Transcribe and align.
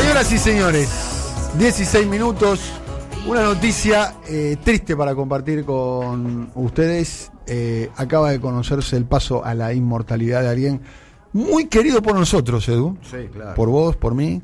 Señoras 0.00 0.32
y 0.32 0.38
señores, 0.38 0.88
16 1.58 2.06
minutos. 2.06 2.60
Una 3.26 3.42
noticia 3.42 4.14
eh, 4.28 4.56
triste 4.62 4.96
para 4.96 5.12
compartir 5.16 5.64
con 5.64 6.52
ustedes. 6.54 7.32
Eh, 7.48 7.90
acaba 7.96 8.30
de 8.30 8.38
conocerse 8.38 8.96
el 8.96 9.06
paso 9.06 9.44
a 9.44 9.54
la 9.54 9.74
inmortalidad 9.74 10.42
de 10.42 10.48
alguien 10.50 10.80
muy 11.32 11.66
querido 11.66 12.00
por 12.00 12.14
nosotros, 12.14 12.68
Edu. 12.68 12.96
Sí, 13.02 13.28
claro. 13.32 13.56
Por 13.56 13.70
vos, 13.70 13.96
por 13.96 14.14
mí. 14.14 14.40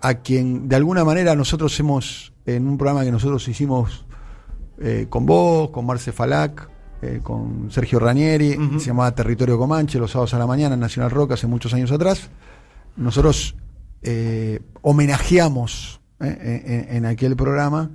A 0.00 0.14
quien 0.14 0.68
de 0.68 0.74
alguna 0.74 1.04
manera 1.04 1.36
nosotros 1.36 1.78
hemos, 1.78 2.32
en 2.44 2.66
un 2.66 2.76
programa 2.76 3.04
que 3.04 3.12
nosotros 3.12 3.46
hicimos 3.46 4.04
eh, 4.80 5.06
con 5.08 5.26
vos, 5.26 5.70
con 5.70 5.86
Marce 5.86 6.10
Falac, 6.10 6.68
con 7.22 7.70
Sergio 7.70 8.00
Ranieri, 8.00 8.58
se 8.78 8.86
llamaba 8.86 9.14
Territorio 9.14 9.58
Comanche, 9.58 9.98
los 10.00 10.10
sábados 10.10 10.34
a 10.34 10.38
la 10.38 10.46
mañana 10.46 10.74
en 10.74 10.80
Nacional 10.80 11.10
Rock 11.12 11.32
hace 11.32 11.46
muchos 11.46 11.72
años 11.72 11.92
atrás. 11.92 12.30
Nosotros 12.96 13.56
eh, 14.02 14.60
homenajeamos 14.82 16.00
eh, 16.20 16.86
en, 16.88 16.96
en 16.96 17.06
aquel 17.06 17.36
programa, 17.36 17.90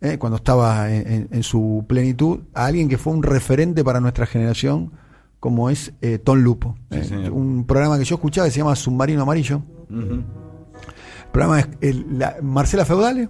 eh, 0.00 0.16
cuando 0.18 0.36
estaba 0.36 0.92
en, 0.92 1.42
su 1.42 1.84
plenitud, 1.88 2.40
a 2.54 2.66
alguien 2.66 2.88
que 2.88 2.98
fue 2.98 3.12
un 3.12 3.22
referente 3.22 3.82
para 3.82 4.00
nuestra 4.00 4.26
generación, 4.26 4.92
como 5.40 5.70
es 5.70 5.92
eh, 6.00 6.18
Tom 6.18 6.38
Lupo. 6.38 6.76
Sí, 6.90 6.98
Eh, 7.14 7.30
un 7.30 7.64
programa 7.66 7.98
que 7.98 8.04
yo 8.04 8.16
escuchaba 8.16 8.46
que 8.46 8.52
se 8.52 8.58
llama 8.58 8.74
Submarino 8.76 9.22
Amarillo. 9.22 9.62
El 9.90 10.24
programa 11.32 11.60
es 11.60 11.68
el- 11.80 12.18
la- 12.18 12.36
Marcela 12.42 12.84
Feudale 12.84 13.22
eh, 13.22 13.28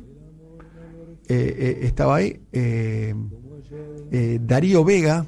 eh, 1.29 1.79
estaba 1.83 2.17
ahí. 2.17 2.41
eh, 2.53 3.15
eh, 4.11 4.39
Darío 4.43 4.85
Vega 4.85 5.27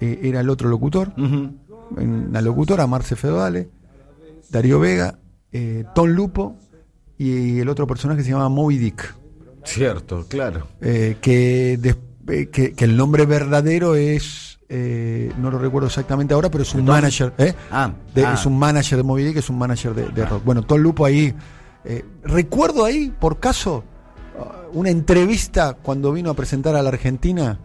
eh, 0.00 0.20
era 0.22 0.40
el 0.40 0.48
otro 0.50 0.68
locutor. 0.68 1.12
Ujú. 1.18 1.50
en 1.98 2.32
la 2.32 2.40
locutora 2.40 2.86
Marce 2.86 3.16
Feudale, 3.16 3.68
Darío 4.50 4.80
Vega, 4.80 5.18
eh, 5.52 5.84
Tom 5.94 6.08
Lupo 6.08 6.56
y 7.18 7.60
el 7.60 7.68
otro 7.68 7.86
personaje 7.86 8.22
se 8.24 8.30
llama 8.30 8.48
Moby 8.48 8.78
Dick. 8.78 9.14
Cierto, 9.64 10.26
claro. 10.28 10.66
eh, 10.80 11.16
que, 11.20 11.74
eh, 12.28 12.46
que, 12.50 12.72
que 12.72 12.84
el 12.84 12.96
nombre 12.96 13.26
verdadero 13.26 13.94
es. 13.94 14.58
eh, 14.68 15.30
no 15.38 15.50
lo 15.50 15.58
recuerdo 15.58 15.86
exactamente 15.88 16.34
ahora, 16.34 16.50
pero 16.50 16.62
es 16.62 16.74
un 16.74 16.84
manager. 16.84 17.32
¿eh? 17.38 17.54
Ah, 17.70 17.92
De- 18.14 18.24
ah. 18.26 18.34
Es 18.34 18.44
un 18.46 18.58
manager 18.58 18.96
de 18.98 19.04
Moby 19.04 19.22
Dick, 19.24 19.36
es 19.36 19.50
un 19.50 19.58
manager 19.58 19.94
de, 19.94 20.08
de 20.08 20.24
rock. 20.26 20.42
Bueno, 20.44 20.62
Tom 20.62 20.80
Lupo 20.80 21.04
ahí. 21.04 21.32
eh, 21.84 22.04
recuerdo 22.24 22.84
ahí, 22.84 23.12
por 23.20 23.38
caso, 23.38 23.84
uh, 24.38 24.78
una 24.78 24.90
entrevista 24.90 25.74
cuando 25.74 26.10
vino 26.12 26.30
a 26.30 26.34
presentar 26.34 26.74
a 26.74 26.82
la 26.82 26.88
Argentina 26.88 27.58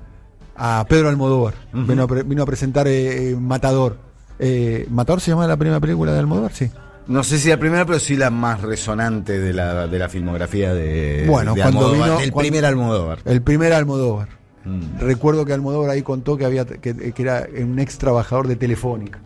a 0.55 0.85
Pedro 0.89 1.09
Almodóvar. 1.09 1.53
Vino, 1.73 2.03
a 2.03 2.07
pre- 2.07 2.23
vino 2.23 2.43
a 2.43 2.45
presentar 2.45 2.87
eh, 2.87 3.35
Matador. 3.39 3.97
Eh, 4.39 4.85
¿Matador 4.91 5.21
se 5.21 5.31
llama 5.31 5.47
la 5.47 5.55
primera 5.57 5.79
película 5.79 6.11
de 6.13 6.19
Almodóvar? 6.19 6.51
Sí. 6.53 6.69
No 7.07 7.23
sé 7.23 7.37
si 7.39 7.49
la 7.49 7.57
primera, 7.57 7.85
pero 7.85 7.99
sí 7.99 8.15
la 8.17 8.29
más 8.29 8.61
resonante 8.61 9.39
de 9.39 9.53
la, 9.53 9.87
de 9.87 9.97
la 9.99 10.09
filmografía 10.09 10.73
de, 10.73 11.25
Bueno, 11.27 11.53
de 11.55 11.61
cuando 11.61 11.79
Almodóvar, 11.87 12.09
vino- 12.09 12.19
del 12.19 12.31
cuando- 12.31 12.49
primer 12.49 12.65
Almodóvar. 12.65 13.19
El 13.25 13.41
primer 13.41 13.73
Almodóvar. 13.73 14.27
Mm. 14.65 14.99
Recuerdo 14.99 15.45
que 15.45 15.53
Almodóvar 15.53 15.89
ahí 15.91 16.01
contó 16.01 16.35
que 16.37 16.43
había 16.45 16.65
que, 16.65 16.93
que 17.13 17.21
era 17.21 17.47
un 17.61 17.79
ex 17.79 17.97
trabajador 17.97 18.47
de 18.47 18.57
Telefónica. 18.57 19.19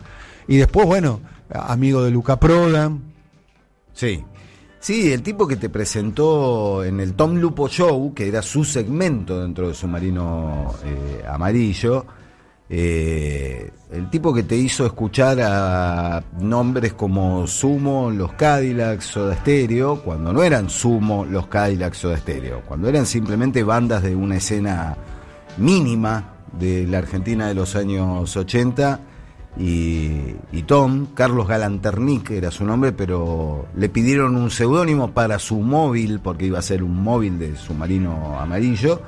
Y 0.46 0.56
después, 0.58 0.86
bueno, 0.86 1.20
amigo 1.50 2.02
de 2.04 2.10
Luca 2.12 2.38
Prodan. 2.38 3.02
Sí. 3.92 4.24
Sí, 4.78 5.12
el 5.12 5.22
tipo 5.22 5.46
que 5.46 5.56
te 5.56 5.68
presentó 5.68 6.82
en 6.84 6.98
el 7.00 7.14
Tom 7.14 7.36
Lupo 7.36 7.68
Show, 7.68 8.14
que 8.14 8.26
era 8.28 8.42
su 8.42 8.64
segmento 8.64 9.40
dentro 9.40 9.68
de 9.68 9.74
Submarino 9.74 10.74
eh, 10.84 11.24
Amarillo, 11.28 12.04
eh, 12.74 13.70
el 13.92 14.08
tipo 14.08 14.32
que 14.32 14.44
te 14.44 14.56
hizo 14.56 14.86
escuchar 14.86 15.38
a 15.42 16.24
nombres 16.40 16.94
como 16.94 17.46
Sumo, 17.46 18.10
los 18.10 18.32
Cadillacs, 18.32 19.04
Soda 19.04 19.36
Stereo, 19.36 20.00
cuando 20.00 20.32
no 20.32 20.42
eran 20.42 20.70
Sumo, 20.70 21.26
los 21.26 21.48
Cadillacs, 21.48 21.98
Soda 21.98 22.16
Stereo, 22.16 22.62
cuando 22.62 22.88
eran 22.88 23.04
simplemente 23.04 23.62
bandas 23.62 24.02
de 24.02 24.16
una 24.16 24.36
escena 24.36 24.96
mínima 25.58 26.32
de 26.58 26.86
la 26.86 26.96
Argentina 26.96 27.46
de 27.46 27.54
los 27.54 27.76
años 27.76 28.34
80 28.34 29.00
y, 29.58 30.34
y 30.50 30.62
Tom, 30.66 31.08
Carlos 31.12 31.46
Galanternick 31.46 32.30
era 32.30 32.50
su 32.50 32.64
nombre, 32.64 32.92
pero 32.92 33.66
le 33.76 33.90
pidieron 33.90 34.34
un 34.34 34.50
seudónimo 34.50 35.10
para 35.10 35.38
su 35.38 35.56
móvil, 35.60 36.20
porque 36.20 36.46
iba 36.46 36.58
a 36.58 36.62
ser 36.62 36.82
un 36.82 37.02
móvil 37.02 37.38
de 37.38 37.54
submarino 37.54 38.40
amarillo, 38.40 39.02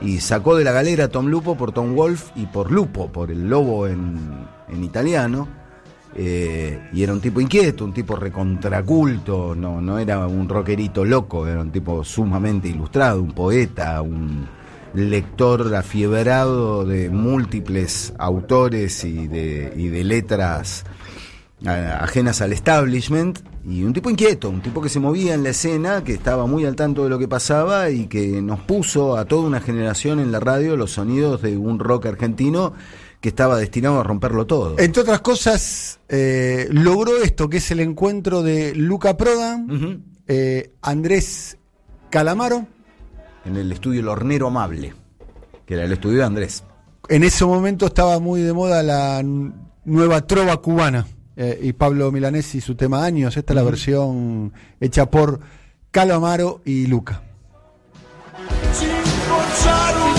y 0.00 0.20
sacó 0.20 0.56
de 0.56 0.64
la 0.64 0.72
galera 0.72 1.04
a 1.04 1.08
Tom 1.08 1.26
Lupo 1.26 1.56
por 1.56 1.72
Tom 1.72 1.94
Wolf 1.94 2.30
y 2.34 2.46
por 2.46 2.70
Lupo, 2.70 3.12
por 3.12 3.30
el 3.30 3.48
lobo 3.48 3.86
en, 3.86 4.46
en 4.68 4.84
italiano. 4.84 5.48
Eh, 6.14 6.90
y 6.92 7.02
era 7.02 7.12
un 7.12 7.20
tipo 7.20 7.40
inquieto, 7.40 7.84
un 7.84 7.94
tipo 7.94 8.16
recontraculto, 8.16 9.54
no, 9.54 9.80
no 9.80 9.98
era 9.98 10.26
un 10.26 10.46
rockerito 10.46 11.04
loco, 11.04 11.46
era 11.46 11.60
un 11.62 11.70
tipo 11.70 12.04
sumamente 12.04 12.68
ilustrado, 12.68 13.22
un 13.22 13.32
poeta, 13.32 14.02
un 14.02 14.46
lector 14.94 15.74
afiebrado 15.74 16.84
de 16.84 17.08
múltiples 17.08 18.12
autores 18.18 19.04
y 19.04 19.26
de, 19.26 19.72
y 19.74 19.88
de 19.88 20.04
letras 20.04 20.84
ajenas 21.66 22.40
al 22.40 22.52
establishment 22.52 23.38
y 23.64 23.84
un 23.84 23.92
tipo 23.92 24.10
inquieto, 24.10 24.50
un 24.50 24.60
tipo 24.62 24.80
que 24.82 24.88
se 24.88 24.98
movía 25.00 25.34
en 25.34 25.42
la 25.44 25.50
escena, 25.50 26.02
que 26.02 26.12
estaba 26.14 26.46
muy 26.46 26.64
al 26.64 26.74
tanto 26.76 27.04
de 27.04 27.10
lo 27.10 27.18
que 27.18 27.28
pasaba 27.28 27.90
y 27.90 28.06
que 28.06 28.42
nos 28.42 28.60
puso 28.60 29.16
a 29.16 29.24
toda 29.26 29.42
una 29.46 29.60
generación 29.60 30.18
en 30.20 30.32
la 30.32 30.40
radio 30.40 30.76
los 30.76 30.92
sonidos 30.92 31.42
de 31.42 31.56
un 31.56 31.78
rock 31.78 32.06
argentino 32.06 32.72
que 33.20 33.28
estaba 33.28 33.56
destinado 33.56 34.00
a 34.00 34.02
romperlo 34.02 34.46
todo. 34.46 34.76
Entre 34.80 35.00
otras 35.02 35.20
cosas, 35.20 36.00
eh, 36.08 36.66
logró 36.72 37.22
esto, 37.22 37.48
que 37.48 37.58
es 37.58 37.70
el 37.70 37.78
encuentro 37.78 38.42
de 38.42 38.74
Luca 38.74 39.16
Prodan, 39.16 39.70
Ujú. 39.70 40.00
eh, 40.26 40.72
Andrés 40.82 41.56
Calamaro. 42.10 42.66
En 43.44 43.56
el 43.56 43.70
estudio 43.70 44.00
El 44.00 44.08
Hornero 44.08 44.48
Amable, 44.48 44.94
que 45.64 45.74
era 45.74 45.84
el 45.84 45.92
estudio 45.92 46.18
de 46.18 46.24
Andrés. 46.24 46.64
En 47.08 47.22
ese 47.22 47.44
momento 47.44 47.86
estaba 47.86 48.18
muy 48.18 48.40
de 48.42 48.52
moda 48.52 48.82
la 48.82 49.22
nueva 49.84 50.26
trova 50.26 50.56
cubana. 50.60 51.06
Eh, 51.36 51.58
y 51.62 51.72
Pablo 51.72 52.12
Milanesi, 52.12 52.60
su 52.60 52.74
tema 52.74 53.04
Años. 53.04 53.36
Esta 53.36 53.52
es 53.52 53.56
la 53.56 53.62
versión 53.62 54.52
hecha 54.80 55.10
por 55.10 55.40
Calamaro 55.90 56.60
y 56.64 56.86
Luca. 56.86 57.22
Sin 58.72 60.11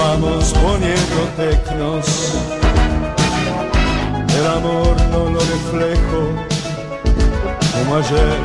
vamos 0.00 0.52
poniendo 0.54 1.20
tecnos. 1.36 2.06
El 4.38 4.46
amor 4.46 4.96
no 5.12 5.30
lo 5.30 5.40
reflejo 5.40 6.20
como 7.72 7.96
ayer. 7.96 8.38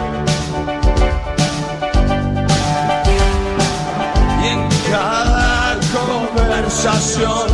Y 4.44 4.48
en 4.48 4.62
cada 4.92 5.80
conversación, 5.94 7.48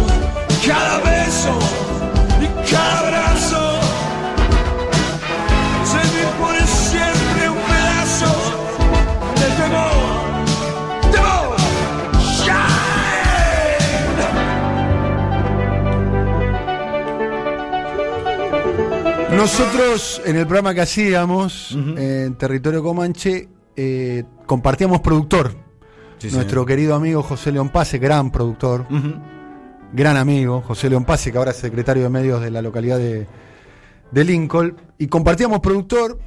cada 0.66 0.98
beso 1.00 1.71
Nosotros, 19.42 20.22
en 20.24 20.36
el 20.36 20.46
programa 20.46 20.72
que 20.76 20.82
hacíamos, 20.82 21.72
en 21.72 22.36
Territorio 22.36 22.84
Comanche, 22.84 23.50
eh, 23.76 24.24
compartíamos 24.46 25.02
productor. 25.02 25.56
Sí, 26.20 26.28
Nuestro 26.28 26.62
señor. 26.62 26.68
querido 26.68 26.94
amigo 26.94 27.24
José 27.24 27.52
León 27.52 27.70
Pase, 27.70 27.98
gran 27.98 28.32
productor, 28.32 28.86
gran 29.94 30.18
amigo, 30.18 30.62
José 30.62 30.92
León 30.92 31.06
Pase, 31.06 31.32
que 31.32 31.40
ahora 31.40 31.50
es 31.50 31.58
secretario 31.58 32.04
de 32.04 32.10
medios 32.10 32.40
de 32.40 32.52
la 32.52 32.62
localidad 32.62 33.00
de, 33.00 33.26
de 34.12 34.24
Lincoln. 34.24 34.76
Y 35.00 35.08
compartíamos 35.08 35.60
productor 35.60 36.20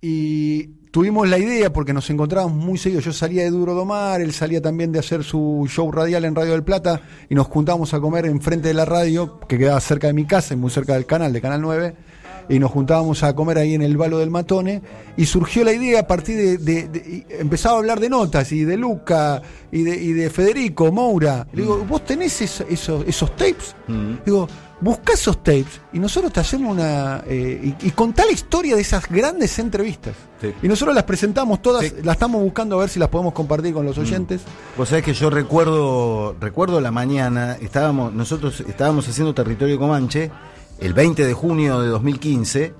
y 0.00 0.83
tuvimos 0.94 1.28
la 1.28 1.38
idea, 1.38 1.72
porque 1.72 1.92
nos 1.92 2.08
encontrábamos 2.08 2.56
muy 2.56 2.78
seguidos. 2.78 3.04
Yo 3.04 3.12
salía 3.12 3.42
de 3.42 3.50
Duro 3.50 3.74
Domar, 3.74 4.20
él 4.20 4.32
salía 4.32 4.62
también 4.62 4.92
de 4.92 5.00
hacer 5.00 5.24
su 5.24 5.66
show 5.68 5.90
radial 5.90 6.24
en 6.24 6.36
Radio 6.36 6.52
del 6.52 6.62
Plata 6.62 7.00
y 7.28 7.34
nos 7.34 7.48
juntábamos 7.48 7.92
a 7.94 7.98
comer 8.00 8.26
enfrente 8.26 8.68
de 8.68 8.74
la 8.74 8.84
radio, 8.84 9.40
que 9.48 9.58
quedaba 9.58 9.80
cerca 9.80 10.06
de 10.06 10.12
mi 10.12 10.24
casa 10.24 10.54
y 10.54 10.56
muy 10.56 10.70
cerca 10.70 10.94
del 10.94 11.04
canal, 11.04 11.32
de 11.32 11.40
Canal 11.40 11.60
9. 11.62 11.94
y 12.48 12.58
nos 12.60 12.70
juntábamos 12.70 13.22
a 13.24 13.34
comer 13.34 13.56
ahí 13.58 13.72
en 13.74 13.80
el 13.82 13.96
Valo 13.96 14.18
del 14.18 14.30
Matone 14.30 14.82
y 15.16 15.24
surgió 15.26 15.64
la 15.64 15.72
idea 15.72 16.00
a 16.00 16.06
partir 16.06 16.36
de, 16.36 16.58
de- 16.58 16.88
de- 16.88 16.98
y 16.98 17.26
empezaba 17.40 17.74
a 17.76 17.78
hablar 17.78 17.98
de 17.98 18.10
notas 18.10 18.52
y 18.52 18.64
de 18.64 18.76
Luca 18.76 19.40
y 19.72 19.82
de, 19.82 19.96
y 19.96 20.12
de 20.12 20.28
Federico 20.30 20.92
Moura. 20.92 21.46
Le 21.54 21.62
digo, 21.62 21.84
¿vos 21.88 22.04
tenés 22.04 22.40
eso- 22.42 22.66
esos, 22.68 23.02
esos 23.08 23.34
tapes? 23.34 23.74
Mm. 23.88 24.16
Digo, 24.26 24.46
buscá 24.80 25.12
esos 25.14 25.38
tapes 25.42 25.80
y 25.92 25.98
nosotros 25.98 26.32
te 26.32 26.40
hacemos 26.40 26.72
una. 26.72 27.22
eh, 27.26 27.74
y, 27.80 27.86
y 27.88 27.90
contá 27.92 28.24
la 28.26 28.32
historia 28.32 28.74
de 28.76 28.82
esas 28.82 29.08
grandes 29.08 29.58
entrevistas. 29.58 30.14
Sí. 30.40 30.52
Y 30.62 30.68
nosotros 30.68 30.94
las 30.94 31.04
presentamos 31.04 31.62
todas, 31.62 31.84
Sí. 31.86 31.92
las 32.02 32.14
estamos 32.16 32.42
buscando 32.42 32.76
a 32.76 32.80
ver 32.80 32.88
si 32.88 32.98
las 32.98 33.08
podemos 33.08 33.32
compartir 33.32 33.72
con 33.72 33.86
los 33.86 33.96
oyentes. 33.98 34.42
Vos 34.76 34.88
sabés 34.88 35.04
que 35.04 35.14
yo 35.14 35.30
recuerdo, 35.30 36.36
recuerdo 36.40 36.80
la 36.80 36.90
mañana, 36.90 37.56
estábamos, 37.60 38.12
nosotros 38.12 38.60
estábamos 38.66 39.08
haciendo 39.08 39.32
territorio 39.34 39.78
Comanche 39.78 40.30
el 40.80 40.92
20 40.92 41.24
de 41.24 41.32
junio 41.34 41.80
de 41.80 41.88
2015, 41.88 42.74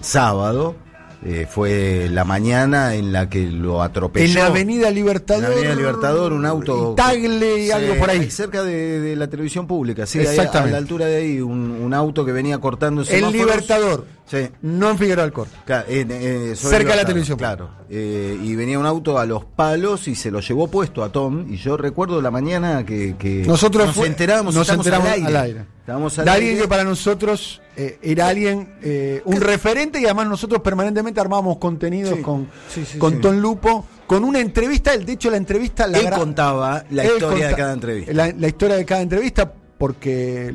sábado, 0.00 0.76
eh, 1.24 1.46
fue 1.50 2.08
la 2.10 2.24
mañana 2.24 2.94
en 2.94 3.12
la 3.12 3.28
que 3.28 3.42
lo 3.50 3.82
atropelló. 3.82 4.24
En 4.26 4.34
la 4.34 4.46
Avenida 4.46 4.90
Libertador. 4.90 5.44
En 5.44 5.50
la 5.50 5.56
Avenida 5.56 5.74
Libertador, 5.74 6.32
un 6.32 6.46
auto. 6.46 6.94
Tagle 6.96 7.58
y 7.58 7.64
Sí, 7.66 7.70
algo 7.72 7.94
por 7.96 8.08
ahí. 8.10 8.30
Cerca 8.30 8.62
de, 8.62 9.00
de 9.00 9.16
la 9.16 9.28
televisión 9.28 9.66
pública, 9.66 10.06
sí, 10.06 10.18
ahí 10.20 10.26
a- 10.26 10.30
Exactamente. 10.30 10.72
la 10.72 10.78
altura 10.78 11.06
de 11.06 11.16
ahí, 11.16 11.40
un, 11.40 11.70
un 11.70 11.92
auto 11.94 12.24
que 12.24 12.32
venía 12.32 12.58
cortando 12.58 13.02
En 13.02 13.06
semáforos. 13.06 13.32
Libertador. 13.34 14.06
Sí. 14.30 14.48
No 14.62 14.90
en 14.90 14.96
Figueroa 14.98 15.24
del 15.24 15.32
Corte. 15.32 15.56
Claro, 15.64 15.86
en- 15.88 16.08
eh, 16.12 16.54
sobre 16.54 16.76
Cerca 16.78 16.90
de 16.92 16.96
la 16.98 17.04
televisión. 17.04 17.36
Claro. 17.36 17.70
Eh, 17.90 18.38
y 18.40 18.54
venía 18.54 18.78
un 18.78 18.86
auto 18.86 19.18
a 19.18 19.26
los 19.26 19.44
palos 19.44 20.06
y 20.06 20.14
se 20.14 20.30
lo 20.30 20.38
llevó 20.38 20.68
puesto 20.68 21.02
a 21.02 21.10
Tom. 21.10 21.52
Y 21.52 21.56
yo 21.56 21.76
recuerdo 21.76 22.22
la 22.22 22.30
mañana 22.30 22.86
que, 22.86 23.16
que 23.18 23.42
Nosotros 23.44 23.88
nos 23.88 24.06
enteramos, 24.06 24.54
nos 24.54 24.68
enteramos 24.68 25.06
al 25.08 25.12
aire. 25.14 25.26
al 25.26 25.36
aire. 25.36 25.64
Estábamos 25.80 26.16
al 26.20 26.24
De 26.26 26.30
alguien 26.30 26.50
aire. 26.52 26.62
que 26.62 26.68
para 26.68 26.84
nosotros 26.84 27.60
eh, 27.76 27.98
era 28.02 28.28
alguien, 28.28 28.72
eh, 28.82 29.20
un 29.24 29.40
referente 29.40 30.00
y 30.00 30.04
además 30.04 30.28
nosotros 30.28 30.60
permanentemente 30.62 31.20
armábamos 31.20 31.56
contenidos 31.58 32.14
Sí, 32.14 32.22
con, 32.22 32.48
sí, 32.72 32.98
con. 32.98 33.20
Ton 33.20 33.40
Lupo, 33.42 33.84
con 34.06 34.22
una 34.22 34.38
entrevista, 34.38 34.96
de 34.96 35.12
hecho 35.12 35.28
la 35.30 35.38
entrevista... 35.38 35.88
La 35.88 35.98
Él 35.98 36.10
contaba 36.10 36.84
la 36.90 37.02
Él 37.02 37.12
historia 37.14 37.48
de 37.48 37.54
cada 37.56 37.72
entrevista. 37.72 38.12
La, 38.12 38.32
la 38.38 38.46
historia 38.46 38.76
de 38.76 38.84
cada 38.84 39.00
entrevista, 39.00 39.52
porque 39.76 40.48
eh, 40.48 40.54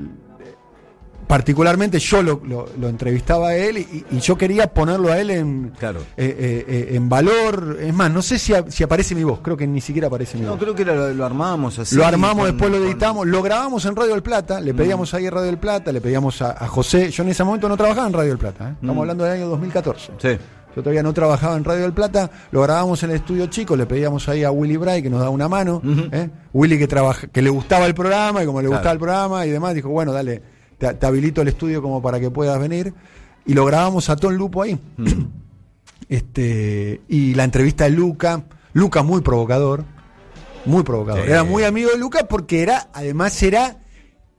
particularmente 1.27 1.99
yo 1.99 2.21
lo, 2.23 2.41
lo- 2.45 2.67
lo 2.79 2.87
entrevistaba 2.89 3.49
a 3.49 3.55
él 3.55 3.77
y, 3.79 4.05
y 4.11 4.19
yo 4.19 4.37
quería 4.37 4.67
ponerlo 4.73 5.11
a 5.11 5.19
él 5.19 5.29
en, 5.31 5.71
Claro. 5.77 5.99
eh, 6.17 6.35
eh, 6.39 6.65
eh, 6.67 6.95
en 6.95 7.09
valor. 7.09 7.77
Es 7.81 7.93
más, 7.93 8.11
no 8.11 8.21
sé 8.21 8.39
si, 8.39 8.53
a- 8.53 8.65
si 8.69 8.83
aparece 8.83 9.15
mi 9.15 9.23
voz, 9.23 9.39
creo 9.41 9.57
que 9.57 9.67
ni 9.67 9.81
siquiera 9.81 10.07
aparece 10.07 10.37
mi 10.37 10.43
No, 10.45 10.51
voz. 10.51 10.59
creo 10.59 10.75
que 10.75 10.85
lo, 10.85 11.13
lo 11.13 11.25
armábamos 11.25 11.79
así. 11.79 11.95
Lo 11.95 12.05
armamos, 12.05 12.45
con- 12.45 12.45
después 12.55 12.71
lo 12.71 12.77
con- 12.77 12.87
editamos, 12.87 13.27
lo 13.27 13.41
grabamos 13.41 13.85
en 13.85 13.95
Radio 13.95 14.11
del 14.13 14.23
Plata, 14.23 14.59
le 14.61 14.73
pedíamos 14.73 15.13
ahí 15.13 15.27
a 15.27 15.31
Radio 15.31 15.45
del 15.47 15.57
Plata, 15.57 15.91
le 15.91 16.01
pedíamos 16.01 16.41
a, 16.41 16.51
a 16.51 16.67
José, 16.67 17.09
yo 17.11 17.23
en 17.23 17.29
ese 17.29 17.43
momento 17.43 17.67
no 17.69 17.77
trabajaba 17.77 18.07
en 18.07 18.13
Radio 18.13 18.29
del 18.29 18.37
Plata, 18.39 18.69
¿eh? 18.69 18.73
estamos 18.73 18.95
Mm. 18.95 18.99
hablando 18.99 19.23
del 19.23 19.33
año 19.33 19.47
2014. 19.49 20.11
Sí. 20.21 20.37
Yo 20.75 20.81
todavía 20.81 21.03
no 21.03 21.13
trabajaba 21.13 21.55
en 21.55 21.63
Radio 21.63 21.83
del 21.83 21.93
Plata, 21.93 22.29
lo 22.51 22.61
grabamos 22.61 23.01
en 23.03 23.11
el 23.11 23.15
estudio 23.15 23.45
chico, 23.47 23.77
le 23.77 23.85
pedíamos 23.85 24.27
ahí 24.27 24.43
a 24.43 24.51
Willy 24.51 24.75
Bray 24.75 25.01
que 25.01 25.09
nos 25.09 25.19
daba 25.19 25.29
una 25.31 25.47
mano. 25.47 25.77
Ujú. 25.77 26.09
¿eh? 26.11 26.29
Willy 26.53 26.77
que 26.77 26.85
trabaja, 26.87 27.27
que 27.27 27.41
le 27.41 27.49
gustaba 27.49 27.85
el 27.85 27.93
programa 27.93 28.43
y 28.43 28.45
como 28.45 28.59
le 28.61 28.67
Claro. 28.67 28.79
gustaba 28.79 28.91
el 28.93 28.99
programa 28.99 29.45
y 29.45 29.51
demás, 29.51 29.73
dijo, 29.73 29.87
bueno, 29.87 30.11
dale, 30.11 30.41
te, 30.77 30.93
te 30.93 31.05
habilito 31.05 31.41
el 31.41 31.47
estudio 31.47 31.81
como 31.81 32.01
para 32.01 32.19
que 32.19 32.29
puedas 32.31 32.59
venir. 32.59 32.93
Y 33.45 33.53
lo 33.53 33.65
grabamos 33.65 34.09
a 34.09 34.15
Ton 34.15 34.35
Lupo 34.35 34.63
ahí. 34.63 34.79
Mm. 34.97 35.23
este 36.09 37.01
Y 37.07 37.33
la 37.35 37.43
entrevista 37.43 37.85
de 37.85 37.91
Luca, 37.91 38.43
Luca 38.73 39.03
muy 39.03 39.21
provocador, 39.21 39.85
muy 40.65 40.83
provocador. 40.83 41.25
Sí. 41.25 41.31
Era 41.31 41.43
muy 41.43 41.63
amigo 41.63 41.91
de 41.91 41.97
Luca 41.97 42.27
porque 42.27 42.61
era, 42.61 42.89
además 42.93 43.41
era, 43.43 43.77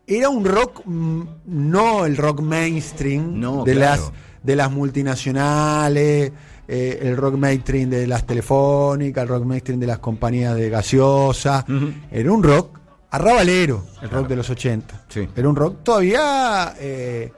era 0.06 0.28
un 0.28 0.44
rock, 0.44 0.82
mm, 0.84 1.22
no 1.46 2.06
el 2.06 2.16
rock 2.16 2.40
mainstream 2.40 3.38
No, 3.38 3.64
de 3.64 3.74
claro. 3.74 4.02
las 4.02 4.12
de 4.42 4.54
las 4.54 4.70
multinacionales, 4.70 6.32
eh, 6.68 6.98
el 7.02 7.16
rock 7.16 7.34
mainstream 7.34 7.90
de 7.90 8.06
las 8.06 8.24
telefónicas, 8.24 9.22
el 9.22 9.28
rock 9.28 9.44
mainstream 9.44 9.80
de 9.80 9.86
las 9.88 9.98
compañías 9.98 10.54
de 10.54 10.70
gaseosa. 10.70 11.64
Era 12.12 12.30
un 12.30 12.44
rock 12.44 12.78
arrabalero, 13.10 13.84
el 14.02 14.10
rock 14.10 14.28
de 14.28 14.36
los 14.36 14.50
80. 14.50 15.04
Sí. 15.08 15.28
Era 15.36 15.48
un 15.48 15.56
rock 15.56 15.82
todavía... 15.82 16.74
eh, 16.78 17.32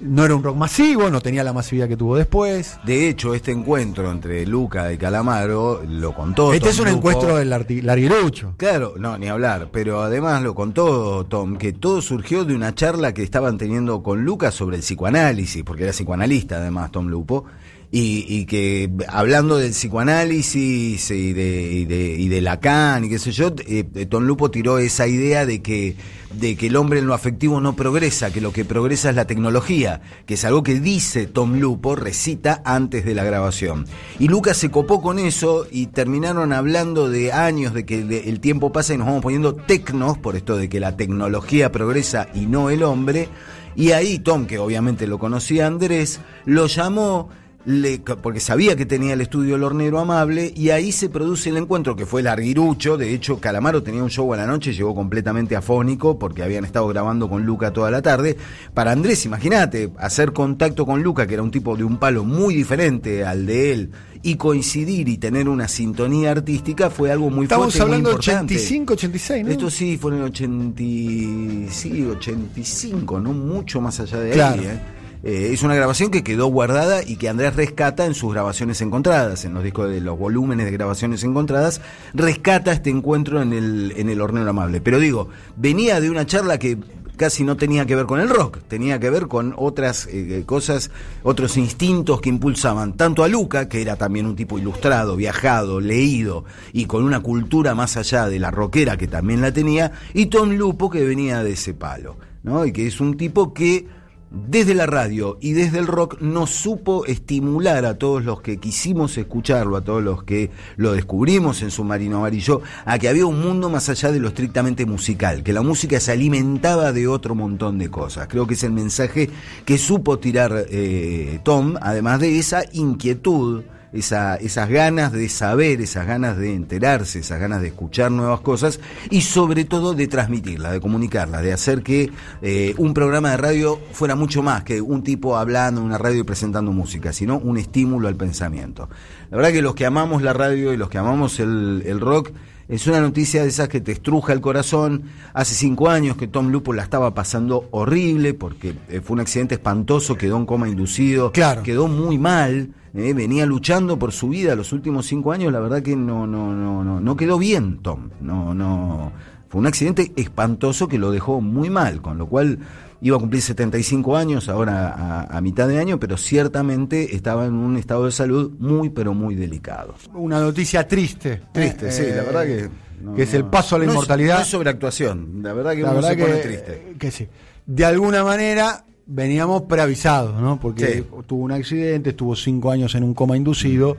no 0.00 0.24
era 0.24 0.34
un 0.34 0.42
rock 0.42 0.56
masivo, 0.56 1.10
no 1.10 1.20
tenía 1.20 1.42
la 1.42 1.52
masividad 1.52 1.88
que 1.88 1.96
tuvo 1.96 2.16
después. 2.16 2.78
De 2.84 3.08
hecho, 3.08 3.34
este 3.34 3.50
encuentro 3.50 4.10
entre 4.10 4.46
Luca 4.46 4.92
y 4.92 4.98
Calamaro 4.98 5.82
lo 5.84 6.14
contó. 6.14 6.52
Este 6.52 6.68
Tom 6.68 6.70
es 6.70 6.80
un 6.80 6.88
encuentro 6.88 7.36
del 7.36 7.50
larguirucho. 7.50 8.54
Claro, 8.56 8.94
no, 8.96 9.18
ni 9.18 9.28
hablar, 9.28 9.70
pero 9.72 10.00
además 10.02 10.42
lo 10.42 10.54
contó 10.54 11.26
Tom, 11.28 11.56
que 11.56 11.72
todo 11.72 12.00
surgió 12.00 12.44
de 12.44 12.54
una 12.54 12.74
charla 12.74 13.12
que 13.12 13.22
estaban 13.22 13.58
teniendo 13.58 14.02
con 14.02 14.24
Lucas 14.24 14.54
sobre 14.54 14.76
el 14.76 14.82
psicoanálisis, 14.82 15.64
porque 15.64 15.82
era 15.84 15.92
psicoanalista 15.92 16.56
además 16.58 16.92
Tom 16.92 17.08
Lupo, 17.08 17.44
y, 17.90 18.26
y 18.28 18.44
que 18.44 18.90
hablando 19.08 19.56
del 19.56 19.70
psicoanálisis 19.70 21.10
y 21.10 21.32
de, 21.32 21.72
y 21.72 21.84
de, 21.86 22.16
y 22.18 22.28
de 22.28 22.40
Lacan 22.42 23.04
y 23.04 23.08
qué 23.08 23.18
sé 23.18 23.32
yo, 23.32 23.50
eh, 23.66 23.84
Tom 24.10 24.24
Lupo 24.24 24.50
tiró 24.50 24.78
esa 24.78 25.06
idea 25.06 25.46
de 25.46 25.62
que, 25.62 25.96
de 26.34 26.56
que 26.56 26.66
el 26.66 26.76
hombre 26.76 26.98
en 26.98 27.06
lo 27.06 27.14
afectivo 27.14 27.62
no 27.62 27.76
progresa, 27.76 28.30
que 28.30 28.42
lo 28.42 28.52
que 28.52 28.66
progresa 28.66 29.08
es 29.08 29.16
la 29.16 29.26
tecnología, 29.26 30.02
que 30.26 30.34
es 30.34 30.44
algo 30.44 30.62
que 30.62 30.80
dice 30.80 31.26
Tom 31.26 31.60
Lupo, 31.60 31.96
recita 31.96 32.60
antes 32.66 33.06
de 33.06 33.14
la 33.14 33.24
grabación. 33.24 33.86
Y 34.18 34.28
Lucas 34.28 34.58
se 34.58 34.70
copó 34.70 35.00
con 35.00 35.18
eso 35.18 35.66
y 35.70 35.86
terminaron 35.86 36.52
hablando 36.52 37.08
de 37.08 37.32
años, 37.32 37.72
de 37.72 37.86
que 37.86 38.00
el 38.26 38.40
tiempo 38.40 38.70
pasa 38.70 38.92
y 38.92 38.98
nos 38.98 39.06
vamos 39.06 39.22
poniendo 39.22 39.54
tecnos, 39.54 40.18
por 40.18 40.36
esto 40.36 40.58
de 40.58 40.68
que 40.68 40.78
la 40.78 40.96
tecnología 40.96 41.72
progresa 41.72 42.28
y 42.34 42.44
no 42.44 42.68
el 42.68 42.82
hombre. 42.82 43.28
Y 43.76 43.92
ahí 43.92 44.18
Tom, 44.18 44.46
que 44.46 44.58
obviamente 44.58 45.06
lo 45.06 45.18
conocía 45.18 45.66
Andrés, 45.66 46.20
lo 46.44 46.66
llamó 46.66 47.30
le- 47.68 47.98
porque 47.98 48.40
sabía 48.40 48.76
que 48.76 48.86
tenía 48.86 49.12
el 49.12 49.20
estudio 49.20 49.56
El 49.56 49.62
Hornero 49.62 49.98
Amable, 49.98 50.50
y 50.56 50.70
ahí 50.70 50.90
se 50.90 51.10
produce 51.10 51.50
el 51.50 51.58
encuentro, 51.58 51.94
que 51.96 52.06
fue 52.06 52.22
larguirucho, 52.22 52.96
de 52.96 53.12
hecho 53.12 53.38
Calamaro 53.40 53.82
tenía 53.82 54.02
un 54.02 54.08
show 54.08 54.32
a 54.32 54.38
la 54.38 54.46
noche, 54.46 54.72
llegó 54.72 54.94
completamente 54.94 55.54
afónico, 55.54 56.18
porque 56.18 56.42
habían 56.42 56.64
estado 56.64 56.88
grabando 56.88 57.28
con 57.28 57.44
Luca 57.44 57.70
toda 57.72 57.90
la 57.90 58.00
tarde. 58.00 58.38
Para 58.72 58.92
Andrés, 58.92 59.26
imagínate, 59.26 59.90
hacer 59.98 60.32
contacto 60.32 60.86
con 60.86 61.02
Luca, 61.02 61.26
que 61.26 61.34
era 61.34 61.42
un 61.42 61.50
tipo 61.50 61.76
de 61.76 61.84
un 61.84 61.98
palo 61.98 62.24
muy 62.24 62.54
diferente 62.54 63.24
al 63.26 63.44
de 63.44 63.72
él, 63.72 63.90
y 64.22 64.36
coincidir 64.36 65.06
y 65.08 65.18
tener 65.18 65.46
una 65.46 65.68
sintonía 65.68 66.30
artística 66.32 66.88
fue 66.88 67.12
algo 67.12 67.28
muy 67.30 67.44
Estamos 67.44 67.66
fuerte, 67.66 67.78
muy 67.80 67.84
hablando 67.84 68.08
de 68.08 68.14
importante. 68.14 68.54
85, 68.54 68.92
86, 68.94 69.44
¿no? 69.44 69.50
Esto 69.52 69.70
sí 69.70 69.98
fue 70.00 70.12
en 70.12 70.16
el 70.18 70.24
80, 70.24 70.82
y- 70.82 71.66
sí, 71.70 72.02
85, 72.04 73.20
no 73.20 73.32
mucho 73.34 73.80
más 73.82 74.00
allá 74.00 74.18
de 74.20 74.30
Claro. 74.30 74.62
ahí. 74.62 74.68
¿eh? 74.68 74.80
Eh, 75.24 75.50
es 75.52 75.62
una 75.62 75.74
grabación 75.74 76.10
que 76.10 76.22
quedó 76.22 76.46
guardada 76.46 77.02
y 77.02 77.16
que 77.16 77.28
Andrés 77.28 77.56
rescata 77.56 78.06
en 78.06 78.14
sus 78.14 78.32
grabaciones 78.32 78.80
encontradas, 78.80 79.44
en 79.44 79.54
los 79.54 79.64
discos 79.64 79.90
de 79.90 80.00
los 80.00 80.18
volúmenes 80.18 80.66
de 80.66 80.72
grabaciones 80.72 81.24
encontradas, 81.24 81.80
rescata 82.14 82.72
este 82.72 82.90
encuentro 82.90 83.42
en 83.42 83.52
el, 83.52 83.94
en 83.96 84.08
el 84.08 84.20
hornero 84.20 84.50
amable. 84.50 84.80
Pero 84.80 84.98
digo, 84.98 85.28
venía 85.56 86.00
de 86.00 86.10
una 86.10 86.26
charla 86.26 86.58
que 86.58 86.78
casi 87.18 87.44
no 87.44 87.56
tenía 87.56 87.84
que 87.84 87.96
ver 87.96 88.06
con 88.06 88.20
el 88.20 88.30
rock, 88.30 88.60
tenía 88.68 88.98
que 88.98 89.10
ver 89.10 89.26
con 89.26 89.52
otras 89.56 90.08
eh, 90.10 90.44
cosas, 90.46 90.90
otros 91.22 91.58
instintos 91.58 92.20
que 92.22 92.30
impulsaban 92.30 92.96
tanto 92.96 93.24
a 93.24 93.28
Luca, 93.28 93.68
que 93.68 93.82
era 93.82 93.96
también 93.96 94.24
un 94.24 94.36
tipo 94.36 94.58
ilustrado, 94.58 95.16
viajado, 95.16 95.80
leído 95.80 96.44
y 96.72 96.86
con 96.86 97.04
una 97.04 97.20
cultura 97.20 97.74
más 97.74 97.96
allá 97.98 98.28
de 98.28 98.38
la 98.38 98.50
rockera 98.50 98.96
que 98.96 99.08
también 99.08 99.42
la 99.42 99.52
tenía, 99.52 99.92
y 100.14 100.26
Tom 100.26 100.52
Lupo 100.52 100.88
que 100.88 101.04
venía 101.04 101.42
de 101.42 101.52
ese 101.52 101.74
palo, 101.74 102.16
¿no? 102.44 102.64
Y 102.64 102.72
que 102.72 102.86
es 102.86 103.00
un 103.00 103.16
tipo 103.16 103.52
que 103.52 103.86
desde 104.30 104.74
la 104.74 104.86
radio 104.86 105.38
y 105.40 105.52
desde 105.52 105.78
el 105.78 105.86
rock 105.86 106.20
nos 106.20 106.50
supo 106.50 107.06
estimular 107.06 107.84
a 107.84 107.98
todos 107.98 108.24
los 108.24 108.40
que 108.40 108.58
quisimos 108.58 109.16
escucharlo, 109.16 109.76
a 109.76 109.84
todos 109.84 110.02
los 110.02 110.24
que 110.24 110.50
lo 110.76 110.92
descubrimos 110.92 111.62
en 111.62 111.70
Submarino 111.70 112.18
Amarillo, 112.18 112.60
a 112.84 112.98
que 112.98 113.08
había 113.08 113.26
un 113.26 113.40
mundo 113.40 113.70
más 113.70 113.88
allá 113.88 114.12
de 114.12 114.20
lo 114.20 114.28
estrictamente 114.28 114.86
musical, 114.86 115.42
que 115.42 115.52
la 115.52 115.62
música 115.62 115.98
se 116.00 116.12
alimentaba 116.12 116.92
de 116.92 117.08
otro 117.08 117.34
montón 117.34 117.78
de 117.78 117.90
cosas. 117.90 118.28
Creo 118.28 118.46
que 118.46 118.54
es 118.54 118.62
el 118.62 118.72
mensaje 118.72 119.30
que 119.64 119.78
supo 119.78 120.18
tirar 120.18 120.66
eh, 120.70 121.40
Tom, 121.42 121.76
además 121.80 122.20
de 122.20 122.38
esa 122.38 122.62
inquietud 122.72 123.62
esa, 123.92 124.36
esas 124.36 124.68
ganas 124.68 125.12
de 125.12 125.28
saber, 125.28 125.80
esas 125.80 126.06
ganas 126.06 126.36
de 126.36 126.54
enterarse, 126.54 127.20
esas 127.20 127.40
ganas 127.40 127.60
de 127.60 127.68
escuchar 127.68 128.10
nuevas 128.10 128.40
cosas 128.40 128.80
y 129.10 129.22
sobre 129.22 129.64
todo 129.64 129.94
de 129.94 130.08
transmitirlas, 130.08 130.72
de 130.72 130.80
comunicarlas, 130.80 131.42
de 131.42 131.52
hacer 131.52 131.82
que 131.82 132.10
eh, 132.42 132.74
un 132.78 132.94
programa 132.94 133.30
de 133.30 133.36
radio 133.36 133.80
fuera 133.92 134.14
mucho 134.14 134.42
más 134.42 134.64
que 134.64 134.80
un 134.80 135.02
tipo 135.02 135.36
hablando 135.36 135.80
en 135.80 135.86
una 135.86 135.98
radio 135.98 136.20
y 136.20 136.24
presentando 136.24 136.72
música, 136.72 137.12
sino 137.12 137.38
un 137.38 137.58
estímulo 137.58 138.08
al 138.08 138.16
pensamiento. 138.16 138.88
La 139.30 139.36
verdad 139.36 139.52
que 139.52 139.62
los 139.62 139.74
que 139.74 139.86
amamos 139.86 140.22
la 140.22 140.32
radio 140.32 140.72
y 140.72 140.76
los 140.76 140.88
que 140.88 140.98
amamos 140.98 141.40
el, 141.40 141.82
el 141.86 142.00
rock, 142.00 142.30
es 142.68 142.86
una 142.86 143.00
noticia 143.00 143.42
de 143.42 143.48
esas 143.48 143.68
que 143.68 143.80
te 143.80 143.92
estruja 143.92 144.32
el 144.32 144.40
corazón. 144.40 145.04
Hace 145.32 145.54
cinco 145.54 145.88
años 145.88 146.16
que 146.16 146.26
Tom 146.26 146.48
Lupo 146.50 146.72
la 146.72 146.82
estaba 146.82 147.14
pasando 147.14 147.66
horrible 147.70 148.34
porque 148.34 148.74
eh, 148.88 149.00
fue 149.02 149.14
un 149.14 149.20
accidente 149.20 149.54
espantoso, 149.54 150.16
quedó 150.16 150.36
en 150.36 150.46
coma 150.46 150.68
inducido, 150.68 151.32
Claro. 151.32 151.62
quedó 151.62 151.88
muy 151.88 152.18
mal, 152.18 152.70
eh, 152.94 153.14
venía 153.14 153.46
luchando 153.46 153.98
por 153.98 154.12
su 154.12 154.28
vida 154.28 154.54
los 154.54 154.72
últimos 154.72 155.06
cinco 155.06 155.32
años, 155.32 155.52
la 155.52 155.60
verdad 155.60 155.82
que 155.82 155.96
no, 155.96 156.26
no, 156.26 156.52
no, 156.54 156.84
no, 156.84 157.00
no 157.00 157.16
quedó 157.16 157.38
bien 157.38 157.78
Tom, 157.78 158.10
no, 158.20 158.54
no, 158.54 159.12
fue 159.48 159.60
un 159.60 159.66
accidente 159.66 160.12
espantoso 160.16 160.88
que 160.88 160.98
lo 160.98 161.10
dejó 161.10 161.40
muy 161.40 161.70
mal, 161.70 162.00
con 162.02 162.18
lo 162.18 162.26
cual 162.26 162.58
iba 163.00 163.16
a 163.16 163.20
cumplir 163.20 163.40
75 163.42 164.16
años, 164.16 164.48
ahora 164.48 164.88
a, 164.88 165.36
a, 165.36 165.40
mitad 165.40 165.68
de 165.68 165.78
año, 165.78 166.00
pero 166.00 166.16
ciertamente 166.16 167.14
estaba 167.14 167.46
en 167.46 167.54
un 167.54 167.76
estado 167.76 168.06
de 168.06 168.12
salud 168.12 168.52
muy, 168.58 168.90
pero 168.90 169.14
muy 169.14 169.34
delicado. 169.36 169.94
Una 170.14 170.40
noticia 170.40 170.86
triste. 170.86 171.42
Triste, 171.52 171.88
eh, 171.88 171.92
sí, 171.92 172.02
la 172.14 172.22
verdad 172.24 172.44
que... 172.44 172.68
No, 173.00 173.14
que 173.14 173.22
es 173.22 173.34
el 173.34 173.44
paso 173.44 173.76
a 173.76 173.78
la 173.78 173.84
no 173.84 173.92
inmortalidad. 173.92 174.34
Es, 174.34 174.38
no 174.38 174.42
es 174.42 174.50
sobreactuación, 174.50 175.40
la 175.40 175.52
verdad 175.52 175.72
que 175.74 175.82
la 175.82 175.90
uno 175.92 175.94
verdad 175.96 176.10
se 176.10 176.16
que, 176.16 176.22
pone 176.24 176.36
triste. 176.38 176.94
Que 176.98 177.10
sí. 177.12 177.28
De 177.64 177.84
alguna 177.84 178.24
manera 178.24 178.84
veníamos 179.06 179.62
preavisados, 179.62 180.40
¿no? 180.40 180.58
Porque 180.58 180.86
Sí. 180.86 181.04
tuvo 181.26 181.44
un 181.44 181.52
accidente, 181.52 182.10
estuvo 182.10 182.34
cinco 182.34 182.72
años 182.72 182.94
en 182.96 183.04
un 183.04 183.14
coma 183.14 183.36
inducido. 183.36 183.96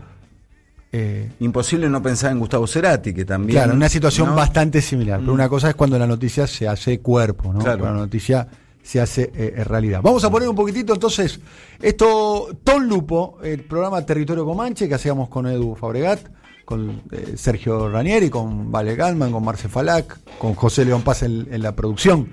Eh, 0.91 1.31
Imposible 1.39 1.89
no 1.89 2.01
pensar 2.01 2.31
en 2.31 2.39
Gustavo 2.39 2.65
Cerati, 2.67 3.13
que 3.13 3.25
también... 3.25 3.57
Claro, 3.59 3.73
una 3.73 3.89
situación 3.89 4.29
¿no? 4.29 4.35
bastante 4.35 4.81
similar. 4.81 5.19
Pero 5.19 5.31
Mm. 5.31 5.35
una 5.35 5.49
cosa 5.49 5.69
es 5.69 5.75
cuando 5.75 5.99
la 5.99 6.07
noticia 6.07 6.47
se 6.47 6.67
hace 6.67 6.99
cuerpo, 6.99 7.53
¿no? 7.53 7.59
Claro. 7.59 7.79
Cuando 7.79 7.99
la 7.99 8.05
noticia 8.05 8.47
se 8.81 8.99
hace 8.99 9.31
eh, 9.35 9.63
realidad. 9.63 10.01
Vamos 10.01 10.23
a 10.23 10.31
poner 10.31 10.49
un 10.49 10.55
poquitito 10.55 10.93
entonces 10.93 11.39
esto, 11.79 12.49
Ton 12.63 12.87
Lupo, 12.87 13.37
el 13.43 13.63
programa 13.65 14.03
Territorio 14.05 14.45
Comanche 14.45 14.87
que 14.87 14.95
hacíamos 14.95 15.29
con 15.29 15.45
Edu 15.45 15.75
Fabregat, 15.75 16.21
con 16.65 17.01
eh, 17.11 17.33
Sergio 17.35 17.89
Ranieri, 17.89 18.29
con 18.29 18.71
Vale 18.71 18.95
Galman, 18.95 19.31
con 19.31 19.43
Marce 19.43 19.69
Falac, 19.69 20.17
con 20.39 20.53
José 20.55 20.85
León 20.85 21.03
Paz 21.03 21.23
en, 21.23 21.47
en 21.51 21.61
la 21.61 21.75
producción. 21.75 22.29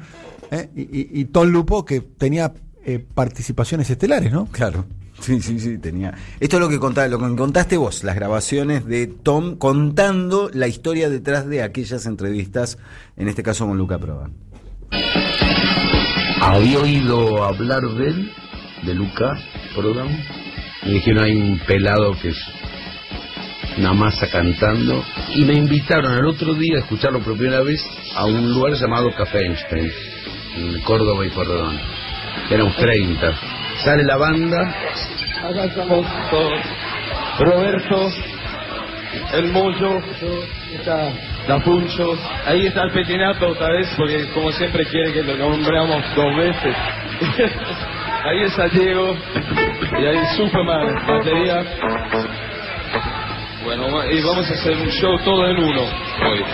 ¿eh? 0.50 0.70
Y, 0.75 0.82
y, 0.82 1.20
y 1.20 1.25
Ton 1.26 1.50
Lupo 1.52 1.84
que 1.84 2.00
tenía 2.00 2.52
eh, 2.84 3.04
participaciones 3.14 3.90
estelares, 3.90 4.32
¿no? 4.32 4.46
Claro. 4.46 4.84
Sí, 5.20 5.40
sí, 5.40 5.58
sí, 5.58 5.78
tenía. 5.78 6.14
Esto 6.40 6.56
es 6.56 6.61
lo 6.61 6.68
que 6.68 6.78
contaste, 6.78 7.11
lo 7.11 7.18
que 7.18 7.37
contaste 7.37 7.76
vos, 7.76 8.04
las 8.04 8.14
grabaciones 8.14 8.85
de 8.87 9.06
Tom 9.06 9.56
contando 9.56 10.50
la 10.52 10.68
historia 10.68 11.08
detrás 11.08 11.49
de 11.49 11.62
aquellas 11.62 12.06
entrevistas, 12.06 12.78
en 13.16 13.28
este 13.28 13.42
caso 13.42 13.66
con 13.66 13.78
Luca 13.78 13.99
Prodan. 13.99 14.32
Había 16.40 16.78
oído 16.78 17.44
hablar 17.44 17.82
de 17.82 18.08
él, 18.08 18.32
de 18.85 18.94
Luca 18.94 19.38
Prodan. 19.75 20.08
Me 20.85 20.92
dijeron 20.92 21.25
hay 21.25 21.37
un 21.37 21.58
pelado 21.66 22.12
que 22.20 22.28
es 22.28 22.37
una 23.78 23.92
masa 23.92 24.28
cantando. 24.30 25.02
Y 25.35 25.44
me 25.44 25.54
invitaron 25.54 26.12
al 26.12 26.26
otro 26.26 26.54
día 26.54 26.76
a 26.76 26.80
escucharlo 26.80 27.20
por 27.20 27.37
primera 27.37 27.62
vez 27.62 27.82
a 28.14 28.26
un 28.26 28.52
lugar 28.54 28.75
llamado 28.75 29.14
Café 29.16 29.46
Einstein, 29.46 29.90
en 30.56 30.80
Córdoba 30.82 31.26
y 31.26 31.30
Porredón. 31.30 31.78
Éramos 32.50 32.76
30. 32.76 33.65
Sale 33.85 34.02
la 34.04 34.16
banda. 34.16 34.75
Roberto, 37.38 38.11
el 39.35 39.52
Moyo, 39.52 40.00
la 41.47 41.59
Puncho, 41.61 42.18
ahí 42.47 42.66
está 42.66 42.85
el 42.85 42.90
Petinato 42.92 43.49
otra 43.49 43.71
vez, 43.73 43.88
porque 43.97 44.26
como 44.33 44.50
siempre 44.52 44.87
quiere 44.87 45.12
que 45.12 45.23
lo 45.23 45.37
nombramos 45.37 46.02
dos 46.14 46.37
veces. 46.37 46.75
ahí 48.25 48.42
está 48.42 48.68
Diego, 48.68 49.16
y 50.00 50.06
ahí 50.06 50.26
Superman, 50.37 50.95
batería. 51.06 51.64
Bueno, 53.64 54.11
y 54.11 54.23
vamos 54.23 54.50
a 54.50 54.54
hacer 54.54 54.76
un 54.76 54.88
show 54.88 55.18
todo 55.25 55.49
en 55.49 55.59
uno 55.59 55.83
hoy. 55.83 56.45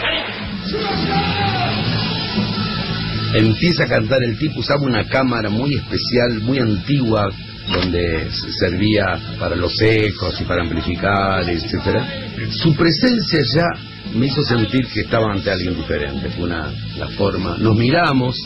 Empieza 3.35 3.85
a 3.85 3.89
cantar 3.89 4.23
el 4.23 4.39
tipo, 4.39 4.61
usaba 4.61 4.83
una 4.83 5.07
cámara 5.07 5.49
muy 5.49 5.75
especial, 5.75 6.41
muy 6.41 6.59
antigua, 6.59 7.31
donde 7.71 8.31
se 8.31 8.53
servía 8.53 9.19
para 9.39 9.57
los 9.57 9.81
ecos 9.81 10.41
y 10.41 10.45
para 10.45 10.63
amplificar, 10.63 11.49
etcétera. 11.49 12.07
Su 12.51 12.75
presencia 12.75 13.41
ya 13.55 13.67
me 14.15 14.27
hizo 14.27 14.43
sentir 14.43 14.87
que 14.89 15.01
estaba 15.01 15.33
ante 15.33 15.51
alguien 15.51 15.77
diferente, 15.77 16.29
fue 16.31 16.45
una 16.45 16.73
la 16.99 17.09
forma. 17.09 17.57
Nos 17.59 17.77
miramos, 17.77 18.37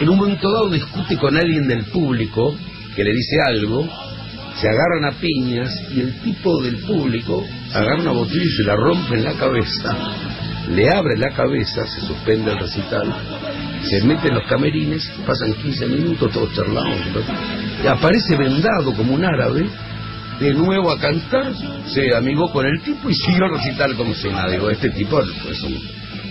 en 0.00 0.08
un 0.08 0.16
momento 0.16 0.52
dado 0.52 0.70
discute 0.70 1.16
con 1.16 1.36
alguien 1.36 1.66
del 1.66 1.84
público 1.86 2.56
que 2.94 3.04
le 3.04 3.12
dice 3.12 3.36
algo, 3.48 3.88
se 4.60 4.68
agarran 4.68 5.04
a 5.04 5.12
piñas 5.18 5.70
y 5.94 6.00
el 6.00 6.20
tipo 6.20 6.62
del 6.62 6.78
público 6.78 7.44
agarra 7.74 8.00
una 8.00 8.12
botella 8.12 8.44
y 8.44 8.56
se 8.56 8.62
la 8.62 8.76
rompe 8.76 9.16
en 9.16 9.24
la 9.24 9.34
cabeza. 9.34 9.96
Le 10.70 10.88
abre 10.88 11.16
la 11.18 11.30
cabeza, 11.30 11.86
se 11.86 12.00
suspende 12.00 12.52
el 12.52 12.58
recital, 12.58 13.14
se 13.88 14.02
mete 14.02 14.28
en 14.28 14.34
los 14.34 14.44
camerines, 14.44 15.10
pasan 15.26 15.54
15 15.54 15.86
minutos, 15.86 16.32
todos 16.32 16.52
charlamos. 16.54 16.98
y 17.82 17.86
aparece 17.86 18.36
vendado 18.36 18.94
como 18.94 19.14
un 19.14 19.24
árabe, 19.24 19.66
de 20.40 20.54
nuevo 20.54 20.90
a 20.90 20.98
cantar, 20.98 21.52
se 21.86 22.14
amigó 22.14 22.50
con 22.52 22.66
el 22.66 22.80
tipo 22.82 23.08
y 23.08 23.14
siguió 23.14 23.46
el 23.46 23.54
recital 23.54 23.96
como 23.96 24.14
si 24.14 24.28
nada. 24.28 24.50
Digo, 24.50 24.70
este 24.70 24.90
tipo 24.90 25.18
pues, 25.42 25.64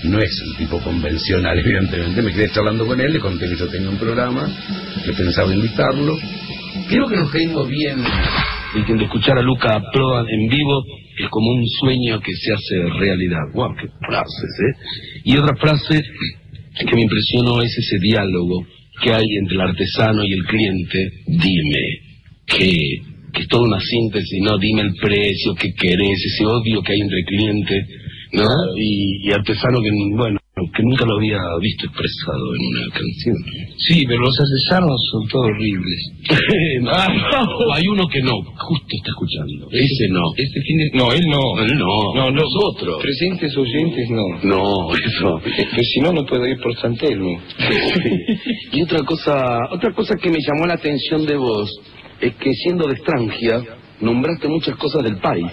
no 0.03 0.19
es 0.19 0.41
un 0.47 0.55
tipo 0.57 0.79
convencional, 0.79 1.57
evidentemente. 1.65 2.21
Me 2.21 2.33
quedé 2.33 2.49
charlando 2.49 2.85
con 2.85 2.99
él, 2.99 3.13
le 3.13 3.19
conté 3.19 3.49
que 3.49 3.55
yo 3.55 3.67
tenía 3.67 3.89
un 3.89 3.97
programa, 3.97 4.47
que 5.03 5.13
pensaba 5.13 5.53
invitarlo. 5.53 6.17
Creo 6.87 7.07
que 7.07 7.15
nos 7.15 7.31
caímos 7.31 7.67
bien. 7.67 8.03
y 8.75 8.83
que 8.83 8.91
el 8.91 8.99
de 8.99 9.05
escuchar 9.05 9.37
a 9.37 9.41
Luca 9.41 9.81
Prodan 9.91 10.25
en 10.29 10.49
vivo 10.49 10.83
es 11.17 11.29
como 11.29 11.49
un 11.49 11.65
sueño 11.79 12.19
que 12.19 12.33
se 12.33 12.53
hace 12.53 12.99
realidad. 12.99 13.39
¡Wow! 13.53 13.75
¡Qué 13.79 13.87
frases, 14.05 14.59
eh! 14.59 15.21
Y 15.23 15.37
otra 15.37 15.55
frase 15.55 16.03
que 16.83 16.95
me 16.95 17.03
impresionó 17.03 17.61
es 17.61 17.77
ese 17.77 17.99
diálogo 17.99 18.65
que 19.01 19.13
hay 19.13 19.25
entre 19.41 19.55
el 19.55 19.61
artesano 19.61 20.23
y 20.23 20.33
el 20.33 20.43
cliente. 20.45 21.11
Dime, 21.27 21.99
que, 22.45 23.01
que 23.33 23.41
es 23.41 23.47
toda 23.47 23.63
una 23.63 23.79
síntesis, 23.79 24.41
¿no? 24.41 24.57
Dime 24.57 24.81
el 24.81 24.93
precio, 24.95 25.55
qué 25.55 25.73
querés, 25.73 26.23
ese 26.25 26.45
odio 26.45 26.81
que 26.81 26.93
hay 26.93 27.01
entre 27.01 27.23
cliente, 27.23 27.85
¿no? 28.33 28.47
Y, 28.77 29.27
y 29.27 29.31
artesano 29.31 29.81
que, 29.81 29.89
bueno, 30.15 30.39
que 30.55 30.83
nunca 30.83 31.05
lo 31.05 31.17
había 31.17 31.37
visto 31.59 31.85
expresado 31.85 32.55
en 32.55 32.61
una 32.67 32.87
canción. 32.93 33.35
Sí, 33.77 34.05
pero 34.07 34.21
los 34.21 34.39
artesanos 34.39 34.95
son 35.11 35.27
todos 35.27 35.47
horribles. 35.47 36.11
no, 36.81 37.73
hay 37.73 37.87
uno 37.87 38.07
que 38.07 38.21
no, 38.21 38.41
justo 38.41 38.87
está 38.87 39.09
escuchando. 39.09 39.67
Ese 39.71 40.07
no. 40.07 40.21
Este 40.37 40.61
fin 40.61 40.77
de... 40.77 40.91
No, 40.93 41.11
él 41.11 41.25
no. 41.27 41.59
Él 41.61 41.77
no, 41.77 42.13
No, 42.15 42.31
no. 42.31 42.41
nosotros. 42.41 43.01
Presentes 43.01 43.55
oyentes 43.57 44.09
no. 44.09 44.23
No, 44.43 44.95
eso. 44.95 45.41
Pues 45.43 45.89
si 45.93 45.99
no, 45.99 46.13
no 46.13 46.25
puedo 46.25 46.47
ir 46.47 46.57
por 46.61 46.73
San 46.77 46.95
Telmo. 46.95 47.37
y 48.71 48.81
otra 48.81 49.03
cosa, 49.03 49.59
otra 49.71 49.93
cosa 49.93 50.15
que 50.15 50.29
me 50.29 50.39
llamó 50.39 50.67
la 50.67 50.75
atención 50.75 51.25
de 51.25 51.35
vos 51.35 51.69
es 52.21 52.33
que 52.35 52.53
siendo 52.53 52.87
de 52.87 52.93
extranjera 52.93 53.61
nombraste 53.99 54.47
muchas 54.47 54.77
cosas 54.77 55.03
del 55.03 55.17
país. 55.17 55.51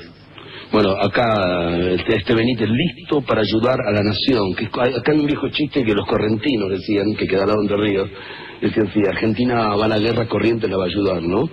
Bueno, 0.72 0.92
acá 1.00 1.76
este, 1.90 2.16
este 2.16 2.34
Benítez 2.34 2.68
listo 2.68 3.20
para 3.22 3.42
ayudar 3.42 3.76
a 3.86 3.92
la 3.92 4.02
nación. 4.02 4.54
Que, 4.54 4.66
acá 4.66 5.12
hay 5.12 5.18
un 5.20 5.26
viejo 5.26 5.48
chiste 5.50 5.84
que 5.84 5.92
los 5.94 6.06
correntinos 6.06 6.70
decían, 6.70 7.14
que 7.18 7.26
quedaron 7.26 7.56
entre 7.62 7.76
ríos, 7.76 8.08
decían, 8.60 8.90
si 8.92 9.00
Argentina 9.06 9.76
va 9.76 9.84
a 9.84 9.88
la 9.88 9.98
guerra, 9.98 10.26
Corrientes 10.26 10.70
la 10.70 10.78
va 10.78 10.84
a 10.84 10.86
ayudar, 10.86 11.22
¿no? 11.22 11.48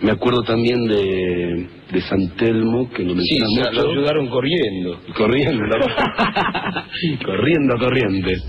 Me 0.00 0.10
acuerdo 0.12 0.42
también 0.42 0.86
de, 0.86 1.68
de 1.90 2.00
San 2.02 2.28
Telmo, 2.36 2.90
que 2.90 3.02
lo 3.02 3.14
Sí, 3.20 3.38
menciona 3.40 3.64
se- 3.64 3.70
mucho. 3.72 3.82
lo 3.86 3.92
ayudaron 3.92 4.28
corriendo. 4.28 5.00
Corriendo, 5.16 5.64
corriendo 7.24 7.74
a 7.74 7.78
Corrientes. 7.78 8.44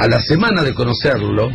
A 0.00 0.06
la 0.06 0.20
semana 0.20 0.62
de 0.62 0.74
conocerlo, 0.74 1.50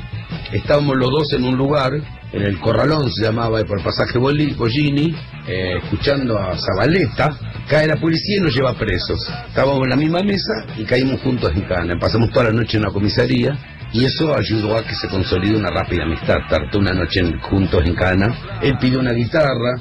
estábamos 0.51 0.97
los 0.97 1.09
dos 1.09 1.31
en 1.31 1.45
un 1.45 1.55
lugar, 1.55 1.93
en 2.33 2.41
el 2.41 2.59
Corralón 2.59 3.09
se 3.09 3.23
llamaba, 3.23 3.63
por 3.63 3.79
el 3.79 3.85
pasaje 3.85 4.17
Bollini, 4.17 5.15
eh, 5.47 5.77
escuchando 5.81 6.38
a 6.38 6.53
Zabaleta, 6.57 7.38
cae 7.69 7.88
la 7.88 7.95
policía 7.95 8.39
y 8.39 8.41
nos 8.41 8.53
lleva 8.53 8.73
presos. 8.73 9.19
Estábamos 9.47 9.83
en 9.83 9.89
la 9.91 9.95
misma 9.95 10.19
mesa 10.23 10.65
y 10.77 10.83
caímos 10.83 11.21
juntos 11.21 11.53
en 11.55 11.62
Cana. 11.62 11.97
Pasamos 11.97 12.31
toda 12.31 12.45
la 12.45 12.51
noche 12.51 12.75
en 12.75 12.83
la 12.83 12.91
comisaría 12.91 13.57
y 13.93 14.03
eso 14.03 14.35
ayudó 14.35 14.75
a 14.75 14.83
que 14.83 14.95
se 14.95 15.07
consolide 15.07 15.55
una 15.55 15.69
rápida 15.69 16.03
amistad. 16.03 16.39
Tardó 16.50 16.79
una 16.79 16.93
noche 16.93 17.21
juntos 17.43 17.81
en 17.85 17.95
Cana. 17.95 18.59
Él 18.62 18.73
pidió 18.77 19.00
una 19.00 19.13
guitarra, 19.13 19.77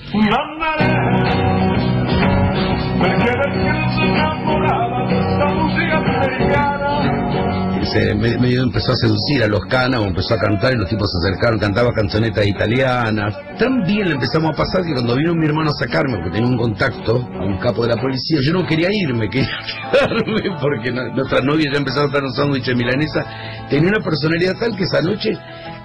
medio 8.38 8.62
empezó 8.62 8.92
a 8.92 8.96
seducir 8.96 9.42
a 9.42 9.48
los 9.48 9.60
canas 9.66 10.00
o 10.00 10.04
empezó 10.04 10.34
a 10.34 10.38
cantar 10.38 10.72
y 10.72 10.76
los 10.76 10.88
tipos 10.88 11.10
se 11.10 11.28
acercaron, 11.28 11.58
cantaba 11.58 11.92
canzonetas 11.92 12.46
italianas. 12.46 13.34
Tan 13.58 13.82
bien 13.84 14.08
le 14.08 14.14
empezamos 14.14 14.50
a 14.52 14.56
pasar 14.56 14.82
que 14.82 14.92
cuando 14.92 15.16
vino 15.16 15.34
mi 15.34 15.46
hermano 15.46 15.70
a 15.70 15.74
sacarme, 15.74 16.16
porque 16.16 16.30
tenía 16.30 16.48
un 16.48 16.56
contacto 16.56 17.16
a 17.16 17.44
un 17.44 17.58
capo 17.58 17.82
de 17.82 17.94
la 17.94 18.00
policía, 18.00 18.38
yo 18.42 18.52
no 18.52 18.66
quería 18.66 18.88
irme, 18.92 19.28
quería 19.30 19.48
quedarme 19.90 20.58
porque 20.60 20.90
nuestra 20.90 21.40
novia 21.40 21.70
ya 21.72 21.78
empezaba 21.78 22.04
a 22.04 22.06
estar 22.06 22.22
un 22.22 22.32
sándwich 22.32 22.66
de 22.66 22.74
milanesa. 22.74 23.24
Tenía 23.68 23.88
una 23.88 24.04
personalidad 24.04 24.54
tal 24.58 24.76
que 24.76 24.84
esa 24.84 25.02
noche 25.02 25.32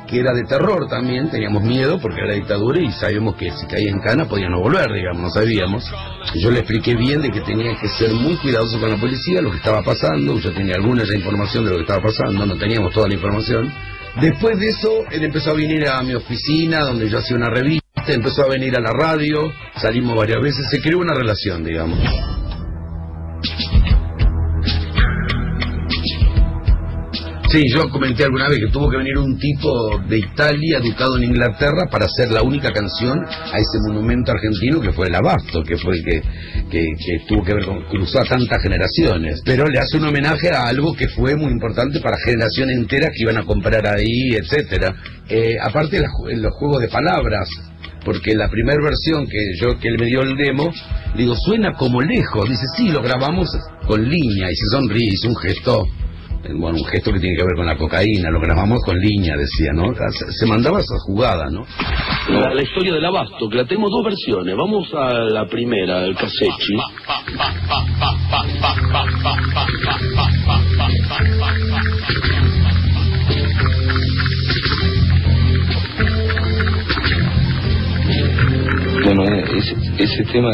que 0.08 0.20
era 0.20 0.34
de 0.34 0.44
terror 0.44 0.88
también, 0.88 1.30
teníamos 1.30 1.64
miedo 1.64 2.00
porque 2.00 2.22
era 2.22 2.34
dictadura 2.34 2.82
y 2.82 2.92
sabíamos 2.92 3.36
que 3.36 3.52
si 3.52 3.68
caía 3.68 3.92
en 3.92 4.00
cana 4.00 4.26
podía 4.26 4.50
no 4.50 4.60
volver, 4.60 4.92
digamos, 4.92 5.22
no 5.22 5.30
sabíamos. 5.30 5.84
Yo 6.36 6.50
le 6.50 6.60
expliqué 6.60 6.96
bien 6.96 7.22
de 7.22 7.30
que 7.30 7.42
tenía 7.42 7.76
que 7.80 7.88
ser 7.90 8.14
muy 8.14 8.36
cuidadoso 8.38 8.80
con 8.80 8.90
la 8.90 8.98
policía, 8.98 9.42
lo 9.42 9.52
que 9.52 9.58
estaba 9.58 9.84
pasando, 9.84 10.40
yo 10.40 10.52
tenía 10.54 10.76
alguna 10.76 11.04
ya 11.04 11.16
información 11.16 11.66
de 11.66 11.72
lo 11.72 11.76
que 11.78 11.84
estaba 11.84 12.02
pasando, 12.02 12.46
no 12.46 12.58
teníamos 12.58 12.94
toda 12.94 13.08
la 13.08 13.14
información. 13.14 13.72
Después 14.22 14.60
de 14.60 14.70
eso, 14.70 15.04
él 15.12 15.24
empezó 15.24 15.52
a 15.52 15.54
venir 15.54 15.88
a 15.88 16.02
mi 16.02 16.16
oficina 16.16 16.80
donde 16.80 17.10
yo 17.10 17.20
hacía 17.20 17.36
una 17.36 17.50
revista 17.50 17.88
empezó 18.14 18.44
a 18.44 18.48
venir 18.48 18.76
a 18.76 18.80
la 18.80 18.92
radio, 18.92 19.52
salimos 19.76 20.16
varias 20.16 20.42
veces, 20.42 20.70
se 20.70 20.82
creó 20.82 21.00
una 21.00 21.14
relación, 21.14 21.64
digamos. 21.64 22.00
Sí, 27.58 27.64
yo 27.74 27.90
comenté 27.90 28.24
alguna 28.24 28.48
vez 28.50 28.60
que 28.60 28.68
tuvo 28.72 28.88
que 28.88 28.98
venir 28.98 29.18
un 29.18 29.36
tipo 29.40 29.98
de 30.08 30.20
Italia, 30.20 30.78
educado 30.78 31.18
en 31.18 31.24
Inglaterra, 31.24 31.88
para 31.90 32.06
hacer 32.06 32.32
la 32.32 32.44
única 32.44 32.72
canción 32.72 33.18
a 33.28 33.58
ese 33.58 33.80
monumento 33.88 34.32
argentino 34.32 34.80
que 34.80 34.92
fue 34.92 35.08
el 35.08 35.16
Abasto, 35.16 35.64
que 35.64 35.76
fue 35.76 35.96
el 35.96 36.04
que, 36.06 36.22
que, 36.70 36.86
que 36.86 37.20
tuvo 37.28 37.44
que 37.44 37.56
ver 37.56 37.66
con 37.66 37.82
cruzar 37.86 38.28
tantas 38.28 38.62
generaciones. 38.62 39.42
Pero 39.44 39.66
le 39.66 39.80
hace 39.80 39.98
un 39.98 40.04
homenaje 40.06 40.52
a 40.54 40.68
algo 40.68 40.94
que 40.96 41.08
fue 41.08 41.36
muy 41.36 41.52
importante 41.52 42.00
para 42.00 42.16
generaciones 42.24 42.78
enteras 42.78 43.10
que 43.16 43.24
iban 43.24 43.38
a 43.38 43.44
comprar 43.44 43.88
ahí, 43.88 44.36
etcétera. 44.36 44.94
Eh, 45.28 45.56
aparte 45.60 46.00
ju- 46.00 46.32
los 46.36 46.54
juegos 46.54 46.82
de 46.82 46.90
palabras, 46.90 47.50
porque 48.06 48.36
la 48.36 48.50
primera 48.50 48.78
versión 48.84 49.26
que 49.26 49.40
yo 49.60 49.80
que 49.80 49.88
él 49.88 49.98
me 49.98 50.06
dio 50.06 50.22
el 50.22 50.38
demo, 50.38 50.72
le 51.16 51.24
digo, 51.24 51.36
suena 51.36 51.74
como 51.74 52.02
lejos. 52.02 52.48
Dice, 52.48 52.66
sí, 52.78 52.90
lo 52.90 53.02
grabamos 53.02 53.50
con 53.88 54.08
línea, 54.08 54.52
y 54.52 54.56
se 54.56 54.68
sonríe, 54.68 55.10
hizo 55.12 55.30
un 55.30 55.38
gesto 55.38 55.86
bueno, 56.56 56.78
un 56.78 56.86
gesto 56.86 57.12
que 57.12 57.20
tiene 57.20 57.36
que 57.36 57.44
ver 57.44 57.56
con 57.56 57.66
la 57.66 57.78
cocaína, 57.78 58.30
lo 58.30 58.40
grabamos 58.40 58.80
con 58.86 58.98
línea, 58.98 59.36
decía, 59.36 59.72
¿no? 59.74 59.94
Se, 59.94 60.32
se 60.32 60.46
mandaba 60.46 60.80
esa 60.80 60.96
jugada, 61.06 61.50
¿no? 61.50 61.66
La, 62.30 62.54
la 62.54 62.62
historia 62.62 62.94
del 62.94 63.06
abasto, 63.06 63.50
que 63.50 63.58
la 63.58 63.66
tenemos 63.66 63.92
dos 63.92 64.04
versiones. 64.04 64.56
Vamos 64.56 64.94
a 64.94 65.14
la 65.14 65.48
primera, 65.48 66.04
el 66.06 66.16
Casechi. 66.16 66.76
Bueno, 79.04 79.24
eh, 79.24 79.44
ese, 79.58 79.76
ese 80.04 80.24
tema 80.32 80.52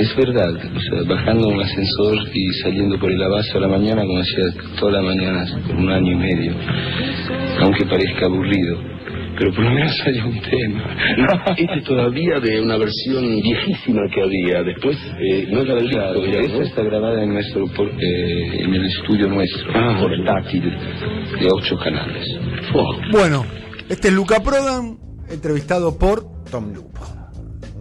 es 0.00 0.16
verdad. 0.16 0.50
O 0.54 0.80
sea, 0.80 1.02
bajando 1.08 1.48
un 1.48 1.60
ascensor 1.60 2.18
y 2.32 2.52
saliendo 2.62 2.98
por 2.98 3.10
el 3.10 3.22
abasto 3.22 3.58
a 3.58 3.60
la 3.62 3.68
mañana, 3.68 4.02
como 4.02 4.18
hacía 4.20 4.62
todas 4.78 4.94
las 4.94 5.04
mañanas 5.04 5.52
por 5.66 5.76
un 5.76 5.90
año 5.90 6.12
y 6.12 6.16
medio. 6.16 6.52
Aunque 7.60 7.84
parezca 7.86 8.26
aburrido. 8.26 8.78
Pero 9.38 9.54
por 9.54 9.64
lo 9.64 9.70
menos 9.70 9.92
hay 10.06 10.18
un 10.20 10.40
tema. 10.42 10.96
Este 11.56 11.78
es 11.78 11.84
todavía 11.84 12.40
de 12.40 12.60
una 12.60 12.76
versión 12.76 13.24
viejísima 13.40 14.02
que 14.12 14.22
había. 14.22 14.62
Después, 14.62 14.98
eh, 15.18 15.46
no 15.50 15.62
era 15.62 15.76
del 15.76 15.88
disco, 15.88 16.24
era, 16.26 16.40
Esta 16.40 16.56
¿no? 16.58 16.62
está 16.62 16.82
grabada 16.82 17.22
en 17.22 17.32
nuestro 17.32 17.66
por- 17.68 17.88
eh, 17.88 18.62
en 18.64 18.74
el 18.74 18.84
estudio 18.86 19.28
nuestro, 19.28 19.70
Ah, 19.74 19.96
portátil, 19.98 20.62
de 21.40 21.48
ocho 21.54 21.76
canales. 21.78 22.26
Oh, 22.74 22.96
Bueno, 23.12 23.46
este 23.88 24.08
es 24.08 24.14
Luca 24.14 24.40
Prodan, 24.42 24.98
entrevistado 25.30 25.96
por 25.96 26.22
Tom 26.50 26.74
Lupo. 26.74 27.00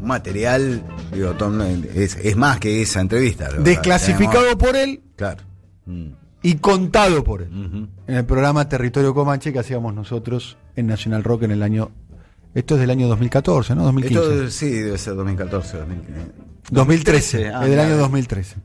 Material, 0.02 0.84
digo, 1.14 1.34
Tom, 1.34 1.62
es, 1.62 2.16
es 2.16 2.36
más 2.36 2.60
que 2.60 2.82
esa 2.82 3.02
entrevista. 3.02 3.50
desclasificado 3.60 4.42
Tenemos- 4.46 4.56
por 4.64 4.76
él 4.76 5.02
Claro. 5.16 5.44
Mm. 5.86 6.08
y 6.44 6.56
contado 6.56 7.24
por 7.24 7.42
él. 7.42 7.50
Ujú. 7.50 7.88
En 8.08 8.16
el 8.16 8.26
programa 8.26 8.68
Territorio 8.70 9.14
Comanche 9.14 9.52
que 9.54 9.60
hacíamos 9.60 9.94
nosotros 9.94 10.58
en 10.76 10.88
National 10.88 11.24
Rock 11.24 11.44
en 11.44 11.52
el 11.52 11.64
año. 11.64 11.92
Esto 12.56 12.76
es 12.76 12.82
del 12.82 12.90
año 12.90 13.08
2014, 13.08 13.76
¿no? 13.76 13.84
2015. 13.84 14.34
Esto 14.34 14.50
sí, 14.50 14.70
debe 14.72 14.98
ser 14.98 15.16
2014, 15.16 15.78
2015. 15.78 16.22
2013, 16.72 17.48
Ah, 17.50 17.64
es 17.64 17.70
del 17.70 17.80
año 17.80 17.88
claro. 17.90 18.02
2013. 18.04 18.56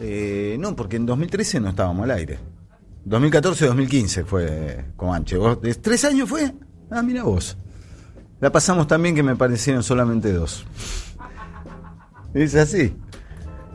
Eh, 0.00 0.56
no, 0.58 0.74
porque 0.74 0.96
en 0.96 1.06
2013 1.06 1.60
no 1.60 1.68
estábamos 1.70 2.04
al 2.04 2.10
aire. 2.10 2.38
2014-2015 3.06 4.24
fue 4.24 4.84
Comanche. 4.96 5.36
¿Vos- 5.36 5.60
¿de 5.62 5.74
¿Tres 5.74 6.04
años 6.04 6.28
fue? 6.28 6.52
Ah, 6.90 7.02
mira 7.02 7.22
vos. 7.22 7.56
La 8.44 8.52
pasamos 8.52 8.86
también 8.86 9.14
que 9.14 9.22
me 9.22 9.36
parecieron 9.36 9.82
solamente 9.82 10.30
dos. 10.30 10.66
Es 12.34 12.54
así. 12.54 12.94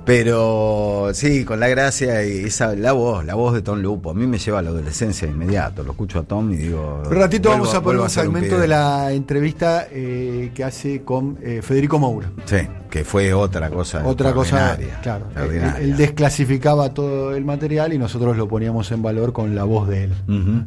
Pero 0.05 1.09
sí, 1.13 1.43
con 1.43 1.59
la 1.59 1.67
gracia 1.67 2.23
y 2.23 2.43
esa, 2.43 2.75
la 2.75 2.91
voz, 2.91 3.25
la 3.25 3.33
voz 3.33 3.55
de 3.55 3.63
Tom 3.63 3.79
Lupo. 3.81 4.11
A 4.11 4.13
mí 4.13 4.27
me 4.27 4.37
lleva 4.37 4.59
a 4.59 4.61
la 4.61 4.69
adolescencia 4.69 5.27
de 5.27 5.33
inmediato. 5.33 5.81
Lo 5.81 5.93
escucho 5.93 6.19
a 6.19 6.23
Tom 6.23 6.53
y 6.53 6.57
digo. 6.57 7.01
Un 7.03 7.15
ratito 7.15 7.49
vamos 7.49 7.73
a 7.73 7.81
poner 7.81 7.99
un 7.99 8.11
segmento 8.11 8.49
pibe. 8.49 8.61
de 8.61 8.67
la 8.67 9.11
entrevista 9.11 9.87
eh, 9.89 10.51
que 10.53 10.63
hace 10.63 11.01
con 11.01 11.39
eh, 11.41 11.63
Federico 11.63 11.97
Moura. 11.97 12.29
Sí, 12.45 12.57
que 12.91 13.03
fue 13.03 13.33
otra 13.33 13.71
cosa. 13.71 14.05
Otra 14.05 14.33
cosa, 14.33 14.77
claro. 15.01 15.25
Él, 15.35 15.63
él 15.81 15.97
desclasificaba 15.97 16.93
todo 16.93 17.33
el 17.33 17.43
material 17.43 17.91
y 17.91 17.97
nosotros 17.97 18.37
lo 18.37 18.47
poníamos 18.47 18.91
en 18.91 19.01
valor 19.01 19.33
con 19.33 19.55
la 19.55 19.63
voz 19.63 19.87
de 19.87 20.03
él. 20.03 20.13
Ujú. 20.27 20.63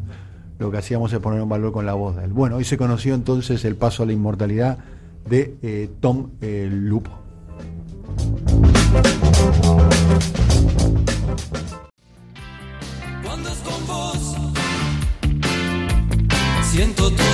Lo 0.59 0.71
que 0.71 0.79
hacíamos 0.79 1.13
es 1.13 1.19
poner 1.19 1.41
en 1.41 1.49
valor 1.49 1.73
con 1.73 1.87
la 1.87 1.95
voz 1.95 2.17
de 2.17 2.25
él. 2.25 2.33
Bueno, 2.33 2.57
hoy 2.57 2.65
se 2.65 2.77
conoció 2.77 3.15
entonces 3.15 3.65
el 3.65 3.77
paso 3.77 4.03
a 4.03 4.07
la 4.07 4.13
inmortalidad 4.13 4.79
de 5.29 5.57
eh, 5.63 5.91
Tom 6.01 6.31
eh, 6.41 6.69
Lupo. 6.71 7.11
Cuando 13.25 13.51
siento 16.71 17.11
todo 17.11 17.32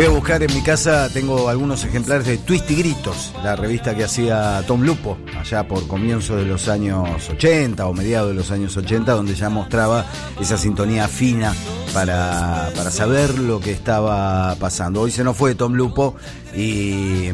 Voy 0.00 0.06
a 0.06 0.12
buscar 0.12 0.42
en 0.42 0.54
mi 0.54 0.62
casa, 0.62 1.10
tengo 1.12 1.50
algunos 1.50 1.84
ejemplares 1.84 2.26
de 2.26 2.38
Twist 2.38 2.70
y 2.70 2.76
Gritos, 2.76 3.34
la 3.44 3.54
revista 3.54 3.94
que 3.94 4.04
hacía 4.04 4.64
Tom 4.66 4.80
Lupo, 4.80 5.18
allá 5.38 5.68
por 5.68 5.86
comienzos 5.86 6.38
de 6.38 6.46
los 6.46 6.68
años 6.68 7.28
80 7.28 7.86
o 7.86 7.92
mediados 7.92 8.30
de 8.30 8.34
los 8.34 8.50
años 8.50 8.74
80, 8.74 9.12
donde 9.12 9.34
ya 9.34 9.50
mostraba 9.50 10.06
esa 10.40 10.56
sintonía 10.56 11.06
fina 11.06 11.52
para, 11.92 12.70
para 12.74 12.90
saber 12.90 13.38
lo 13.38 13.60
que 13.60 13.72
estaba 13.72 14.54
pasando. 14.54 15.02
Hoy 15.02 15.10
se 15.10 15.22
nos 15.22 15.36
fue 15.36 15.54
Tom 15.54 15.74
Lupo 15.74 16.14
y, 16.56 17.28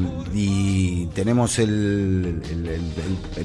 tenemos 1.14 1.60
el 1.60 2.42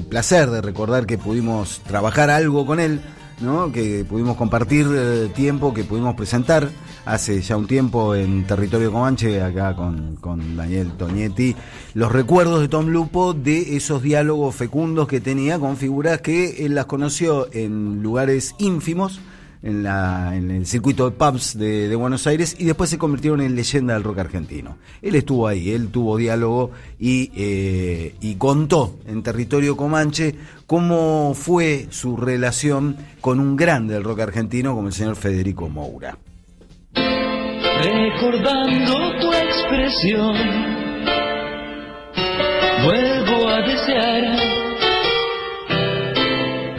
placer 0.08 0.50
de 0.50 0.62
recordar 0.62 1.06
que 1.06 1.16
pudimos 1.16 1.80
trabajar 1.86 2.28
algo 2.28 2.66
con 2.66 2.80
él. 2.80 3.00
¿No? 3.42 3.72
que 3.72 4.04
pudimos 4.04 4.36
compartir 4.36 4.86
eh, 4.90 5.30
tiempo, 5.34 5.74
que 5.74 5.84
pudimos 5.84 6.14
presentar 6.14 6.68
hace 7.04 7.40
ya 7.40 7.56
un 7.56 7.66
tiempo 7.66 8.14
en 8.14 8.46
Territorio 8.46 8.92
Comanche, 8.92 9.42
acá 9.42 9.74
con, 9.74 10.16
con 10.16 10.56
Daniel 10.56 10.92
Toñetti, 10.92 11.56
los 11.94 12.12
recuerdos 12.12 12.60
de 12.60 12.68
Tom 12.68 12.88
Lupo 12.88 13.34
de 13.34 13.76
esos 13.76 14.02
diálogos 14.02 14.54
fecundos 14.54 15.08
que 15.08 15.20
tenía 15.20 15.58
con 15.58 15.76
figuras 15.76 16.20
que 16.20 16.64
él 16.64 16.74
las 16.74 16.86
conoció 16.86 17.48
en 17.52 18.02
lugares 18.02 18.54
ínfimos, 18.58 19.20
en, 19.62 20.50
el 20.50 20.66
circuito 20.66 21.08
de 21.08 21.16
pubs 21.16 21.56
de, 21.56 21.88
de 21.88 21.96
Buenos 21.96 22.26
Aires 22.26 22.56
y 22.58 22.64
después 22.64 22.90
se 22.90 22.98
convirtieron 22.98 23.40
en 23.40 23.54
leyenda 23.54 23.94
del 23.94 24.02
rock 24.02 24.18
argentino. 24.18 24.76
Él 25.00 25.14
estuvo 25.14 25.46
ahí, 25.46 25.70
él 25.70 25.88
tuvo 25.88 26.16
diálogo 26.16 26.72
y, 26.98 27.30
eh, 27.36 28.14
y 28.20 28.34
contó 28.36 28.96
en 29.06 29.22
territorio 29.22 29.76
comanche 29.76 30.34
cómo 30.66 31.34
fue 31.34 31.86
su 31.90 32.16
relación 32.16 32.96
con 33.20 33.40
un 33.40 33.56
grande 33.56 33.94
del 33.94 34.04
rock 34.04 34.20
argentino 34.20 34.74
como 34.74 34.88
el 34.88 34.94
señor 34.94 35.16
Federico 35.16 35.68
Moura. 35.68 36.16
Recordando 36.94 39.20
tu 39.20 39.32
expresión, 39.32 40.36
vuelvo 42.84 43.48
a 43.48 43.60
desear. 43.66 44.51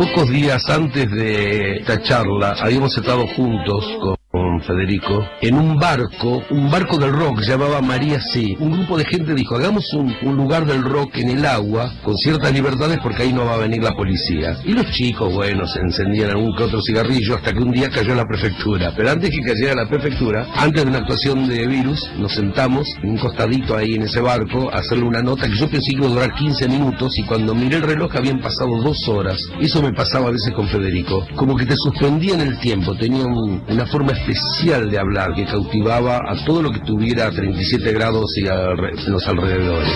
Pocos 0.04 0.30
días 0.32 0.62
antes 0.70 1.10
de 1.12 1.78
esta 1.78 2.02
charla 2.02 2.56
habíamos 2.60 2.98
estado 2.98 3.26
juntos 3.26 3.86
con 4.02 4.18
Federico 4.63 5.28
en 5.41 5.56
un 5.56 5.78
barco, 5.78 6.43
un 6.49 6.69
barco 6.71 6.97
del 6.97 7.12
rock 7.12 7.41
llamaba 7.41 7.82
María 7.82 8.19
Sí. 8.19 8.56
Un 8.60 8.71
grupo 8.71 8.97
de 8.97 9.06
gente 9.06 9.34
dijo, 9.34 9.56
hagamos 9.56 9.86
un, 9.93 10.13
lugar 10.36 10.65
del 10.65 10.84
rock 10.84 11.17
en 11.17 11.30
el 11.30 11.45
agua 11.45 11.91
con 12.04 12.15
ciertas 12.17 12.52
libertades 12.54 12.99
porque 13.02 13.23
ahí 13.23 13.34
no 13.34 13.45
va 13.45 13.56
a 13.56 13.58
venir 13.58 13.84
la 13.84 13.91
policía. 13.95 14.58
Y 14.63 14.71
los 14.73 14.89
chicos, 14.91 15.34
bueno, 15.34 15.67
se 15.67 15.80
encendían 15.80 16.32
algún 16.32 16.56
que 16.56 16.63
otro 16.63 16.82
cigarrillo 16.82 17.36
hasta 17.36 17.54
que 17.54 17.60
un 17.60 17.71
día 17.71 17.89
cayó 17.89 18.15
la 18.15 18.26
prefectura. 18.26 18.93
Pero 18.95 19.12
antes 19.12 19.30
que 19.30 19.41
cayera 19.41 19.76
la 19.76 19.88
prefectura, 19.89 20.47
antes 20.56 20.84
de 20.84 20.89
una 20.89 20.99
actuación 20.99 21.47
de 21.47 21.67
virus, 21.67 22.10
nos 22.17 22.32
sentamos 22.34 22.88
en 23.02 23.12
un 23.12 23.17
costadito 23.17 23.76
ahí 23.76 23.95
en 23.95 24.04
ese 24.04 24.21
barco 24.21 24.69
a 24.71 24.80
hacerle 24.80 25.04
una 25.06 25.21
nota 25.21 25.47
que 25.47 25.56
yo 25.58 25.67
pensé 25.69 25.91
que 25.91 25.97
iba 25.97 26.08
a 26.08 26.10
durar 26.10 26.34
15 26.36 26.67
minutos 26.69 27.17
y 27.17 27.23
cuando 27.23 27.54
miré 27.56 27.78
el 27.78 27.84
reloj 27.84 28.15
habían 28.15 28.39
pasado 28.39 28.82
dos 28.82 29.08
horas. 29.10 29.38
Eso 29.60 29.82
me 29.82 29.93
pasaba 29.93 30.28
a 30.30 30.32
veces 30.32 30.54
con 30.54 30.67
Federico. 30.67 31.26
Como 31.36 31.56
que 31.56 31.65
te 31.65 31.76
suspendía 31.76 32.36
en 32.36 32.41
el 32.41 32.60
tiempo, 32.60 32.95
tenía 32.95 33.26
un- 33.26 33.62
una 33.67 33.86
forma 33.88 34.12
especial 34.13 34.53
de 34.62 35.00
hablar 35.00 35.34
que 35.34 35.46
cautivaba 35.46 36.18
a 36.28 36.36
todo 36.46 36.62
lo 36.62 36.72
que 36.72 36.80
tuviera 36.80 37.30
37 37.32 37.92
grados 37.92 38.26
y 38.38 38.46
en 38.48 39.12
los 39.12 39.28
alrededores. 39.28 39.92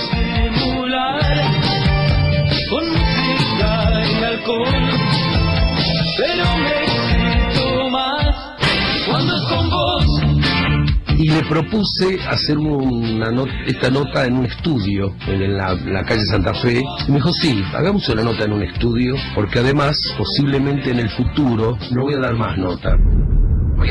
Y 11.19 11.29
le 11.29 11.41
propuse 11.43 12.19
hacer 12.29 12.57
una 12.57 13.31
not- 13.31 13.49
esta 13.65 13.89
nota 13.89 14.25
en 14.25 14.37
un 14.37 14.45
estudio 14.45 15.15
en 15.27 15.55
la, 15.57 15.73
la 15.73 16.03
calle 16.03 16.25
Santa 16.25 16.53
Fe. 16.55 16.81
Y 17.07 17.11
me 17.11 17.15
dijo, 17.17 17.31
sí, 17.33 17.63
hagamos 17.73 18.07
una 18.09 18.23
nota 18.23 18.43
en 18.45 18.53
un 18.53 18.63
estudio, 18.63 19.15
porque 19.33 19.59
además, 19.59 19.97
posiblemente 20.17 20.91
en 20.91 20.99
el 20.99 21.09
futuro, 21.09 21.77
no 21.91 22.03
voy 22.03 22.13
a 22.15 22.19
dar 22.19 22.35
más 22.35 22.57
nota. 22.57 22.95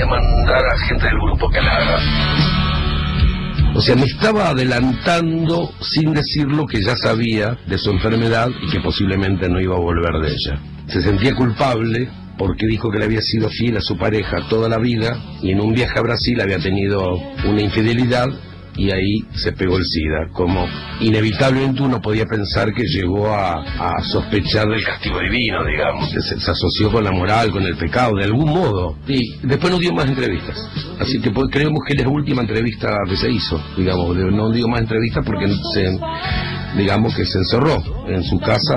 A 0.02 0.06
mandar 0.06 0.62
a 0.64 0.78
gente 0.88 1.06
del 1.06 1.18
grupo 1.18 1.48
que 1.48 1.60
la 1.60 1.76
haga. 1.76 1.98
O 3.74 3.80
sea, 3.80 3.96
me 3.96 4.04
estaba 4.04 4.50
adelantando 4.50 5.70
sin 5.80 6.12
decir 6.12 6.46
lo 6.46 6.66
que 6.66 6.82
ya 6.82 6.96
sabía 6.96 7.56
de 7.66 7.78
su 7.78 7.90
enfermedad 7.90 8.50
y 8.62 8.70
que 8.70 8.80
posiblemente 8.80 9.48
no 9.48 9.60
iba 9.60 9.74
a 9.74 9.80
volver 9.80 10.12
de 10.22 10.28
ella. 10.28 10.60
Se 10.88 11.00
sentía 11.00 11.34
culpable 11.34 12.08
porque 12.38 12.66
dijo 12.66 12.90
que 12.90 12.98
le 12.98 13.06
había 13.06 13.22
sido 13.22 13.48
fiel 13.48 13.78
a 13.78 13.80
su 13.80 13.96
pareja 13.96 14.46
toda 14.48 14.68
la 14.68 14.78
vida 14.78 15.18
y 15.42 15.52
en 15.52 15.60
un 15.60 15.72
viaje 15.72 15.98
a 15.98 16.02
Brasil 16.02 16.40
había 16.40 16.58
tenido 16.58 17.16
una 17.46 17.62
infidelidad 17.62 18.26
y 18.76 18.90
ahí 18.90 19.24
se 19.34 19.52
pegó 19.52 19.76
el 19.78 19.84
SIDA, 19.84 20.28
como 20.32 20.66
inevitablemente 21.00 21.82
uno 21.82 22.00
podía 22.00 22.24
pensar 22.26 22.72
que 22.72 22.84
llegó 22.84 23.28
a, 23.32 23.62
a 23.62 24.02
sospechar 24.02 24.66
del 24.68 24.84
castigo 24.84 25.18
divino, 25.20 25.64
digamos, 25.64 26.08
que 26.12 26.20
se, 26.20 26.38
se 26.40 26.50
asoció 26.50 26.90
con 26.90 27.04
la 27.04 27.10
moral, 27.12 27.50
con 27.50 27.62
el 27.64 27.76
pecado, 27.76 28.16
de 28.16 28.24
algún 28.24 28.50
modo. 28.50 28.96
Y 29.08 29.36
después 29.46 29.72
no 29.72 29.78
dio 29.78 29.92
más 29.92 30.06
entrevistas. 30.06 30.56
Así 31.00 31.20
que 31.20 31.30
pues, 31.30 31.48
creemos 31.50 31.80
que 31.86 31.94
es 31.94 32.02
la 32.02 32.08
última 32.08 32.42
entrevista 32.42 32.88
que 33.08 33.16
se 33.16 33.30
hizo, 33.30 33.60
digamos, 33.76 34.16
de- 34.16 34.30
no 34.30 34.50
dio 34.50 34.66
más 34.68 34.80
entrevistas 34.80 35.24
porque 35.24 35.46
se, 35.74 35.98
digamos 36.76 37.14
que 37.14 37.24
se 37.24 37.38
encerró 37.38 37.82
en 38.08 38.22
su 38.24 38.38
casa 38.40 38.76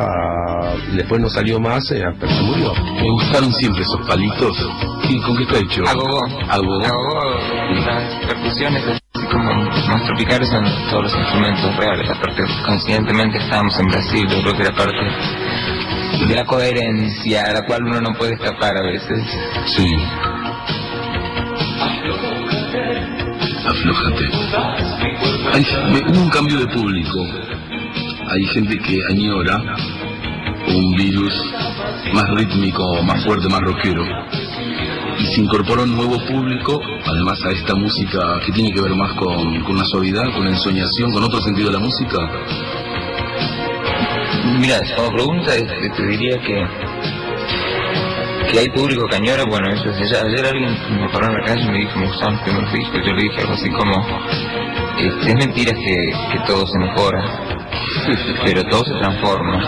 y 0.94 0.98
después 0.98 1.20
no 1.22 1.30
salió 1.30 1.60
más 1.60 1.90
eh, 1.92 2.04
hasta 2.06 2.28
que 2.28 2.34
se 2.34 2.42
murió. 2.42 2.74
Me 3.02 3.10
gustaron 3.12 3.54
siempre 3.54 3.82
esos 3.84 4.06
palitos. 4.08 4.58
¿Y 5.10 5.20
con 5.22 5.36
qué 5.38 5.44
está 5.44 5.58
hecho? 5.60 5.84
Agogó. 5.88 6.20
Agogó. 6.50 6.82
Agogó, 6.86 7.40
las 7.86 8.26
percusiones 8.26 8.84
así 9.20 9.28
como 9.28 9.54
más 9.54 10.06
tropicales 10.06 10.50
son 10.50 10.64
todos 10.90 11.04
los 11.04 11.16
instrumentos 11.16 11.76
reales. 11.76 12.10
Aparte, 12.10 12.44
conscientemente 12.66 13.38
estábamos 13.38 13.78
en 13.80 13.88
Brasil, 13.88 14.28
yo 14.30 14.42
creo 14.42 14.56
que 14.56 14.62
era 14.64 14.76
parte 14.76 16.26
de 16.28 16.36
la 16.36 16.46
coherencia 16.46 17.44
a 17.44 17.54
la 17.54 17.62
cual 17.66 17.84
uno 17.84 18.02
no 18.02 18.14
puede 18.14 18.34
escapar 18.34 18.78
a 18.78 18.82
veces. 18.82 19.24
Sí. 19.68 19.96
Aflójate. 23.68 24.26
Hay, 25.54 25.66
hubo 26.08 26.22
un 26.22 26.30
cambio 26.30 26.60
de 26.60 26.68
público. 26.68 27.26
Hay 28.30 28.46
gente 28.54 28.78
que 28.80 29.00
añora 29.10 29.62
un 30.68 30.96
virus 30.96 31.34
más 32.14 32.30
rítmico, 32.32 33.02
más 33.04 33.24
fuerte, 33.24 33.50
más 33.50 33.62
rockero. 33.62 34.04
Y 35.20 35.26
se 35.26 35.42
incorpora 35.42 35.84
un 35.84 35.96
nuevo 35.96 36.18
público, 36.26 36.82
además 37.06 37.44
a 37.46 37.52
esta 37.52 37.76
música 37.76 38.40
que 38.46 38.52
tiene 38.52 38.72
que 38.72 38.82
ver 38.82 38.96
más 38.96 39.14
con, 39.14 39.62
con 39.64 39.78
la 39.78 39.84
suavidad, 39.86 40.32
con 40.34 40.46
la 40.46 40.52
ensoñación, 40.52 41.12
con 41.12 41.24
otro 41.24 41.42
sentido 41.42 41.68
de 41.68 41.74
la 41.74 41.80
música. 41.80 42.18
Mira, 44.60 44.80
como 44.96 45.12
pregunta 45.12 45.52
te 45.96 46.08
diría 46.08 46.38
que 46.42 46.66
que 48.52 48.60
hay 48.60 48.70
público 48.70 49.06
que 49.08 49.16
añora, 49.16 49.44
bueno, 49.48 49.70
eso 49.70 49.90
es 49.90 50.12
ayer, 50.12 50.46
alguien 50.46 50.76
me 51.00 51.08
paró 51.10 51.28
en 51.28 51.34
la 51.34 51.46
calle 51.46 51.62
y 51.62 51.70
me 51.70 51.78
dijo, 51.80 52.00
me 52.00 52.08
gustaban 52.08 52.34
los 52.34 52.44
primeros 52.44 52.74
discos, 52.74 53.06
yo 53.06 53.14
le 53.14 53.24
dije 53.24 53.42
algo 53.42 53.54
así 53.54 53.70
como, 53.70 54.08
este, 54.98 55.30
es 55.30 55.36
mentira 55.36 55.74
que, 55.74 55.96
que 56.32 56.40
todo 56.48 56.66
se 56.66 56.80
mejora, 56.80 57.22
pero 58.44 58.64
todo 58.64 58.84
se 58.86 58.94
transforma. 59.00 59.60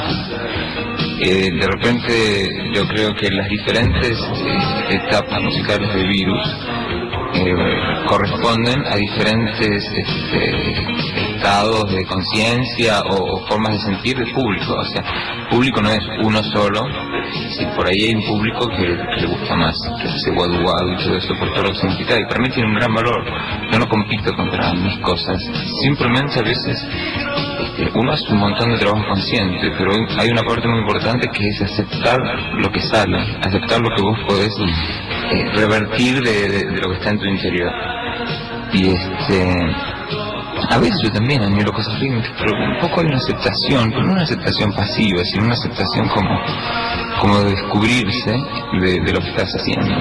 Eh, 1.23 1.51
de 1.51 1.67
repente 1.67 2.49
yo 2.73 2.87
creo 2.87 3.13
que 3.13 3.29
las 3.29 3.47
diferentes 3.47 4.17
eh, 4.17 4.95
etapas 4.95 5.39
musicales 5.39 5.93
del 5.93 6.07
virus 6.07 6.41
eh, 7.35 7.55
corresponden 8.07 8.83
a 8.87 8.95
diferentes 8.95 9.85
este, 9.85 11.35
estados 11.35 11.91
de 11.91 12.05
conciencia 12.05 13.01
o, 13.01 13.35
o 13.35 13.47
formas 13.47 13.73
de 13.73 13.79
sentir 13.93 14.17
del 14.17 14.33
público. 14.33 14.73
O 14.73 14.85
sea, 14.85 15.03
público 15.51 15.79
no 15.81 15.91
es 15.91 16.01
uno 16.23 16.41
solo. 16.43 16.81
Si 17.57 17.65
por 17.75 17.87
ahí 17.87 18.07
hay 18.07 18.15
un 18.15 18.23
público 18.23 18.67
que, 18.69 18.87
le 18.87 19.27
gusta 19.27 19.55
más, 19.55 19.75
ese 20.03 20.31
guadu 20.31 20.61
guadu 20.61 20.93
y 20.93 20.97
todo 20.97 21.17
eso 21.17 21.35
por 21.35 21.53
todo 21.53 21.63
lo 21.63 21.71
que 21.71 22.01
y 22.01 22.25
para 22.25 22.41
mí 22.41 22.49
tiene 22.49 22.69
un 22.69 22.75
gran 22.75 22.93
valor. 22.93 23.25
Yo 23.71 23.79
no 23.79 23.87
compito 23.87 24.33
contra 24.35 24.73
mis 24.73 24.97
cosas. 24.99 25.41
Simplemente 25.81 26.39
a 26.39 26.43
veces 26.43 26.85
este, 27.61 27.91
uno 27.95 28.11
hace 28.11 28.31
un 28.31 28.39
montón 28.39 28.71
de 28.71 28.77
trabajo 28.77 29.05
consciente, 29.07 29.71
pero 29.77 29.91
hay 30.17 30.29
una 30.29 30.43
parte 30.43 30.67
muy 30.67 30.79
importante 30.79 31.27
que 31.29 31.47
es 31.47 31.61
aceptar 31.61 32.19
lo 32.55 32.71
que 32.71 32.81
sale, 32.81 33.17
aceptar 33.41 33.79
lo 33.81 33.95
que 33.95 34.01
vos 34.01 34.19
podés 34.27 34.53
eh, 35.31 35.49
revertir 35.53 36.21
de 36.21 36.81
lo 36.81 36.89
que 36.89 36.97
está 36.97 37.09
en 37.11 37.19
tu 37.19 37.25
interior. 37.25 37.71
Y 38.73 38.87
este, 38.87 39.55
a 40.71 40.77
veces 40.79 41.01
yo 41.03 41.11
también 41.11 41.41
añoro 41.43 41.73
cosas 41.73 41.99
rítmicas, 41.99 42.31
pero 42.39 42.53
un 42.53 42.79
poco 42.79 43.01
hay 43.01 43.07
una 43.07 43.17
aceptación, 43.17 43.89
pero 43.89 44.03
no 44.03 44.13
una 44.13 44.23
aceptación 44.23 44.71
pasiva, 44.71 45.21
sino 45.25 45.43
una 45.43 45.53
aceptación 45.53 46.07
como, 46.07 46.29
como 47.19 47.39
de 47.39 47.51
descubrirse 47.51 48.31
de, 48.79 49.11
lo 49.11 49.19
que 49.19 49.29
estás 49.29 49.51
haciendo. 49.53 49.93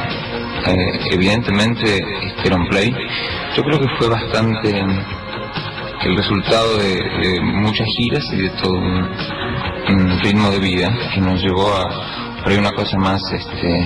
Eh, 0.66 1.00
evidentemente, 1.10 2.04
Speron 2.38 2.68
Play, 2.68 2.94
yo 3.56 3.64
creo 3.64 3.80
que 3.80 3.88
fue 3.98 4.08
bastante 4.08 4.80
el 6.02 6.16
resultado 6.16 6.78
de, 6.78 7.40
muchas 7.42 7.88
giras 7.96 8.24
y 8.32 8.36
de 8.36 8.50
todo 8.50 8.74
un, 8.74 10.20
ritmo 10.22 10.50
de 10.50 10.60
vida 10.60 10.88
que 11.12 11.20
nos 11.20 11.42
llevó 11.42 11.74
a 11.74 12.42
por 12.44 12.52
una 12.52 12.72
cosa 12.72 12.96
más 12.96 13.20
este 13.32 13.80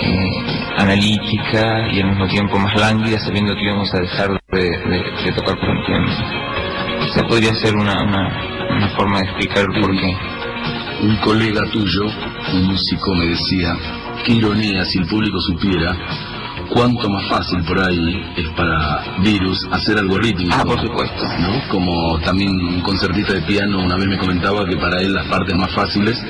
eh, 0.00 0.30
analítica 0.76 1.88
y 1.92 2.00
al 2.00 2.08
mismo 2.10 2.26
tiempo 2.26 2.58
más 2.58 2.74
lánguida 2.78 3.18
sabiendo 3.20 3.54
que 3.54 3.62
íbamos 3.62 3.94
a 3.94 4.00
dejar 4.00 4.41
de, 4.52 4.60
de- 4.60 5.24
de 5.24 5.32
tocar 5.32 5.56
un 5.58 5.84
tiempo. 5.86 6.12
Esa 7.08 7.26
podría 7.26 7.54
ser 7.54 7.74
una, 7.74 8.02
una, 8.02 8.68
una 8.76 8.88
forma 8.90 9.18
de 9.20 9.24
explicar 9.24 9.64
por 9.80 9.90
qué. 9.98 10.14
Un 11.02 11.16
colega 11.16 11.62
tuyo, 11.72 12.02
un 12.52 12.66
músico, 12.66 13.14
me 13.14 13.26
decía, 13.28 13.74
qué 14.24 14.32
ironía 14.32 14.84
si 14.84 14.98
el 14.98 15.06
público 15.06 15.38
supiera 15.40 15.96
cuánto 16.70 17.08
más 17.10 17.28
fácil 17.28 17.62
por 17.64 17.78
ahí 17.80 18.32
es 18.36 18.48
para 18.56 19.18
Virus 19.22 19.66
hacer 19.72 19.98
algo 19.98 20.18
rítmico. 20.18 20.54
Ah, 20.58 20.64
por 20.64 20.80
supuesto. 20.80 21.22
¿no? 21.40 21.68
Como 21.68 22.18
también 22.20 22.50
un 22.50 22.80
concertista 22.80 23.34
de 23.34 23.42
piano 23.42 23.78
una 23.84 23.96
vez 23.96 24.06
me 24.08 24.18
comentaba 24.18 24.64
que 24.66 24.76
para 24.76 25.00
él 25.00 25.12
las 25.14 25.26
partes 25.26 25.56
más 25.56 25.70
fáciles 25.72 26.22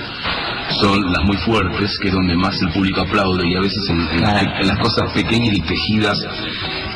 son 0.80 1.12
las 1.12 1.22
muy 1.24 1.36
fuertes, 1.38 1.98
que 2.00 2.08
es 2.08 2.14
donde 2.14 2.34
más 2.36 2.60
el 2.62 2.70
público 2.72 3.00
aplaude 3.02 3.46
y 3.46 3.54
a 3.56 3.60
veces 3.60 3.88
en, 3.90 4.00
en 4.00 4.20
las, 4.22 4.40
pe- 4.44 4.50
en 4.60 4.66
las 4.68 4.78
cosas 4.78 5.12
pequeñas 5.12 5.54
y 5.54 5.60
tejidas 5.60 6.18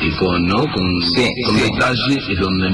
eh, 0.01 0.11
con, 0.19 0.45
¿no? 0.47 0.61
con, 0.73 1.01
Sí, 1.15 1.29
con 1.45 1.55
sí. 1.55 1.61
detalle 1.71 2.17
es 2.33 2.39
donde 2.39 2.69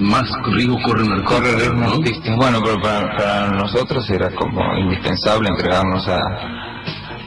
más 0.00 0.30
riesgo 0.52 0.80
corre 0.82 1.02
un 1.04 1.12
artista. 1.12 1.34
Corre 1.36 1.74
¿no? 1.74 1.92
artista. 1.94 2.34
Bueno, 2.36 2.60
pero 2.62 2.80
para, 2.80 3.16
para 3.16 3.50
nosotros 3.50 4.08
era 4.10 4.30
como 4.30 4.60
indispensable 4.78 5.48
entregarnos 5.48 6.06
a, 6.08 6.18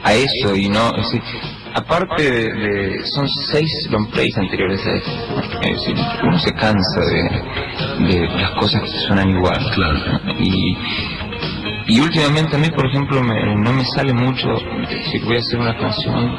a 0.04 0.14
eso 0.14 0.54
y 0.56 0.68
no. 0.68 0.88
es 0.96 1.04
decir, 1.10 1.22
aparte 1.74 2.22
de, 2.22 2.52
de- 2.54 3.04
Son 3.14 3.26
seis 3.50 3.70
long 3.90 4.08
plays 4.10 4.36
anteriores 4.38 4.80
a. 4.86 4.90
¿no? 4.90 5.60
Es 5.62 5.72
decir, 5.72 5.96
uno 6.24 6.38
se 6.38 6.52
cansa 6.54 7.00
de, 7.10 8.06
de 8.06 8.28
las 8.28 8.50
cosas 8.52 8.82
que 8.82 8.98
suenan 9.06 9.30
igual. 9.30 9.58
Claro. 9.74 9.98
Y, 10.38 10.76
y 11.88 12.00
últimamente 12.00 12.56
a 12.56 12.58
mí, 12.58 12.68
por 12.70 12.86
ejemplo, 12.86 13.22
me- 13.22 13.54
no 13.56 13.72
me 13.72 13.84
sale 13.84 14.12
mucho 14.12 14.48
decir 14.88 15.24
voy 15.24 15.36
a 15.36 15.40
hacer 15.40 15.58
una 15.58 15.76
canción 15.76 16.36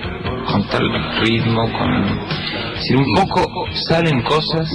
con 0.52 0.68
tal 0.70 1.20
ritmo, 1.22 1.72
con... 1.72 2.20
Decir, 2.76 2.96
un 2.98 3.14
poco 3.16 3.52
salen 3.88 4.22
cosas 4.22 4.68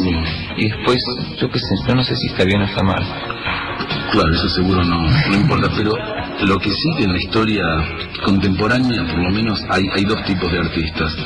y 0.57 0.69
después, 0.69 0.99
yo 1.40 1.51
qué 1.51 1.59
sé, 1.59 1.75
yo 1.88 1.95
no 1.95 2.05
sé 2.05 2.14
si 2.17 2.27
está 2.29 2.45
bien 2.45 2.61
o 2.61 2.64
está 2.64 2.83
mal. 2.83 3.03
Claro, 4.12 4.31
eso 4.33 4.49
seguro 4.51 4.85
no, 4.85 5.09
no 5.09 5.35
importa, 5.35 5.69
pero 5.77 5.93
lo 6.42 6.59
que 6.59 6.70
sí 6.70 6.88
que 6.99 7.05
en 7.05 7.12
la 7.12 7.18
historia 7.18 7.64
contemporánea, 8.25 9.05
por 9.07 9.18
lo 9.18 9.31
menos, 9.31 9.61
hay, 9.68 9.85
hay 9.94 10.05
dos 10.05 10.23
tipos 10.25 10.51
de 10.51 10.59
artistas. 10.59 11.16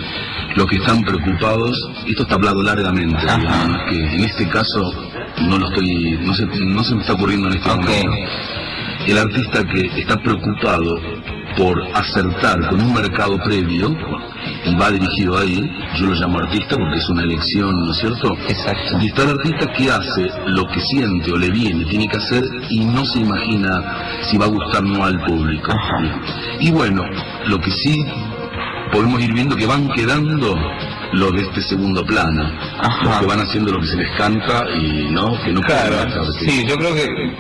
Los 0.57 0.67
que 0.67 0.77
están 0.77 1.03
preocupados, 1.03 1.77
esto 2.07 2.23
está 2.23 2.35
hablado 2.35 2.63
largamente, 2.63 3.21
digamos, 3.21 3.79
que 3.89 3.97
en 3.97 4.25
este 4.25 4.49
caso 4.49 4.81
no 5.43 5.59
lo 5.59 5.69
estoy, 5.69 6.19
no 6.21 6.35
se, 6.35 6.47
no 6.47 6.85
se 6.85 6.95
me 6.95 7.01
está 7.01 7.15
ocurriendo 7.15 7.49
en 7.49 7.57
este 7.57 7.69
momento. 7.69 8.13
El 9.07 9.19
artista 9.19 9.65
que 9.65 10.01
está 10.01 10.17
preocupado 10.17 11.01
por 11.59 11.77
acertar 11.93 12.69
con 12.69 12.81
un 12.81 12.95
mercado 12.95 13.37
previo 13.45 13.91
y 14.65 14.75
va 14.77 14.91
dirigido 14.93 15.37
ahí, 15.37 15.61
yo 15.97 16.07
lo 16.07 16.15
llamo 16.15 16.39
artista 16.39 16.77
porque 16.77 16.99
es 16.99 17.09
una 17.09 17.23
elección, 17.25 17.75
¿no 17.85 17.91
es 17.91 17.99
cierto? 17.99 18.33
Exacto. 18.49 18.99
Y 19.01 19.07
está 19.09 19.25
el 19.25 19.31
artista 19.31 19.67
que 19.77 19.91
hace 19.91 20.31
lo 20.47 20.65
que 20.69 20.81
siente 20.81 21.33
o 21.33 21.37
le 21.37 21.51
viene, 21.51 21.85
tiene 21.87 22.07
que 22.07 22.17
hacer 22.17 22.45
y 22.71 22.85
no 22.85 23.05
se 23.05 23.19
imagina 23.19 24.23
si 24.23 24.39
va 24.39 24.45
a 24.47 24.49
gustar 24.49 24.85
o 24.85 24.87
no 24.87 25.05
al 25.05 25.21
público. 25.25 25.73
Ajá. 25.73 26.23
Y 26.61 26.71
bueno, 26.71 27.03
lo 27.47 27.59
que 27.59 27.73
sí 27.73 28.05
podemos 28.93 29.21
ir 29.23 29.33
viendo 29.33 29.57
que 29.57 29.67
van 29.67 29.89
quedando 29.91 30.55
los 31.13 31.33
de 31.33 31.41
este 31.43 31.63
segundo 31.63 32.05
plano, 32.05 32.43
Ajá. 32.81 33.05
los 33.05 33.21
que 33.21 33.27
van 33.27 33.41
haciendo 33.41 33.73
lo 33.73 33.81
que 33.81 33.87
se 33.87 33.97
les 33.97 34.11
canta 34.19 34.65
y 34.77 35.09
no, 35.11 35.33
que 35.43 35.53
no 35.53 35.61
Claro, 35.63 35.97
que- 36.07 36.47
sí, 36.51 36.65
yo 36.69 36.77
creo 36.77 36.95
que 36.95 37.05
eh, 37.05 37.37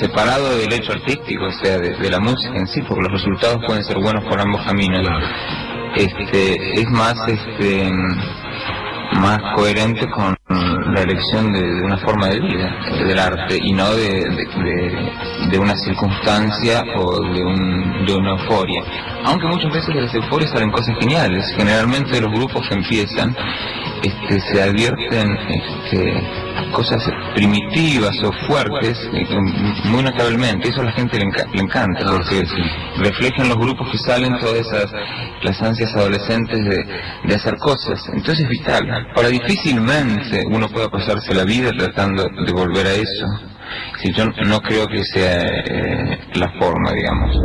separado 0.00 0.56
del 0.58 0.72
hecho 0.72 0.92
artístico, 0.92 1.44
o 1.46 1.52
sea, 1.52 1.78
de, 1.78 1.96
de 1.96 2.10
la 2.10 2.20
música 2.20 2.56
en 2.56 2.66
sí, 2.66 2.80
porque 2.88 3.02
los 3.02 3.12
resultados 3.12 3.58
pueden 3.66 3.84
ser 3.84 3.98
buenos 3.98 4.24
por 4.24 4.40
ambos 4.40 4.62
caminos. 4.62 5.00
Claro. 5.02 5.26
Este, 5.96 6.80
es 6.80 6.90
más, 6.90 7.14
este, 7.28 7.88
más 9.20 9.38
coherente 9.56 10.08
con 10.10 10.34
la 10.48 11.00
elección 11.02 11.52
de, 11.52 11.82
una 11.82 11.98
forma 11.98 12.28
de 12.28 12.40
vida 12.40 12.70
del 13.06 13.18
arte 13.18 13.58
y 13.62 13.72
no 13.72 13.90
de, 13.94 14.24
de- 15.50 15.58
una 15.58 15.74
circunstancia 15.76 16.82
o 16.96 17.20
de, 17.32 17.44
un- 17.44 18.04
de 18.06 18.14
una 18.14 18.32
euforia. 18.32 18.82
Aunque 19.24 19.46
muchas 19.46 19.72
veces 19.72 19.94
de 19.94 20.02
las 20.02 20.14
euforias 20.14 20.50
salen 20.50 20.70
cosas 20.70 20.94
geniales. 21.00 21.44
Generalmente 21.56 22.20
los 22.20 22.30
grupos 22.32 22.68
que 22.68 22.74
empiezan 22.74 23.34
este, 24.02 24.40
se 24.40 24.62
advierten 24.62 25.36
este, 25.48 26.22
cosas 26.72 27.02
primitivas 27.34 28.16
o 28.22 28.32
fuertes 28.46 28.98
muy 29.84 30.02
notablemente. 30.02 30.68
Eso 30.68 30.80
a 30.80 30.84
la 30.84 30.92
gente 30.92 31.18
le, 31.18 31.26
enca- 31.26 31.48
le 31.52 31.60
encanta 31.62 32.04
porque 32.04 32.42
reflejan 32.98 33.48
los 33.48 33.58
grupos 33.58 33.90
que 33.90 33.98
salen 33.98 34.38
todas 34.38 34.66
esas 34.66 34.92
las 35.42 35.60
ansias 35.62 35.94
adolescentes 35.94 36.58
de, 36.64 36.84
de 37.24 37.34
hacer 37.34 37.56
cosas. 37.58 38.00
Entonces 38.12 38.40
es 38.44 38.48
vital. 38.50 38.84
Ahora 39.16 39.28
difícilmente 39.28 40.44
uno 40.50 40.68
pueda 40.68 40.88
pasarse 40.88 41.34
la 41.34 41.44
vida 41.44 41.70
tratando 41.76 42.24
de 42.24 42.52
volver 42.52 42.86
a 42.86 42.92
eso. 42.94 43.26
Si 44.02 44.12
yo 44.12 44.26
no 44.46 44.60
creo 44.60 44.86
que 44.86 45.02
sea 45.04 45.38
eh, 45.40 46.18
la 46.34 46.50
forma, 46.58 46.92
digamos. 46.92 47.36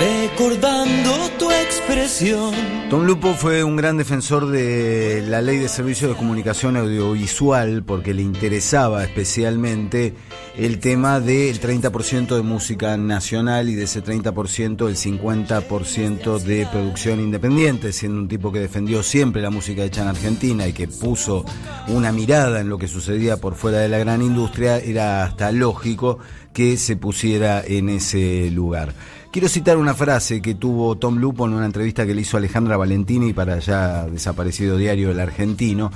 Recordando 0.00 1.28
tu 1.38 1.50
expresión. 1.82 2.54
Lupo 2.90 3.34
fue 3.34 3.64
un 3.64 3.74
gran 3.74 3.96
defensor 3.96 4.46
de 4.46 5.24
la 5.26 5.42
ley 5.42 5.58
de 5.58 5.68
servicios 5.68 6.10
de 6.10 6.16
comunicación 6.16 6.76
audiovisual 6.76 7.82
porque 7.82 8.14
le 8.14 8.22
interesaba 8.22 9.02
especialmente 9.02 10.14
el 10.56 10.78
tema 10.78 11.18
del 11.18 11.60
30% 11.60 12.36
de 12.36 12.42
música 12.42 12.96
nacional 12.96 13.68
y 13.68 13.74
de 13.74 13.84
ese 13.84 14.04
30% 14.04 14.88
el 14.88 14.96
50% 14.96 16.38
de 16.38 16.66
producción 16.70 17.20
independiente, 17.20 17.92
siendo 17.92 18.18
un 18.18 18.28
tipo 18.28 18.52
que 18.52 18.60
defendió 18.60 19.02
siempre 19.02 19.42
la 19.42 19.50
música 19.50 19.82
hecha 19.82 20.02
en 20.02 20.08
Argentina 20.08 20.68
y 20.68 20.72
que 20.72 20.86
puso 20.86 21.44
una 21.88 22.12
mirada 22.12 22.60
en 22.60 22.68
lo 22.68 22.78
que 22.78 22.88
sucedía 22.88 23.38
por 23.38 23.56
fuera 23.56 23.78
de 23.78 23.88
la 23.88 23.98
gran 23.98 24.22
industria, 24.22 24.78
era 24.78 25.24
hasta 25.24 25.50
lógico 25.50 26.18
que 26.52 26.76
se 26.76 26.96
pusiera 26.96 27.62
en 27.66 27.88
ese 27.88 28.50
lugar. 28.50 28.94
Quiero 29.32 29.48
citar 29.48 29.78
una 29.78 29.94
frase 29.94 30.42
que 30.42 30.54
tuvo 30.54 30.98
Tom 30.98 31.16
Lupo 31.16 31.46
en 31.46 31.54
una 31.54 31.64
entrevista 31.64 32.04
que 32.04 32.14
le 32.14 32.20
hizo 32.20 32.36
Alejandra 32.36 32.76
Valentini 32.76 33.32
para 33.32 33.60
ya 33.60 34.04
desaparecido 34.04 34.76
diario 34.76 35.10
El 35.10 35.20
Argentino, 35.20 35.90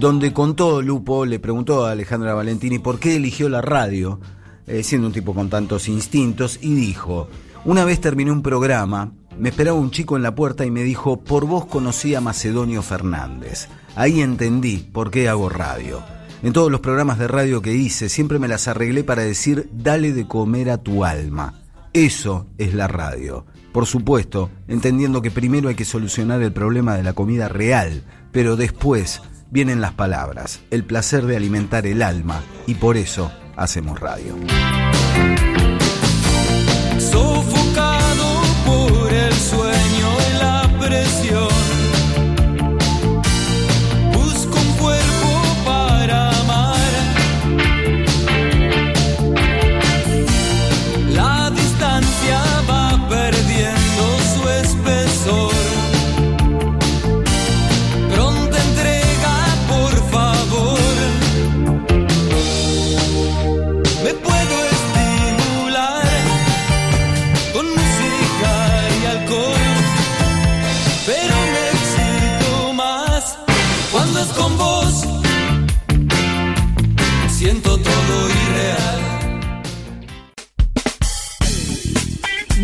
donde 0.00 0.32
contó 0.32 0.82
Lupo, 0.82 1.24
le 1.24 1.38
preguntó 1.38 1.86
a 1.86 1.92
Alejandra 1.92 2.34
Valentini 2.34 2.80
por 2.80 2.98
qué 2.98 3.14
eligió 3.14 3.48
la 3.48 3.60
radio, 3.62 4.18
eh, 4.66 4.82
siendo 4.82 5.06
un 5.06 5.12
tipo 5.12 5.32
con 5.32 5.48
tantos 5.48 5.86
instintos, 5.86 6.58
y 6.60 6.74
dijo, 6.74 7.28
una 7.64 7.84
vez 7.84 8.00
terminé 8.00 8.32
un 8.32 8.42
programa, 8.42 9.12
me 9.38 9.50
esperaba 9.50 9.78
un 9.78 9.92
chico 9.92 10.16
en 10.16 10.24
la 10.24 10.34
puerta 10.34 10.66
y 10.66 10.72
me 10.72 10.82
dijo, 10.82 11.20
por 11.20 11.46
vos 11.46 11.66
conocí 11.66 12.16
a 12.16 12.20
Macedonio 12.20 12.82
Fernández. 12.82 13.68
Ahí 13.94 14.20
entendí 14.20 14.78
por 14.78 15.12
qué 15.12 15.28
hago 15.28 15.48
radio. 15.48 16.02
En 16.42 16.52
todos 16.52 16.72
los 16.72 16.80
programas 16.80 17.20
de 17.20 17.28
radio 17.28 17.62
que 17.62 17.74
hice, 17.74 18.08
siempre 18.08 18.40
me 18.40 18.48
las 18.48 18.66
arreglé 18.66 19.04
para 19.04 19.22
decir, 19.22 19.70
dale 19.72 20.12
de 20.12 20.26
comer 20.26 20.68
a 20.68 20.78
tu 20.78 21.04
alma. 21.04 21.61
Eso 21.94 22.46
es 22.56 22.72
la 22.72 22.88
radio. 22.88 23.44
Por 23.70 23.84
supuesto, 23.84 24.50
entendiendo 24.66 25.20
que 25.20 25.30
primero 25.30 25.68
hay 25.68 25.74
que 25.74 25.84
solucionar 25.84 26.40
el 26.42 26.52
problema 26.52 26.96
de 26.96 27.02
la 27.02 27.12
comida 27.12 27.48
real, 27.48 28.04
pero 28.32 28.56
después 28.56 29.20
vienen 29.50 29.82
las 29.82 29.92
palabras, 29.92 30.62
el 30.70 30.84
placer 30.84 31.26
de 31.26 31.36
alimentar 31.36 31.86
el 31.86 32.00
alma, 32.00 32.42
y 32.66 32.76
por 32.76 32.96
eso 32.96 33.30
hacemos 33.56 34.00
radio. 34.00 34.34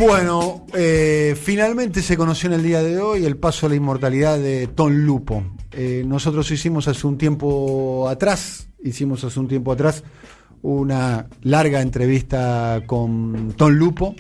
Bueno, 0.09 0.65
eh, 0.73 1.37
finalmente 1.39 2.01
se 2.01 2.17
conoció 2.17 2.47
en 2.47 2.55
el 2.55 2.63
día 2.63 2.83
de 2.83 2.99
hoy 2.99 3.27
el 3.27 3.37
paso 3.37 3.67
a 3.67 3.69
la 3.69 3.75
inmortalidad 3.75 4.39
de 4.39 4.67
Tom 4.67 4.91
Lupo. 4.91 5.45
Eh, 5.71 6.03
nosotros 6.07 6.51
hicimos 6.51 6.89
hace 6.89 7.07
un 7.07 7.19
tiempo 7.19 8.09
atrás, 8.09 8.71
hicimos 8.83 9.23
hace 9.23 9.39
un 9.39 9.49
tiempo 9.49 9.71
atrás 9.71 10.05
una 10.63 11.27
larga 11.43 11.83
entrevista 11.83 12.81
con 12.87 13.53
Tom 13.55 13.73
Lupo, 13.73 14.15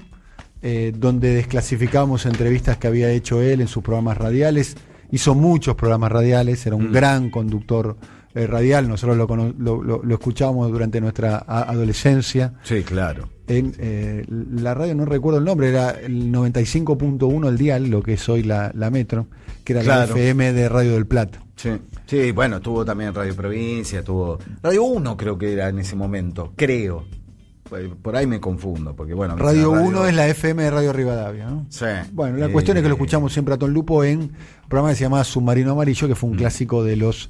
eh, 0.61 0.93
donde 0.95 1.33
desclasificamos 1.33 2.27
entrevistas 2.27 2.77
que 2.77 2.87
había 2.87 3.09
hecho 3.09 3.41
él 3.41 3.63
en 3.63 3.67
sus 3.67 3.83
programas 3.83 4.19
radiales. 4.19 4.77
Hizo 5.11 5.35
muchos 5.35 5.75
programas 5.75 6.13
radiales, 6.13 6.67
era 6.67 6.77
un 6.77 6.93
gran 6.93 7.31
conductor 7.31 7.97
eh, 8.39 8.47
radial, 8.47 8.89
nosotros 8.89 9.17
lo, 9.17 9.27
lo, 9.59 10.03
lo- 10.03 10.69
durante 10.71 11.01
nuestra 11.01 11.39
adolescencia. 11.39 12.55
Sí, 12.63 12.83
claro. 12.83 13.29
En 13.47 13.75
eh, 13.79 14.25
la 14.29 14.75
radio, 14.75 14.95
no 14.95 15.05
recuerdo 15.07 15.39
el 15.39 15.45
nombre, 15.45 15.69
era 15.71 15.91
el 15.91 16.31
95.1 16.33 17.49
el 17.49 17.57
dial, 17.59 17.89
lo 17.89 18.03
que 18.03 18.15
es 18.15 18.29
hoy 18.29 18.43
la, 18.43 18.71
la 18.75 18.91
Metro, 18.91 19.27
que 19.65 19.73
era 19.73 19.83
Claro. 19.83 20.15
la 20.15 20.21
FM 20.21 20.53
de 20.53 20.69
Radio 20.69 20.93
del 20.93 21.07
Plata. 21.07 21.41
Sí. 21.57 21.71
Sí, 22.07 22.33
bueno, 22.33 22.61
tuvo 22.61 22.85
también 22.85 23.15
Radio 23.15 23.35
Provincia, 23.35 24.03
tuvo 24.05 24.39
Radio 24.63 24.85
1 24.85 25.17
creo 25.17 25.37
que 25.39 25.53
era 25.53 25.69
en 25.69 25.79
ese 25.79 25.97
momento, 25.97 26.53
creo. 26.57 27.05
Por- 28.03 28.17
ahí 28.17 28.27
me 28.27 28.41
confundo, 28.41 28.95
porque 28.97 29.13
bueno... 29.13 29.37
Radio 29.37 29.71
1 29.73 30.07
es 30.07 30.15
la 30.15 30.27
FM 30.29 30.63
de 30.63 30.71
Radio 30.71 30.93
Rivadavia, 30.93 31.47
¿no? 31.51 31.67
Sí. 31.69 31.85
Bueno, 32.13 32.39
la 32.39 32.47
Eh, 32.47 32.53
cuestión 32.53 32.77
es 32.79 32.83
que 32.83 32.89
lo 32.89 32.95
escuchamos 32.95 33.31
siempre 33.33 33.53
a 33.55 33.59
Tom 33.59 33.71
Lupo 33.71 34.05
en 34.05 34.21
un 34.21 34.33
programa 34.69 34.91
que 34.91 34.97
se 34.97 35.03
llamaba 35.05 35.23
Submarino 35.25 35.73
Amarillo, 35.73 36.09
que 36.09 36.15
fue 36.15 36.31
un 36.31 36.37
clásico 36.37 36.83
de 36.83 36.97
los 36.97 37.29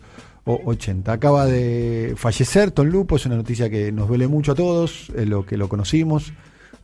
o- 0.48 0.60
80. 0.70 1.12
Acaba 1.12 1.46
de 1.46 2.14
fallecer 2.16 2.70
Tom 2.70 2.86
Lupo, 2.88 3.16
es 3.16 3.26
una 3.26 3.36
noticia 3.36 3.68
que 3.70 3.92
nos 3.92 4.08
duele 4.08 4.26
mucho 4.28 4.52
a 4.52 4.54
todos, 4.54 5.10
eh, 5.16 5.26
lo 5.26 5.44
que 5.46 5.56
lo 5.56 5.68
conocimos. 5.68 6.32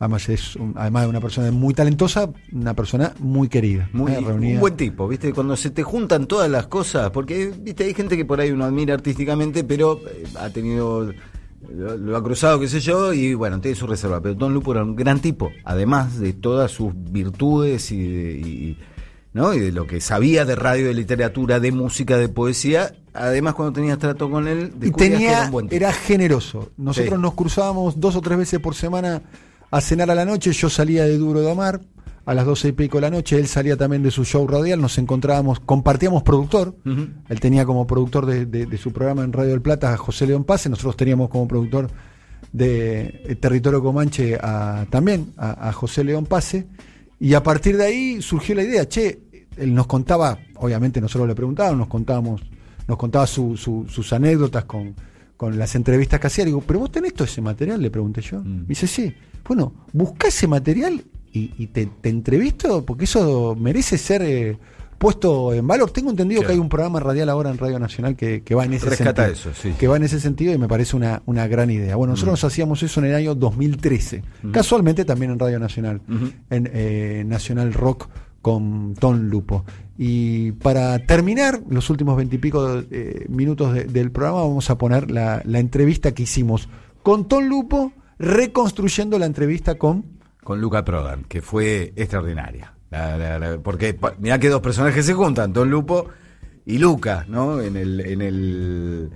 Además 0.01 0.29
es 0.29 0.57
un- 0.57 0.75
además 0.77 1.05
de 1.05 1.09
una 1.09 1.21
persona 1.21 1.51
muy 1.53 1.73
talentosa, 1.73 2.29
una 2.53 2.75
persona 2.75 3.15
muy 3.21 3.49
querida. 3.49 3.89
Muy, 3.93 4.13
eh, 4.13 4.21
reunida. 4.21 4.55
un 4.55 4.61
buen 4.61 4.77
tipo, 4.77 5.07
¿viste? 5.09 5.33
Cuando 5.33 5.57
se 5.57 5.71
te 5.71 5.83
juntan 5.85 6.27
todas 6.27 6.51
las 6.51 6.67
cosas, 6.67 7.11
porque, 7.11 7.53
¿viste? 7.61 7.85
Hay 7.85 7.95
gente 7.95 8.17
que 8.17 8.25
por 8.25 8.41
ahí 8.41 8.51
uno 8.51 8.65
admira 8.65 8.93
artísticamente, 8.95 9.63
pero 9.65 10.01
eh, 10.09 10.25
ha 10.41 10.51
tenido, 10.51 11.13
lo, 11.73 11.97
lo 11.97 12.17
ha 12.17 12.23
cruzado, 12.25 12.59
qué 12.61 12.69
sé 12.69 12.81
yo, 12.81 13.13
y 13.15 13.35
bueno, 13.35 13.61
tiene 13.61 13.77
su 13.77 13.87
reserva. 13.87 14.21
Pero 14.21 14.35
Don 14.35 14.53
Lupo 14.53 14.73
era 14.73 14.83
un 14.83 14.97
gran 14.97 15.21
tipo, 15.21 15.51
además 15.65 16.19
de 16.19 16.33
todas 16.33 16.73
sus 16.73 16.93
virtudes 16.95 17.91
y, 17.93 18.03
de, 18.03 18.33
y- 18.33 18.79
¿no? 19.33 19.55
y 19.55 19.61
de 19.61 19.73
lo 19.73 19.87
que 19.87 20.01
sabía 20.01 20.45
de 20.45 20.57
radio, 20.57 20.87
de 20.89 20.95
literatura, 20.95 21.61
de 21.61 21.71
música, 21.73 22.19
de 22.19 22.29
poesía. 22.29 22.93
Además, 23.15 23.55
cuando 23.55 23.73
tenías 23.73 23.99
trato 23.99 24.29
con 24.31 24.47
él, 24.49 24.73
y 24.79 24.87
que 24.87 24.91
tenía, 24.91 25.31
era 25.31 25.45
un 25.47 25.51
buen 25.53 25.67
tipo. 25.69 25.77
era 25.77 25.93
generoso. 25.93 26.71
Nosotros 26.77 27.15
Sí. 27.15 27.23
nos 27.23 27.35
cruzábamos 27.35 28.01
dos 28.01 28.17
o 28.17 28.21
tres 28.21 28.37
veces 28.39 28.61
por 28.61 28.75
semana 28.75 29.23
a 29.71 29.81
cenar 29.81 30.11
a 30.11 30.15
la 30.15 30.25
noche. 30.25 30.53
Yo 30.53 30.69
salía 30.69 31.05
de 31.05 31.17
Duro 31.17 31.41
de 31.41 31.51
Amar 31.51 31.81
a 32.27 32.35
las 32.35 32.45
doce 32.47 32.69
y 32.69 32.73
pico 32.73 32.97
de 32.99 33.03
la 33.03 33.11
noche. 33.11 33.39
Él 33.39 33.47
salía 33.47 33.77
también 33.77 34.03
de 34.03 34.11
su 34.11 34.25
show 34.25 34.47
radial. 34.49 34.81
Nos 34.81 34.99
encontrábamos, 34.99 35.61
compartíamos 35.61 36.23
productor. 36.23 36.75
Él 37.29 37.41
tenía 37.41 37.65
como 37.65 37.87
productor 37.87 38.27
de, 38.27 38.47
de- 38.47 38.67
de 38.67 38.79
su 38.79 38.93
programa 38.93 39.23
en 39.25 39.33
Radio 39.33 39.51
del 39.51 39.63
Plata 39.63 39.93
a 39.93 39.97
José 39.97 40.27
León 40.27 40.45
Pase. 40.45 40.69
Nosotros 40.69 40.97
teníamos 40.97 41.29
como 41.29 41.47
productor 41.47 41.89
de 42.53 43.23
eh, 43.27 43.37
Territorio 43.37 43.83
Comanche 43.83 44.37
a, 44.41 44.87
también 44.91 45.33
a, 45.37 45.69
a 45.69 45.73
José 45.73 46.05
León 46.05 46.27
Pase. 46.27 46.67
Y 47.21 47.35
a 47.35 47.43
partir 47.43 47.77
de 47.77 47.85
ahí 47.85 48.23
surgió 48.23 48.55
la 48.55 48.63
idea, 48.63 48.89
che, 48.89 49.21
él 49.57 49.73
nos 49.75 49.87
contaba, 49.87 50.39
obviamente 50.57 51.01
nosotros 51.01 51.29
le 51.29 51.35
preguntábamos, 51.35 51.79
nos 51.79 51.89
contábamos, 51.89 52.43
nos 52.89 52.97
contaba 52.99 53.27
su- 53.27 53.57
su- 53.57 53.87
sus 53.89 54.13
anécdotas 54.13 54.65
con, 54.65 54.95
con 55.37 55.59
las 55.59 55.75
entrevistas 55.75 56.21
que 56.21 56.27
hacía. 56.27 56.45
Digo, 56.45 56.61
¿pero 56.67 56.81
vos 56.81 56.91
tenés 56.93 57.15
todo 57.15 57.25
ese 57.25 57.41
material? 57.41 57.81
Le 57.83 57.91
pregunté 57.91 58.21
yo. 58.21 58.43
Me 58.43 58.65
dice, 58.69 58.87
sí. 58.87 59.15
Bueno, 59.47 59.73
buscá 59.93 60.29
ese 60.29 60.47
material 60.47 61.03
y, 61.33 61.53
y 61.59 61.67
te, 61.69 61.87
te 61.87 62.09
entrevisto 62.09 62.85
porque 62.85 63.05
eso 63.05 63.55
merece 63.59 63.99
ser 63.99 64.23
eh, 64.23 64.57
puesto 64.97 65.53
en 65.53 65.67
valor. 65.67 65.91
Tengo 65.91 66.11
entendido 66.11 66.41
Claro. 66.41 66.49
que 66.49 66.53
hay 66.55 66.59
un 66.61 66.69
programa 66.69 67.01
radial 67.01 67.29
ahora 67.29 67.51
en 67.51 67.59
Radio 67.59 67.79
Nacional 67.79 68.17
que, 68.17 68.43
que 68.43 68.55
va 68.55 68.65
en 68.65 68.73
ese 68.75 68.87
Rescata 68.89 69.27
sentido. 69.27 69.51
eso, 69.51 69.61
sí. 69.63 69.75
Que 69.79 69.87
va 69.89 69.97
en 69.97 70.05
ese 70.05 70.19
sentido 70.21 70.55
y 70.55 70.59
me 70.59 70.69
parece 70.69 70.97
una, 70.97 71.23
una 71.27 71.47
gran 71.47 71.71
idea. 71.71 71.97
Bueno, 71.97 72.13
nosotros 72.13 72.33
nos 72.35 72.45
hacíamos 72.45 72.83
eso 72.83 73.01
en 73.01 73.07
el 73.07 73.15
año 73.17 73.35
2013. 73.35 74.23
Casualmente 74.53 75.05
también 75.05 75.33
en 75.33 75.39
Radio 75.39 75.59
Nacional. 75.59 76.01
En 76.51 76.71
eh, 76.73 77.25
Nacional 77.27 77.73
Rock 77.75 78.09
con 78.41 78.95
Tom 78.95 79.19
Lupo. 79.29 79.65
Y 79.97 80.53
para 80.53 80.99
terminar 81.07 81.61
los 81.69 81.89
últimos 81.91 82.17
veintipico 82.17 82.83
eh, 82.91 83.27
minutos 83.29 83.73
de- 83.75 83.85
del 83.85 84.11
programa, 84.11 84.41
vamos 84.43 84.69
a 84.71 84.77
poner 84.79 85.11
la, 85.11 85.43
entrevista 85.45 86.13
que 86.13 86.25
hicimos 86.25 86.69
con 87.03 87.29
Ton 87.29 87.49
Lupo, 87.49 87.93
reconstruyendo 88.19 89.19
la 89.19 89.27
entrevista 89.27 89.77
con. 89.77 90.05
con 90.43 90.61
Luca 90.61 90.85
Prodan, 90.85 91.25
que 91.25 91.43
fue 91.43 91.93
extraordinaria. 91.97 92.75
La- 92.91 93.39
la- 93.39 93.59
porque 93.59 93.97
mirá 94.19 94.39
que 94.39 94.49
dos 94.49 94.61
personajes 94.61 95.05
se 95.07 95.15
juntan, 95.15 95.53
Don 95.53 95.71
Lupo 95.71 96.07
y 96.67 96.79
Luca, 96.79 97.25
¿no? 97.29 97.61
En 97.61 97.77
el, 97.77 98.01
en 98.01 98.23
el, 98.23 99.11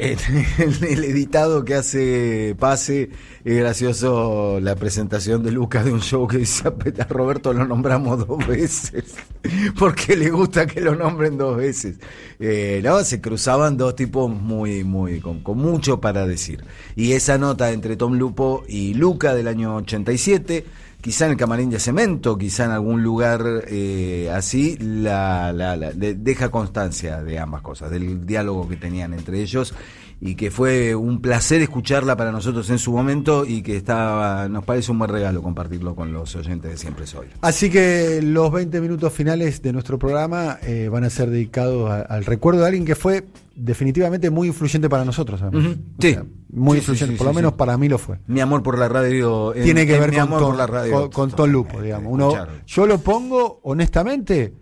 en 0.00 0.84
el 0.84 1.04
editado 1.04 1.64
que 1.64 1.74
hace 1.74 2.56
Pase, 2.58 3.10
es 3.44 3.56
gracioso 3.58 4.58
la 4.60 4.74
presentación 4.74 5.42
de 5.42 5.52
Luca 5.52 5.84
de 5.84 5.92
un 5.92 6.00
show 6.00 6.26
que 6.26 6.38
dice 6.38 6.68
a 6.68 7.04
Roberto 7.04 7.52
lo 7.52 7.66
nombramos 7.66 8.26
dos 8.26 8.46
veces, 8.46 9.04
porque 9.78 10.16
le 10.16 10.30
gusta 10.30 10.66
que 10.66 10.80
lo 10.80 10.94
nombren 10.94 11.36
dos 11.36 11.56
veces. 11.56 11.98
Eh, 12.38 12.80
no, 12.82 13.04
se 13.04 13.20
cruzaban 13.20 13.76
dos 13.76 13.94
tipos 13.94 14.30
muy, 14.30 14.84
muy, 14.84 15.20
con, 15.20 15.40
con 15.40 15.58
mucho 15.58 16.00
para 16.00 16.26
decir. 16.26 16.64
Y 16.96 17.12
esa 17.12 17.36
nota 17.36 17.70
entre 17.70 17.96
Tom 17.96 18.14
Lupo 18.14 18.64
y 18.66 18.94
Luca 18.94 19.34
del 19.34 19.48
año 19.48 19.76
87, 19.76 20.64
quizá 21.00 21.26
en 21.26 21.32
el 21.32 21.36
camarín 21.36 21.70
de 21.70 21.78
cemento, 21.78 22.36
quizá 22.38 22.64
en 22.66 22.70
algún 22.72 23.02
lugar 23.02 23.42
eh, 23.68 24.30
así, 24.34 24.76
la, 24.78 25.52
la- 25.52 25.76
la- 25.76 25.92
de- 25.92 26.14
deja 26.14 26.50
constancia 26.50 27.22
de 27.22 27.38
ambas 27.38 27.62
cosas, 27.62 27.90
del 27.90 28.26
diálogo 28.26 28.68
que 28.68 28.76
tenían 28.76 29.14
entre 29.14 29.40
ellos 29.40 29.74
y 30.22 30.34
que 30.34 30.50
fue 30.50 30.94
un 30.94 31.22
placer 31.22 31.62
escucharla 31.62 32.14
para 32.14 32.30
nosotros 32.30 32.68
en 32.68 32.78
su 32.78 32.92
momento 32.92 33.46
y 33.46 33.62
que 33.62 33.76
estaba, 33.78 34.48
nos 34.50 34.64
parece 34.64 34.92
un 34.92 34.98
buen 34.98 35.10
regalo 35.10 35.42
compartirlo 35.42 35.94
con 35.94 36.12
los 36.12 36.36
oyentes 36.36 36.70
de 36.70 36.76
Siempre 36.76 37.06
Soy. 37.06 37.28
Así 37.40 37.70
que 37.70 38.20
los 38.22 38.52
20 38.52 38.82
minutos 38.82 39.12
finales 39.14 39.62
de 39.62 39.72
nuestro 39.72 39.98
programa 39.98 40.58
eh, 40.62 40.90
van 40.92 41.04
a 41.04 41.10
ser 41.10 41.30
dedicados 41.30 41.90
al 42.06 42.24
recuerdo 42.26 42.60
de 42.60 42.66
alguien 42.66 42.84
que 42.84 42.96
fue 42.96 43.24
definitivamente 43.64 44.30
muy 44.30 44.48
influyente 44.48 44.88
para 44.88 45.04
nosotros. 45.04 45.40
O 45.42 45.50
sí. 45.60 45.78
sea, 46.00 46.24
muy 46.52 46.74
Sí, 46.76 46.78
influyente, 46.80 47.14
sí, 47.14 47.18
por 47.18 47.26
lo 47.28 47.34
menos 47.34 47.52
para 47.54 47.76
mí 47.78 47.88
lo 47.88 47.98
fue. 47.98 48.18
Mi 48.26 48.40
amor 48.40 48.62
por 48.62 48.78
la 48.78 48.88
radio. 48.88 49.54
en- 49.54 49.62
Tiene 49.64 49.86
que 49.86 49.94
en 49.94 50.00
ver 50.00 50.10
mi 50.10 50.16
con, 50.16 50.22
amor 50.22 50.40
Ton- 50.40 50.48
por 50.50 50.58
la 50.58 50.66
radio. 50.66 50.92
con- 50.92 51.10
con 51.10 51.30
Ton 51.30 51.52
Lupo, 51.52 51.80
digamos. 51.80 52.12
Uno, 52.12 52.32
yo 52.66 52.86
lo 52.86 52.98
pongo, 52.98 53.60
honestamente, 53.64 54.54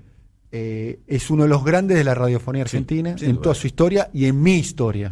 eh, 0.50 1.00
es 1.06 1.30
uno 1.30 1.42
de 1.42 1.48
los 1.50 1.62
grandes 1.64 1.96
de 1.98 2.04
la 2.04 2.14
radiofonía 2.14 2.62
argentina, 2.62 3.14
en 3.20 3.36
toda 3.40 3.54
su 3.54 3.66
historia 3.66 4.08
y 4.14 4.24
en 4.26 4.40
mi 4.40 4.54
historia. 4.56 5.10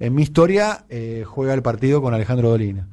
En 0.00 0.14
mi 0.14 0.22
historia 0.22 0.84
eh, 0.88 1.24
juega 1.26 1.54
el 1.54 1.62
partido 1.62 2.00
con 2.02 2.14
Alejandro 2.14 2.48
Dolina. 2.50 2.88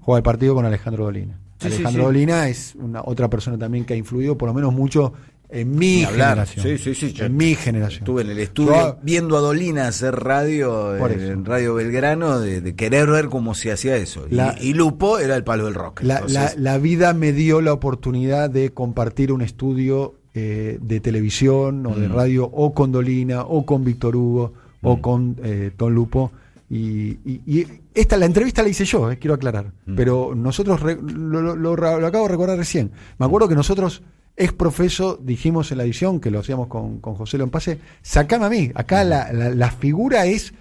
Juega 0.00 0.18
el 0.18 0.22
partido 0.22 0.54
con 0.54 0.64
Alejandro 0.66 1.04
Dolina. 1.04 1.38
Alejandro. 1.62 2.04
Dolina 2.04 2.48
es 2.48 2.74
una 2.76 3.02
otra 3.04 3.28
persona 3.28 3.58
también 3.58 3.84
que 3.84 3.92
ha 3.92 3.96
influido 3.96 4.38
por 4.38 4.48
lo 4.48 4.54
menos 4.54 4.72
mucho 4.72 5.12
en 5.52 5.74
mi 5.76 6.04
generación. 6.04 6.64
Sí, 6.64 6.78
sí, 6.78 6.94
sí, 6.94 7.12
yo 7.12 7.24
En 7.26 7.36
mi 7.36 7.54
generación. 7.54 8.02
Estuve 8.02 8.22
en 8.22 8.30
el 8.30 8.38
estudio 8.38 8.72
Yo- 8.72 8.98
viendo 9.02 9.36
a 9.36 9.40
Dolina 9.40 9.88
hacer 9.88 10.14
radio 10.14 10.96
eh, 10.96 11.28
en 11.32 11.44
Radio 11.44 11.74
Belgrano, 11.74 12.38
de, 12.40 12.60
de 12.60 12.74
querer 12.74 13.08
ver 13.10 13.28
cómo 13.28 13.54
se 13.54 13.72
hacía 13.72 13.96
eso. 13.96 14.26
Y- 14.30 14.34
La- 14.34 14.56
y, 14.60 14.74
Lupo 14.74 15.18
era 15.18 15.36
el 15.36 15.44
palo 15.44 15.64
del 15.64 15.74
rock. 15.74 16.02
La, 16.02 16.16
Entonces, 16.16 16.56
la- 16.56 16.72
la 16.72 16.78
vida 16.78 17.12
me 17.14 17.32
dio 17.32 17.60
la 17.60 17.72
oportunidad 17.72 18.48
de 18.50 18.70
compartir 18.70 19.32
un 19.32 19.42
estudio 19.42 20.14
eh, 20.32 20.78
de 20.80 21.00
televisión 21.00 21.84
o 21.86 21.94
de 21.96 22.08
Mm. 22.08 22.12
radio 22.14 22.44
o 22.44 22.72
con 22.72 22.92
Dolina 22.92 23.42
o 23.42 23.66
con 23.66 23.82
Víctor 23.84 24.14
Hugo 24.14 24.52
o 24.82 25.00
con 25.02 25.36
eh, 25.42 25.72
Ton 25.76 25.92
Lupo. 25.92 26.30
Y, 26.70 27.18
y- 27.24 27.40
y 27.46 27.66
esta 27.92 28.16
la 28.16 28.26
entrevista 28.26 28.62
la 28.62 28.68
hice 28.68 28.84
yo, 28.84 29.10
eh, 29.10 29.18
quiero 29.18 29.34
aclarar. 29.34 29.72
Mm. 29.86 29.96
Pero 29.96 30.32
nosotros, 30.36 30.80
re- 30.80 30.98
lo, 31.02 31.42
lo- 31.42 31.56
lo- 31.56 31.74
lo 31.76 32.06
acabo 32.06 32.26
de 32.26 32.30
recordar 32.30 32.56
recién. 32.56 32.92
Me 33.18 33.26
acuerdo 33.26 33.48
que 33.48 33.56
nosotros, 33.56 34.02
ex 34.40 34.52
profeso, 34.52 35.18
dijimos 35.22 35.70
en 35.70 35.78
la 35.78 35.84
edición, 35.84 36.18
que 36.20 36.30
lo 36.30 36.40
hacíamos 36.40 36.66
con, 36.68 36.98
con 37.00 37.14
José 37.14 37.38
Lompase, 37.38 37.78
sacame 38.02 38.46
a 38.46 38.48
mí. 38.50 38.70
Acá 38.74 39.04
la, 39.04 39.32
la- 39.32 39.50
la 39.50 39.70
figura 39.70 40.26
es 40.26 40.54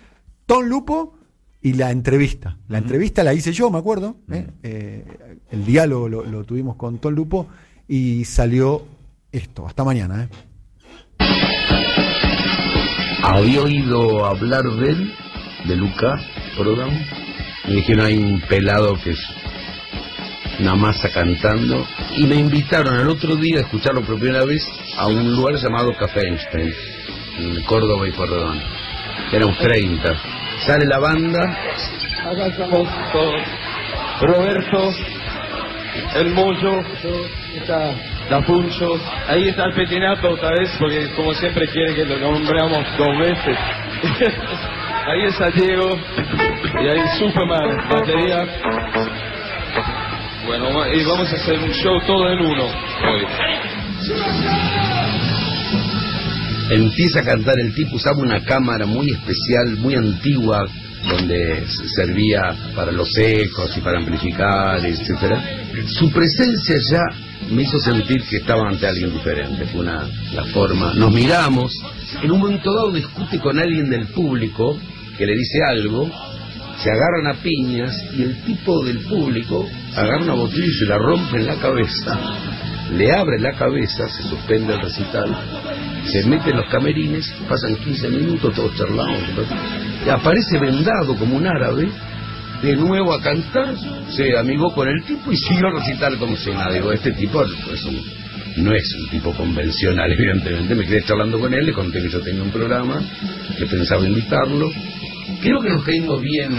Ton 0.46 0.68
Lupo 0.70 1.16
y 1.62 1.74
la 1.74 1.92
entrevista. 1.92 2.58
La 2.68 2.78
entrevista 2.78 3.24
la 3.24 3.34
hice 3.34 3.52
yo, 3.54 3.70
me 3.72 3.78
acuerdo. 3.80 4.18
¿eh? 4.32 4.48
Eh, 4.64 5.06
el 5.52 5.66
diálogo 5.66 6.08
lo, 6.10 6.24
lo 6.26 6.44
tuvimos 6.44 6.76
con 6.76 7.00
Ton 7.00 7.16
Lupo 7.16 7.48
y 7.88 8.26
salió 8.26 8.86
esto. 9.32 9.66
Hasta 9.66 9.84
mañana. 9.84 10.24
¿eh? 10.24 10.30
Había 13.24 13.62
oído 13.62 14.26
hablar 14.26 14.64
de 14.64 14.90
él, 14.92 15.14
de 15.68 15.76
Luca 15.76 16.20
Prodan. 16.58 16.90
Me 17.68 17.76
dijeron 17.76 18.06
hay 18.06 18.18
un 18.18 18.42
pelado 18.50 18.96
que 19.04 19.12
es 19.12 19.20
una 20.60 20.76
masa 20.76 21.10
cantando. 21.10 21.88
Y 22.16 22.26
me 22.26 22.36
invitaron 22.36 23.00
al 23.00 23.10
otro 23.10 23.36
día 23.36 23.60
a 23.60 23.62
escucharlo 23.62 24.02
por 24.02 24.20
primera 24.20 24.46
vez 24.46 24.66
a 24.98 25.08
un 25.08 25.36
lugar 25.36 25.56
llamado 25.56 25.94
Café 25.98 26.28
Einstein, 26.28 26.74
en 27.40 27.64
Córdoba 27.64 28.08
y 28.08 28.12
Porredón. 28.12 28.60
Éramos 29.32 29.58
30. 29.58 30.16
Sale 30.66 30.86
la 30.86 31.00
banda. 31.00 31.58
Roberto, 34.22 34.94
el 36.16 36.30
Moyo, 36.32 36.84
la 38.30 38.42
Funcho, 38.44 39.00
ahí 39.28 39.48
está 39.48 39.66
el 39.66 39.74
Petinato 39.74 40.30
otra 40.30 40.52
vez, 40.52 40.70
porque 40.78 41.10
como 41.16 41.34
siempre 41.34 41.68
quiere 41.70 41.96
que 41.96 42.06
lo 42.06 42.20
nombramos 42.20 42.86
dos 42.98 43.18
veces. 43.18 43.58
ahí 45.06 45.24
está 45.24 45.50
Diego, 45.52 45.98
y 46.82 46.88
ahí 46.88 47.02
Superman, 47.18 47.90
batería. 47.90 48.46
Bueno, 50.50 50.68
y 50.92 51.06
vamos 51.06 51.32
a 51.32 51.36
hacer 51.36 51.60
un 51.60 51.70
show 51.70 52.02
todo 52.08 52.28
en 52.28 52.40
uno 52.40 52.64
hoy. 52.66 53.24
empieza 56.72 57.20
a 57.20 57.24
cantar 57.24 57.60
el 57.60 57.76
tipo, 57.76 57.98
usaba 57.98 58.18
una 58.18 58.44
cámara 58.44 58.88
muy 58.88 59.12
especial, 59.12 59.78
muy 59.78 59.94
antigua, 59.94 60.66
donde 61.08 61.64
servía 61.96 62.42
para 62.76 62.92
los 62.92 63.16
ecos 63.16 63.78
y 63.78 63.82
para 63.82 64.00
amplificar, 64.00 64.84
etcétera. 64.84 65.40
Su 65.86 66.12
presencia 66.12 66.78
ya 66.80 67.04
me 67.52 67.62
hizo 67.62 67.78
sentir 67.78 68.24
que 68.24 68.38
estaba 68.38 68.68
ante 68.68 68.88
alguien 68.88 69.14
diferente, 69.14 69.66
fue 69.66 69.82
una 69.82 70.10
la 70.34 70.46
forma. 70.46 70.96
Nos 70.96 71.14
miramos, 71.14 71.80
en 72.24 72.32
un 72.32 72.40
momento 72.40 72.74
dado 72.74 72.92
discute 72.92 73.38
con 73.38 73.60
alguien 73.60 73.88
del 73.92 74.08
público 74.08 74.80
que 75.16 75.28
le 75.28 75.36
dice 75.36 75.60
algo, 75.70 76.10
se 76.82 76.90
agarran 76.90 77.28
a 77.28 77.34
piñas 77.42 77.94
y 78.18 78.24
el 78.24 78.42
tipo 78.44 78.84
del 78.86 79.00
público 79.00 79.68
agarra 79.96 80.24
una 80.24 80.34
botella 80.34 80.66
y 80.66 80.74
se 80.74 80.86
la 80.86 80.98
rompe 80.98 81.38
en 81.38 81.46
la 81.48 81.56
cabeza. 81.56 82.18
Le 82.96 83.12
abre 83.12 83.40
la 83.40 83.52
cabeza, 83.54 84.08
se 84.10 84.24
suspende 84.24 84.74
el 84.74 84.82
recital, 84.82 85.30
se 86.12 86.24
mete 86.26 86.50
en 86.52 86.58
los 86.58 86.66
camerines, 86.70 87.32
pasan 87.48 87.76
15 87.76 88.10
minutos 88.10 88.56
todos 88.56 88.76
charlando, 88.76 89.46
y 90.06 90.10
aparece 90.10 90.58
vendado 90.58 91.16
como 91.16 91.36
un 91.38 91.46
árabe, 91.46 91.88
de 92.64 92.76
nuevo 92.76 93.14
a 93.14 93.22
cantar, 93.22 93.76
se 94.10 94.36
amigó 94.38 94.74
con 94.74 94.88
el 94.88 95.04
tipo 95.04 95.32
y 95.32 95.38
siguió 95.38 95.68
a 95.68 95.80
recitar 95.80 96.18
como 96.18 96.36
si 96.36 96.50
nada. 96.50 96.74
Digo, 96.74 96.92
este 96.92 97.12
tipo 97.12 97.44
es 97.44 97.84
un- 97.86 98.04
no 98.64 98.74
es 98.74 98.92
un 98.96 99.10
tipo 99.10 99.34
convencional, 99.34 100.12
evidentemente. 100.18 100.74
Me 100.76 100.86
quedé 100.86 101.04
charlando 101.04 101.40
con 101.40 101.54
él, 101.54 101.66
le 101.68 101.74
conté 101.74 102.02
que 102.02 102.10
yo 102.10 102.20
tenía 102.22 102.42
un 102.42 102.50
programa, 102.52 103.02
que 103.58 103.66
pensaba 103.68 104.06
invitarlo. 104.08 104.70
Creo 105.42 105.62
que 105.62 105.70
nos 105.70 105.84
caímos 105.84 106.22
bien. 106.22 106.52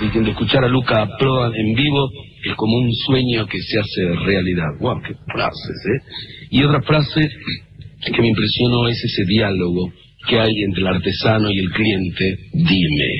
Y 0.00 0.10
que 0.10 0.30
escuchar 0.30 0.64
a 0.64 0.68
Luca 0.68 1.08
Prodan 1.18 1.54
en 1.54 1.74
vivo 1.74 2.10
es 2.44 2.54
como 2.56 2.76
un 2.76 2.92
sueño 3.06 3.46
que 3.46 3.58
se 3.58 3.78
hace 3.78 4.14
realidad. 4.24 4.78
¡Wow! 4.80 5.00
¡Qué 5.06 5.14
frases, 5.32 5.86
eh! 5.86 6.48
Y 6.50 6.62
otra 6.64 6.82
frase 6.82 7.28
que 8.04 8.20
me 8.20 8.28
impresionó 8.28 8.88
es 8.88 9.02
ese 9.04 9.24
diálogo 9.26 9.92
que 10.28 10.40
hay 10.40 10.52
entre 10.66 10.82
el 10.82 10.88
artesano 10.88 11.50
y 11.50 11.58
el 11.58 11.70
cliente. 11.70 12.38
Dime, 12.52 13.10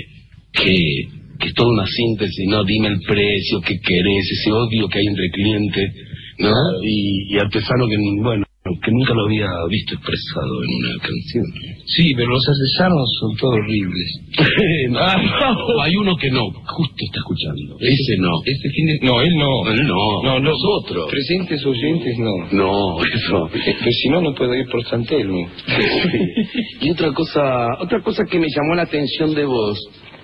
que, 0.52 1.08
que 1.38 1.48
es 1.48 1.54
toda 1.54 1.70
una 1.70 1.86
síntesis, 1.86 2.48
¿no? 2.48 2.64
Dime 2.64 2.88
el 2.88 3.00
precio, 3.00 3.60
qué 3.60 3.78
querés, 3.80 4.30
ese 4.30 4.50
odio 4.50 4.88
que 4.88 4.98
hay 4.98 5.06
entre 5.06 5.30
cliente, 5.30 5.92
¿no? 6.38 6.52
Y, 6.82 7.34
y 7.34 7.38
artesano 7.38 7.86
que, 7.88 7.96
bueno, 8.20 8.44
que 8.64 8.92
nunca 8.92 9.12
lo 9.12 9.24
había 9.26 9.48
visto 9.68 9.94
expresado 9.94 10.62
en 10.62 10.70
una 10.84 10.98
canción. 10.98 11.44
Sí, 11.86 12.14
pero 12.14 12.30
los 12.30 12.46
artesanos 12.48 13.10
son 13.18 13.36
todos 13.36 13.54
horribles. 13.54 14.20
no, 14.90 15.80
hay 15.82 15.96
uno 15.96 16.16
que 16.16 16.30
no, 16.30 16.48
justo 16.52 16.94
está 16.98 17.18
escuchando. 17.18 17.76
Ese 17.80 18.16
no. 18.18 18.30
Este 18.44 18.70
fin 18.70 18.86
de... 18.86 18.98
No, 19.02 19.20
él 19.20 19.34
no. 19.36 19.68
Él 19.68 19.86
no, 19.86 20.22
No, 20.22 20.38
no. 20.38 20.50
nosotros. 20.50 21.10
Presentes 21.10 21.64
oyentes, 21.66 22.16
no. 22.18 22.32
No, 22.52 23.04
eso. 23.04 23.50
Pero 23.52 23.92
si 23.92 24.08
no, 24.08 24.20
no 24.20 24.34
puedo 24.34 24.54
ir 24.54 24.66
por 24.70 24.84
San 24.84 25.04
Telmo. 25.06 25.48
Y 26.80 26.90
otra 26.90 27.12
cosa, 27.12 27.66
otra 27.80 28.00
cosa 28.02 28.24
que 28.24 28.38
me 28.38 28.48
llamó 28.48 28.74
la 28.74 28.82
atención 28.82 29.34
de 29.34 29.44
vos 29.44 29.78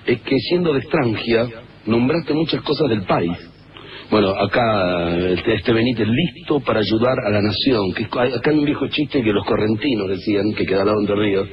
es 0.05 0.19
que 0.21 0.37
siendo 0.39 0.73
de 0.73 0.79
Estrangia 0.79 1.47
nombraste 1.85 2.33
muchas 2.33 2.61
cosas 2.61 2.89
del 2.89 3.03
país. 3.03 3.31
Bueno, 4.11 4.29
acá 4.29 5.15
este, 5.29 5.53
este 5.55 5.71
Benítez 5.73 6.07
listo 6.07 6.59
para 6.61 6.79
ayudar 6.79 7.15
a 7.25 7.29
la 7.29 7.41
nación. 7.41 7.93
Que 7.93 8.05
acá 8.05 8.49
hay 8.51 8.57
un 8.57 8.65
viejo 8.65 8.87
chiste 8.87 9.21
que 9.21 9.31
los 9.31 9.45
correntinos 9.45 10.07
decían, 10.09 10.51
que 10.55 10.65
queda 10.65 10.81
al 10.81 10.87
lado 10.87 11.01
de 11.05 11.15
Ríos, 11.15 11.47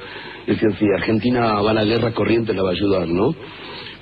decían, 0.46 0.72
si 0.78 0.86
Argentina 0.96 1.61
va 1.61 1.70
a 1.72 1.74
la 1.74 1.84
guerra, 1.84 2.12
Corrientes 2.12 2.57
la 2.57 2.62
va 2.62 2.70
a 2.70 2.72
ayudar, 2.72 3.09
¿no? 3.09 3.34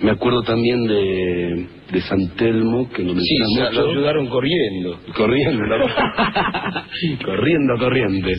Me 0.00 0.10
acuerdo 0.10 0.42
también 0.42 0.86
de, 0.86 1.66
de 1.92 2.00
San 2.02 2.28
Telmo, 2.36 2.90
que 2.90 3.02
lo 3.02 3.14
Sí, 3.14 3.38
menciona 3.38 3.46
ya 3.56 3.70
mucho. 3.70 3.82
lo 3.86 3.90
ayudaron 3.92 4.26
corriendo. 4.28 4.98
Corriendo, 5.16 5.64
corriendo, 7.24 7.78
corriente. 7.78 8.34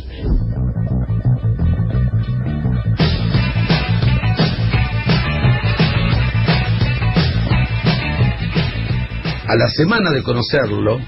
A 9.48 9.56
la 9.56 9.68
semana 9.70 10.10
de 10.12 10.24
conocerlo, 10.24 11.00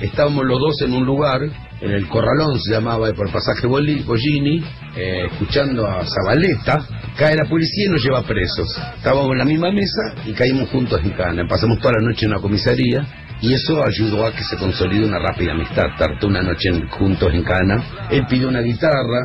estábamos 0.00 0.44
los 0.44 0.58
dos 0.60 0.82
en 0.82 0.92
un 0.94 1.04
lugar, 1.04 1.40
en 1.80 1.90
el 1.90 2.06
Corralón 2.08 2.58
se 2.60 2.72
llamaba, 2.72 3.10
por 3.12 3.26
el 3.26 3.32
pasaje 3.32 3.66
Bolli- 3.66 4.04
Bollini, 4.04 4.62
eh, 4.96 5.26
escuchando 5.30 5.86
a 5.86 6.04
Zabaleta. 6.04 6.84
Cae 7.16 7.34
la 7.36 7.48
policía 7.48 7.86
y 7.86 7.90
nos 7.92 8.02
lleva 8.02 8.22
presos. 8.22 8.68
Estábamos 8.96 9.32
en 9.32 9.38
la 9.38 9.44
misma 9.44 9.70
mesa 9.72 10.14
y 10.24 10.32
caímos 10.32 10.68
juntos 10.70 11.00
en 11.02 11.10
cana. 11.10 11.46
Pasamos 11.48 11.78
toda 11.80 11.94
la 11.98 12.06
noche 12.08 12.26
en 12.26 12.32
una 12.32 12.40
comisaría 12.40 13.04
y 13.40 13.52
eso 13.54 13.82
ayudó 13.84 14.24
a 14.26 14.32
que 14.32 14.42
se 14.44 14.56
consolide 14.56 15.06
una 15.06 15.18
rápida 15.18 15.52
amistad. 15.52 15.86
Tartó 15.98 16.28
una 16.28 16.42
noche 16.42 16.70
juntos 16.90 17.32
en 17.34 17.42
cana. 17.42 17.82
Él 18.10 18.24
pidió 18.28 18.48
una 18.48 18.60
guitarra, 18.60 19.24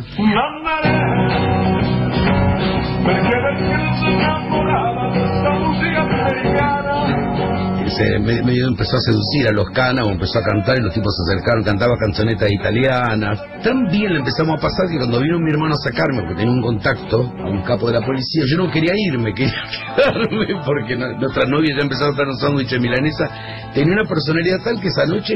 se 7.89 8.19
me- 8.19 8.41
medio 8.43 8.67
empezó 8.67 8.97
a 8.97 8.99
seducir 9.01 9.47
a 9.47 9.51
los 9.51 9.69
canas 9.71 10.05
o 10.05 10.11
empezó 10.11 10.39
a 10.39 10.43
cantar 10.43 10.77
y 10.77 10.81
los 10.81 10.93
tipos 10.93 11.13
se 11.15 11.33
acercaron, 11.33 11.63
cantaba 11.63 11.95
canzonetas 11.97 12.51
italianas. 12.51 13.39
Tan 13.63 13.87
bien 13.87 14.13
le 14.13 14.19
empezamos 14.19 14.57
a 14.57 14.61
pasar 14.61 14.87
que 14.89 14.97
cuando 14.97 15.19
vino 15.19 15.39
mi 15.39 15.51
hermano 15.51 15.73
a 15.75 15.77
sacarme, 15.77 16.21
porque 16.21 16.35
tenía 16.35 16.51
un 16.53 16.61
contacto, 16.61 17.21
a 17.39 17.49
un 17.49 17.61
capo 17.63 17.87
de 17.87 17.99
la 17.99 18.05
policía, 18.05 18.43
yo 18.47 18.57
no 18.57 18.71
quería 18.71 18.93
irme, 18.95 19.33
quería 19.35 19.53
quedarme, 19.95 20.47
porque 20.65 20.95
nuestra 20.95 21.45
novia 21.47 21.75
ya 21.77 21.83
empezaba 21.83 22.07
a 22.09 22.11
estar 22.11 22.27
un 22.27 22.37
sándwich 22.37 22.69
de 22.69 22.79
milanesa. 22.79 23.29
Tenía 23.73 23.93
una 23.93 24.07
personalidad 24.07 24.57
tal 24.63 24.79
que 24.79 24.87
esa 24.87 25.05
noche 25.05 25.35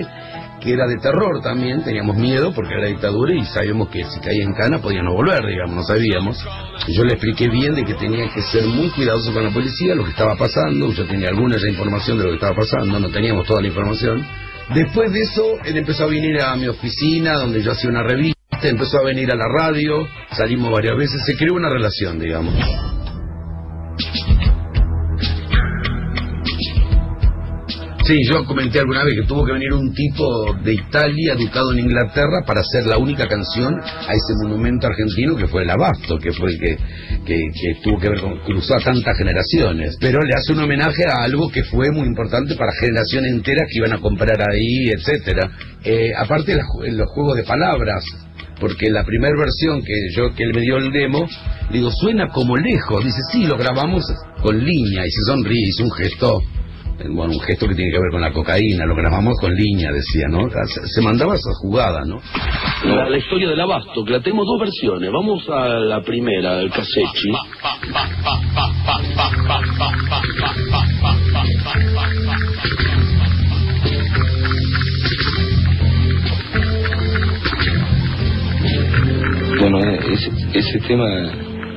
que 0.60 0.74
era 0.74 0.88
de 0.88 0.97
terror 0.97 1.41
también, 1.41 1.84
teníamos 1.84 2.16
miedo 2.18 2.51
porque 2.53 2.74
era 2.74 2.88
dictadura 2.88 3.34
y 3.34 3.45
sabíamos 3.45 3.89
que 3.89 4.03
si 4.05 4.20
caía 4.20 4.43
en 4.43 4.53
cana 4.53 4.80
podía 4.80 5.01
no 5.01 5.14
volver, 5.14 5.45
digamos, 5.45 5.76
no 5.76 5.84
sabíamos. 5.84 6.38
Yo 6.88 7.03
le 7.03 7.14
expliqué 7.14 7.49
bien 7.49 7.76
de 7.76 7.86
que 7.86 7.93
tenía 7.93 8.30
que 8.34 8.41
ser 8.41 8.66
muy 8.66 8.89
cuidadoso 8.89 9.34
con 9.34 9.43
la 9.43 9.51
policía, 9.51 9.95
lo 9.95 10.03
que 10.03 10.12
estaba 10.12 10.36
pasando, 10.36 10.91
yo 10.91 11.05
tenía 11.05 11.30
alguna 11.30 11.57
ya 11.57 11.68
información 11.68 12.18
de 12.18 12.24
lo 12.26 12.30
que 12.32 12.36
estaba 12.36 12.55
pasando, 12.55 12.99
no 12.99 13.10
teníamos 13.10 13.47
toda 13.47 13.62
la 13.62 13.68
información. 13.68 14.26
Después 14.74 15.12
de 15.12 15.22
eso, 15.22 15.57
él 15.66 15.78
empezó 15.78 16.03
a 16.03 16.07
venir 16.07 16.41
a 16.41 16.55
mi 16.55 16.68
oficina, 16.68 17.34
donde 17.34 17.64
yo 17.64 17.72
hacía 17.72 17.89
una 17.89 18.03
revista, 18.03 18.38
empezó 18.64 18.99
a 18.99 19.03
venir 19.03 19.32
a 19.32 19.36
la 19.36 19.47
radio, 19.47 20.07
salimos 20.32 20.72
varias 20.72 20.95
veces, 20.95 21.22
se 21.26 21.36
creó 21.36 21.55
una 21.55 21.70
relación, 21.70 22.20
digamos. 22.20 22.53
Sí, 28.10 28.24
yo 28.26 28.43
comenté 28.43 28.80
alguna 28.80 29.03
vez 29.03 29.14
que 29.14 29.28
tuvo 29.28 29.45
que 29.45 29.51
venir 29.51 29.72
un 29.72 29.93
tipo 29.93 30.55
de 30.64 30.74
Italia, 30.74 31.34
educado 31.34 31.74
en 31.74 31.82
Inglaterra, 31.82 32.41
para 32.43 32.62
hacer 32.62 32.88
la 32.88 32.97
única 32.97 33.28
canción 33.28 33.80
a 33.80 34.12
ese 34.14 34.34
monumento 34.41 34.88
argentino 34.88 35.36
que 35.36 35.45
fue 35.45 35.62
el 35.62 35.70
Abasto, 35.70 36.18
que 36.18 36.32
fue 36.34 36.49
el 36.49 36.60
que, 36.60 36.78
que, 37.24 37.36
que 37.36 37.82
tuvo 37.84 37.99
que 37.99 38.10
ver 38.10 38.20
con, 38.20 38.39
cruzó 38.39 38.78
a 38.78 38.80
tantas 38.80 39.16
generaciones. 39.16 39.95
Pero 40.01 40.24
le 40.24 40.34
hace 40.34 40.53
un 40.53 40.60
homenaje 40.62 41.03
a 41.05 41.22
algo 41.22 41.51
que 41.51 41.64
fue 41.66 41.91
muy 41.91 42.07
importante 42.07 42.55
para 42.55 42.72
generaciones 42.80 43.32
enteras 43.32 43.68
que 43.72 43.78
iban 43.78 43.93
a 43.93 43.99
comprar 43.99 44.41
ahí, 44.41 44.89
etcétera. 44.89 45.51
Eh, 45.84 46.12
aparte 46.18 46.55
de 46.55 46.91
los, 46.93 47.10
juegos 47.12 47.36
de 47.36 47.43
palabras, 47.43 48.03
porque 48.60 48.89
la 48.89 49.03
primera 49.03 49.36
versión 49.38 49.84
que 49.84 49.93
yo 50.16 50.34
que 50.34 50.45
él 50.45 50.53
me 50.55 50.62
dio 50.62 50.78
el 50.78 50.91
demo, 50.91 51.28
digo, 51.72 51.91
suena 51.91 52.30
como 52.30 52.57
lejos. 52.57 53.05
Dice, 53.05 53.20
sí, 53.32 53.45
lo 53.45 53.55
grabamos 53.55 54.03
con 54.41 54.57
línea, 54.57 55.05
y 55.05 55.12
se 55.12 55.22
sonríe, 55.28 55.68
hizo 55.68 55.84
un 55.84 55.91
gesto 55.91 56.41
bueno, 57.07 57.33
un 57.33 57.39
gesto 57.39 57.67
que 57.67 57.75
tiene 57.75 57.91
que 57.91 57.99
ver 57.99 58.11
con 58.11 58.21
la 58.21 58.31
cocaína, 58.31 58.85
lo 58.85 58.95
grabamos 58.95 59.35
con 59.39 59.53
línea, 59.53 59.91
decía, 59.91 60.25
¿no? 60.29 60.49
Se, 60.49 60.87
se 60.87 61.01
mandaba 61.01 61.35
esa 61.35 61.51
jugada, 61.61 62.03
¿no? 62.05 62.19
La, 62.85 63.09
la 63.09 63.17
historia 63.17 63.49
del 63.49 63.59
abasto, 63.59 64.03
que 64.03 64.11
la 64.11 64.21
tenemos 64.21 64.45
dos 64.45 64.59
versiones. 64.59 65.09
Vamos 65.11 65.47
a 65.49 65.67
la 65.79 66.01
primera, 66.01 66.59
el 66.59 66.69
Casechi. 66.71 67.31
Bueno, 79.59 79.79
eh, 79.83 79.99
ese, 80.11 80.31
ese 80.53 80.79
tema 80.87 81.05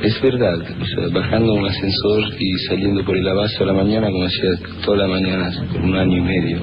es 0.02 0.20
verdad. 0.22 0.58
O 0.80 0.84
sea, 0.86 1.08
bajando 1.12 1.52
un 1.54 1.66
ascensor 1.66 2.24
y 2.38 2.52
saliendo 2.68 3.04
por 3.04 3.16
el 3.16 3.26
abasto 3.28 3.64
a 3.64 3.66
la 3.68 3.72
mañana, 3.72 4.08
como 4.10 4.24
hacía 4.24 4.50
toda 4.84 4.98
la 4.98 5.08
mañana 5.08 5.50
por 5.72 5.80
un 5.80 5.96
año 5.96 6.18
y 6.18 6.20
medio. 6.20 6.58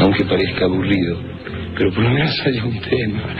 Aunque 0.00 0.24
parezca 0.24 0.64
aburrido. 0.66 1.18
Pero 1.78 1.92
por 1.92 2.04
lo 2.04 2.10
menos 2.10 2.42
hay 2.46 2.58
un 2.58 2.80
tema. 2.80 3.36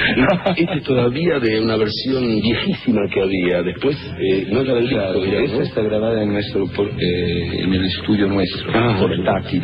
Este 0.57 0.75
es 0.75 0.83
todavía 0.85 1.39
de 1.39 1.59
una 1.61 1.77
versión 1.77 2.39
viejísima 2.43 3.01
que 3.11 3.23
había. 3.23 3.63
Después, 3.63 3.97
eh, 4.21 4.47
no 4.53 4.61
es 4.61 4.69
la 4.69 4.75
del 4.75 4.89
disco, 4.89 5.21
mira, 5.25 5.41
esa 5.43 5.63
está 5.63 5.81
grabada 5.83 6.23
en 6.23 6.33
nuestro 6.33 6.67
por- 6.69 6.87
eh, 6.89 7.61
en 7.63 7.73
el 7.73 7.85
estudio 7.87 8.27
nuestro, 8.27 8.71
portátil, 9.01 9.63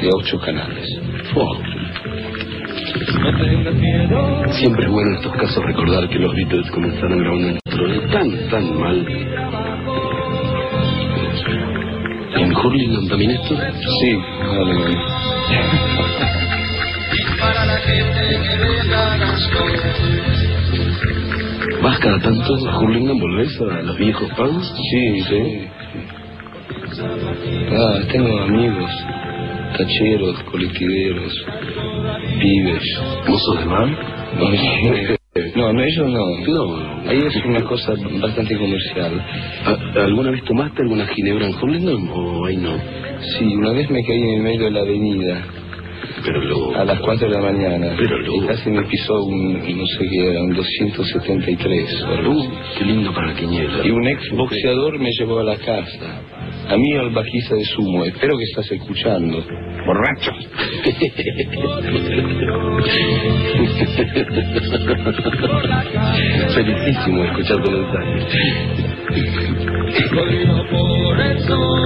de 0.00 0.08
ocho 0.14 0.38
canales. 0.38 0.86
Oh. 1.34 1.58
Siempre 4.50 4.84
es 4.84 4.90
bueno 4.90 5.10
en 5.10 5.16
estos 5.16 5.32
casos 5.36 5.64
recordar 5.64 6.08
que 6.08 6.18
los 6.18 6.34
Beatles 6.34 6.70
comenzaron 6.70 7.18
grabando 7.18 7.48
en 7.48 7.58
otro 7.58 8.08
tan, 8.12 8.48
tan 8.50 8.78
mal. 8.78 9.06
¿En 12.34 12.56
Hurlingham 12.56 13.08
también 13.08 13.30
esto? 13.32 13.56
Sí, 14.00 14.16
vale, 14.46 14.74
¿Vas 21.82 21.98
cada 22.00 22.18
tanto 22.18 22.68
a 22.68 22.78
Hurlingham? 22.80 23.18
¿Volvés 23.18 23.60
a 23.60 23.82
los 23.82 23.96
viejos 23.98 24.28
pubs? 24.36 24.74
Sí, 24.90 25.20
sí. 25.22 25.68
Ah, 27.72 27.98
tengo 28.10 28.40
amigos, 28.42 28.90
tacheros, 29.76 30.42
colectiveros, 30.44 31.32
pibes. 32.40 32.82
¿Vos 33.28 33.42
sos 33.42 33.58
de 33.58 33.64
mar? 33.66 33.88
No, 35.54 35.72
no, 35.72 35.82
ellos 35.84 36.08
no. 36.08 36.38
No. 36.46 37.08
Ahí 37.08 37.18
es 37.18 37.36
una 37.44 37.62
cosa 37.62 37.94
bastante 38.20 38.56
comercial. 38.56 39.24
¿Alguna 39.96 40.30
vez 40.30 40.44
tomaste 40.44 40.82
alguna 40.82 41.06
ginebra 41.06 41.46
en 41.46 41.54
Hurlingham 41.54 42.10
o 42.10 42.46
ahí 42.46 42.56
no? 42.56 42.76
Sí, 43.38 43.44
una 43.44 43.72
vez 43.72 43.90
me 43.90 44.04
caí 44.04 44.20
en 44.20 44.36
el 44.36 44.42
medio 44.42 44.64
de 44.64 44.70
la 44.70 44.80
avenida. 44.80 45.44
Pero 46.24 46.40
luego... 46.42 46.76
A 46.76 46.84
las 46.84 47.00
4 47.00 47.28
de 47.28 47.34
la 47.34 47.40
mañana. 47.40 47.94
Pero 47.96 48.18
luego... 48.18 48.44
Y 48.44 48.46
casi 48.46 48.70
me 48.70 48.82
pisó 48.82 49.22
un, 49.24 49.54
no 49.54 49.86
sé 49.86 50.08
qué 50.10 50.30
era, 50.30 50.42
un 50.42 50.54
273. 50.54 52.02
o 52.02 52.06
algo 52.06 52.32
así. 52.32 52.48
qué 52.78 52.84
lindo 52.84 53.12
para 53.12 53.28
la 53.28 53.34
quiniela. 53.34 53.86
Y 53.86 53.90
un 53.90 54.06
ex 54.06 54.30
boxeador 54.32 54.98
me 54.98 55.10
llevó 55.18 55.40
a 55.40 55.44
la 55.44 55.56
casa. 55.56 56.22
A 56.68 56.76
mí 56.76 56.94
al 56.96 57.10
bajista 57.10 57.54
de 57.54 57.64
sumo. 57.64 58.04
Espero 58.04 58.36
que 58.36 58.44
estás 58.44 58.70
escuchando. 58.70 59.42
Borracho. 59.86 60.32
Felicísimo 66.54 67.24
escuchar 67.24 67.62
tu 67.62 67.70
mensaje. 67.70 68.26
por 70.70 71.20
el 71.20 71.40
sol 71.46 71.78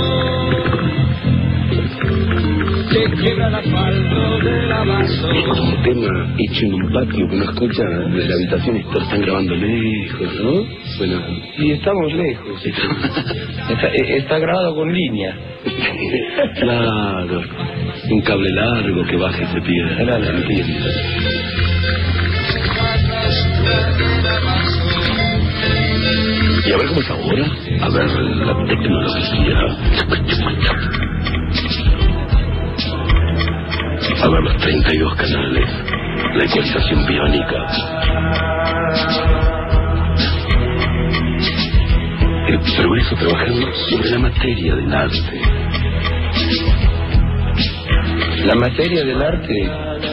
que 2.91 3.16
llega 3.16 3.47
al 3.47 3.55
asfalto 3.55 4.39
del 4.45 4.72
abasto. 4.72 5.30
Es 5.30 5.61
un 5.61 5.83
tema 5.83 6.35
hecho 6.39 6.66
en 6.66 6.74
un 6.74 6.93
patio 6.93 7.28
que 7.28 7.35
uno 7.35 7.45
escucha 7.45 7.83
desde 7.85 8.28
la 8.28 8.35
habitación 8.35 8.76
están 8.76 9.20
grabando 9.20 9.55
lejos, 9.55 10.35
¿no? 10.43 10.64
Bueno, 10.99 11.20
Y 11.59 11.72
estamos 11.72 12.12
lejos. 12.12 12.66
Está, 12.66 13.89
eh, 13.89 14.16
está 14.18 14.39
grabado 14.39 14.74
con 14.74 14.93
línea. 14.93 15.37
claro. 16.61 17.43
Un 18.11 18.20
cable 18.22 18.51
largo 18.51 19.05
que 19.05 19.16
baja 19.16 19.43
y 19.43 19.47
se 19.47 19.61
pierde. 19.61 20.05
Claro. 20.05 20.24
¿se? 20.24 20.64
Y 26.64 26.72
a 26.72 26.76
ver 26.76 26.87
cómo 26.87 27.01
es 27.01 27.11
ahora. 27.11 27.45
A 27.80 27.89
ver 27.89 28.11
la 28.11 28.66
tecnología. 28.66 29.66
A 34.23 34.29
ver 34.29 34.41
los 34.41 34.57
32 34.59 35.14
canales. 35.16 35.68
La 36.37 36.45
ecualización 36.45 37.07
biónica. 37.07 37.66
El 42.47 42.59
progreso 42.77 43.16
trabajando 43.16 43.75
sobre 43.91 44.11
la 44.11 44.18
materia 44.20 44.77
del 44.77 44.95
arte. 44.95 45.41
La 48.47 48.55
materia 48.55 49.05
del 49.05 49.23
arte 49.23 49.70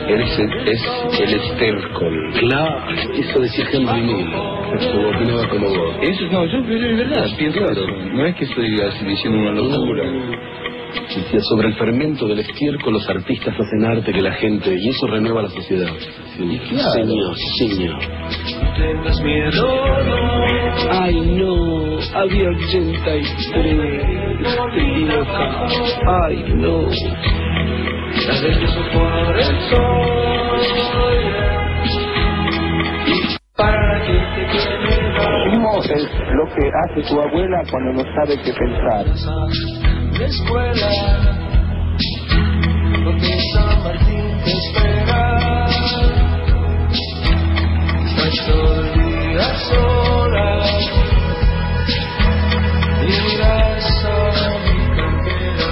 es, 0.08 0.40
es 0.66 1.20
el 1.20 1.42
estércol. 1.42 2.34
Claro, 2.40 2.90
eso 3.14 3.40
decía 3.42 3.66
Henry 3.72 4.02
Mill. 4.02 4.32
Como 4.92 5.10
opinaba 5.10 5.50
como 5.50 5.70
vos. 5.70 5.96
Eso, 6.02 6.24
no, 6.32 6.46
yo, 6.46 6.60
yo 6.62 6.80
de 6.80 6.94
verdad 6.94 7.28
pienso. 7.38 7.60
No 7.60 8.26
es 8.26 8.36
que 8.36 8.46
estoy 8.46 8.76
así 8.82 9.06
diciendo 9.06 9.38
una 9.38 9.52
locura. 9.52 10.04
Sobre 11.42 11.70
el 11.70 11.76
fermento 11.76 12.28
del 12.28 12.40
estiércol 12.40 12.94
los 12.94 13.10
artistas 13.10 13.56
hacen 13.60 13.84
arte 13.84 14.12
que 14.14 14.22
la 14.22 14.34
gente, 14.34 14.76
y 14.76 14.90
eso 14.90 15.08
renueva 15.08 15.42
la 15.42 15.50
sociedad. 15.50 15.90
Sí, 16.38 16.60
Claro. 16.70 16.92
Señor, 16.92 17.36
señor. 17.58 18.00
Tengas 18.78 19.22
miedo, 19.22 19.68
no. 20.06 20.92
Ay, 20.92 21.20
no, 21.22 22.00
había 22.14 22.50
83. 22.50 23.36
Estoy 23.40 25.06
loca. 25.06 25.68
Ay, 26.26 26.44
no. 26.56 26.88
Adentro 28.30 28.82
por 28.94 29.36
el 29.36 29.60
sol. 29.70 30.60
Para 33.56 34.06
que 34.06 34.14
te 34.14 34.42
quede 34.52 35.00
es 35.96 36.04
lo 36.34 36.46
que 36.56 36.70
hace 36.84 37.02
tu 37.10 37.20
abuela 37.20 37.64
cuando 37.70 37.94
no 37.94 38.04
sabe 38.16 38.38
qué 38.44 38.54
pensar. 38.54 39.06
La 40.20 40.26
escuela, 40.26 40.90
porque 43.06 43.40
San 43.54 43.84
Martín 43.84 44.26
te 44.44 44.52
espera. 44.52 45.66
Estás 48.06 48.46
todo 48.48 48.82
el 48.82 48.94
día 48.94 49.56
sola, 49.70 50.48
irás 53.08 54.06
a 54.06 54.08
mi 54.60 54.78
cartera. 54.96 55.70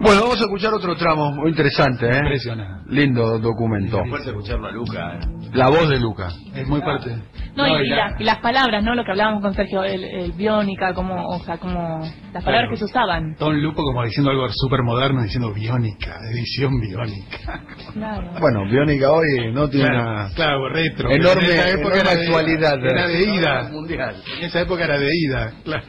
Bueno, 0.00 0.22
vamos 0.22 0.38
a 0.40 0.44
escuchar 0.44 0.72
otro 0.74 0.96
tramo 0.96 1.32
muy 1.32 1.50
interesante, 1.50 2.06
¿eh? 2.06 2.18
Impresionante. 2.18 2.90
Lindo 2.94 3.38
documento. 3.38 4.02
Fuerte 4.08 4.30
escucharlo 4.30 4.68
a 4.68 4.70
Luca. 4.70 5.14
eh. 5.14 5.39
La 5.52 5.68
voz 5.68 5.88
de 5.88 5.98
Luca. 5.98 6.28
Es 6.54 6.66
muy 6.66 6.80
parte. 6.80 7.10
No, 7.56 7.66
No, 7.66 7.78
y, 7.78 7.82
y 7.82 7.86
y 7.86 7.88
la- 7.90 7.96
la- 8.10 8.16
y 8.20 8.24
las 8.24 8.38
palabras, 8.38 8.82
¿no? 8.84 8.94
Lo 8.94 9.04
que 9.04 9.10
hablábamos 9.10 9.42
con 9.42 9.54
Sergio, 9.54 9.82
el, 9.82 10.04
el 10.04 10.32
biónica, 10.32 10.94
como, 10.94 11.26
o 11.26 11.38
sea, 11.40 11.58
como 11.58 11.98
las 11.98 12.44
palabras 12.44 12.44
Claro. 12.44 12.70
que 12.70 12.76
se 12.76 12.84
usaban. 12.84 13.34
Tom 13.36 13.54
Lupo 13.54 13.82
como 13.82 14.04
diciendo 14.04 14.30
algo 14.30 14.46
súper 14.50 14.82
moderno, 14.82 15.22
diciendo 15.22 15.52
biónica, 15.52 16.16
edición 16.32 16.80
biónica. 16.80 17.62
Claro. 17.92 18.30
Bueno, 18.40 18.64
Biónica 18.70 19.10
hoy 19.10 19.52
no 19.52 19.68
tiene 19.68 19.88
Claro, 19.88 20.10
una 20.12 20.30
claro, 20.34 20.68
retro. 20.68 21.10
enorme, 21.10 21.44
en 21.44 21.50
esa 21.50 21.68
época 21.70 21.94
enorme 21.94 22.00
era 22.00 22.14
de- 22.14 22.26
actualidad. 22.26 22.84
Era 22.84 23.08
de 23.08 23.22
ida. 23.34 23.68
Mundial. 23.72 24.16
En 24.38 24.44
esa 24.44 24.60
época 24.60 24.84
era 24.84 24.98
de 24.98 25.10
ida, 25.12 25.52
claro. 25.64 25.86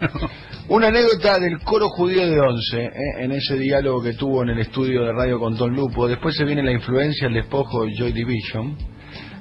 Una 0.70 0.88
anécdota 0.88 1.38
del 1.39 1.59
coro 1.64 1.89
judío 1.89 2.26
de 2.28 2.39
Once, 2.39 2.82
¿eh? 2.86 2.89
en 3.20 3.32
ese 3.34 3.57
diálogo 3.57 4.01
que 4.01 4.14
tuvo 4.14 4.43
en 4.43 4.49
el 4.49 4.59
estudio 4.59 5.03
de 5.03 5.12
radio 5.12 5.38
con 5.39 5.55
Don 5.55 5.74
Lupo. 5.76 6.07
Después 6.07 6.36
se 6.36 6.45
viene 6.45 6.64
la 6.64 6.72
influencia, 6.72 7.28
el 7.28 7.34
despojo 7.34 7.86
de 7.86 7.91
Joy 7.97 8.12
Division. 8.14 8.78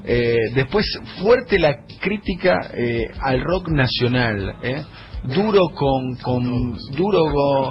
Eh, 0.05 0.37
después, 0.55 0.87
fuerte 1.23 1.59
la 1.59 1.85
crítica 2.01 2.71
eh, 2.75 3.09
al 3.21 3.41
rock 3.43 3.69
nacional. 3.69 4.57
¿eh? 4.63 4.83
Duro 5.23 5.69
con, 5.75 6.17
con 6.23 6.79
duro 6.97 7.21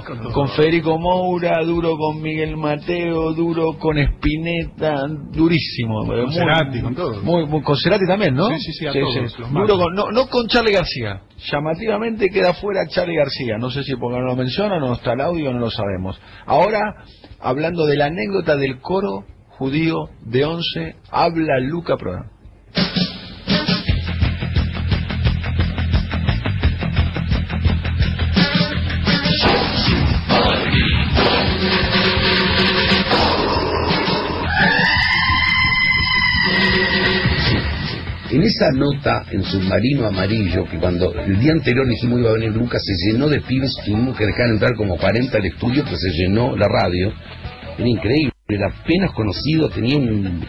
con, 0.04 0.32
con 0.32 0.48
Federico 0.50 0.96
Moura, 1.00 1.64
duro 1.64 1.96
con 1.96 2.22
Miguel 2.22 2.56
Mateo, 2.56 3.32
duro 3.32 3.76
con 3.76 3.98
Spinetta, 3.98 4.94
durísimo. 5.32 6.04
eh, 6.14 6.26
muy- 6.26 6.32
Cerati, 6.34 6.80
con 6.80 6.94
todo. 6.94 7.20
Muy, 7.22 7.46
muy- 7.46 7.62
con 7.62 7.76
Cerati 7.76 8.06
también, 8.06 8.34
¿no? 8.36 8.46
Sí, 8.50 8.60
sí, 8.60 8.72
sí, 8.74 8.86
a 8.86 8.92
todos, 8.92 9.36
Duro 9.52 9.78
con- 9.78 9.94
no, 9.94 10.12
no 10.12 10.28
con 10.28 10.46
Charlie 10.46 10.72
García. 10.74 11.22
Llamativamente 11.50 12.28
queda 12.28 12.54
fuera 12.54 12.86
Charlie 12.86 13.16
García. 13.16 13.56
No 13.58 13.68
sé 13.70 13.82
si 13.82 13.96
porque 13.96 14.20
no 14.20 14.26
lo 14.26 14.36
mencionan, 14.36 14.78
no 14.78 14.92
está 14.92 15.14
el 15.14 15.20
audio, 15.20 15.52
no 15.52 15.58
lo 15.58 15.70
sabemos. 15.70 16.20
Ahora, 16.46 16.78
hablando 17.40 17.84
de 17.86 17.96
la 17.96 18.06
anécdota 18.06 18.54
del 18.56 18.78
coro 18.80 19.24
judío 19.60 20.08
de 20.24 20.42
Once, 20.46 20.94
habla 21.10 21.60
Luca 21.60 21.94
Prodan. 21.98 22.30
En 38.30 38.42
esa 38.42 38.70
nota 38.72 39.26
en 39.30 39.42
Submarino 39.42 40.06
Amarillo, 40.06 40.64
que 40.70 40.78
cuando 40.78 41.12
el 41.12 41.38
día 41.38 41.52
anterior 41.52 41.86
dijimos 41.86 42.20
iba 42.20 42.30
a 42.30 42.32
venir 42.32 42.52
Lucas, 42.52 42.80
se 42.82 43.12
llenó 43.12 43.28
de 43.28 43.42
pibes, 43.42 43.74
tuvimos 43.84 44.16
que 44.16 44.24
dejar 44.24 44.48
entrar 44.48 44.74
como 44.74 44.96
40 44.96 45.36
al 45.36 45.44
estudio, 45.44 45.84
pues 45.84 46.00
se 46.00 46.12
llenó 46.12 46.56
la 46.56 46.66
radio. 46.66 47.12
Era 47.76 47.88
increíble, 47.88 48.32
era 48.52 48.68
apenas 48.68 49.12
conocido, 49.12 49.68
tenía 49.68 49.96
un, 49.96 50.44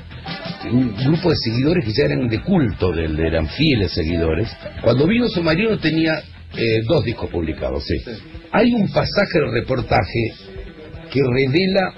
un 0.71 0.95
grupo 0.95 1.29
de 1.29 1.35
seguidores 1.35 1.85
que 1.85 1.93
ya 1.93 2.05
eran 2.05 2.27
de 2.27 2.41
culto, 2.41 2.91
de 2.91 3.05
él, 3.05 3.19
eran 3.19 3.47
fieles 3.47 3.91
seguidores. 3.91 4.49
Cuando 4.81 5.07
vino 5.07 5.27
Submarino 5.27 5.77
tenía 5.79 6.21
eh, 6.55 6.81
dos 6.87 7.03
discos 7.03 7.29
publicados, 7.29 7.83
sí. 7.85 7.95
Hay 8.51 8.73
un 8.73 8.87
pasaje 8.89 9.39
del 9.39 9.51
reportaje 9.51 10.33
que 11.11 11.21
revela 11.21 11.93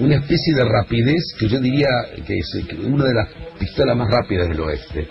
una 0.00 0.16
especie 0.16 0.54
de 0.54 0.64
rapidez 0.64 1.34
que 1.38 1.48
yo 1.48 1.60
diría 1.60 1.88
que 2.26 2.38
es 2.38 2.64
una 2.84 3.04
de 3.04 3.14
las 3.14 3.28
pistolas 3.58 3.96
más 3.96 4.08
rápidas 4.10 4.48
del 4.48 4.60
oeste. 4.60 5.06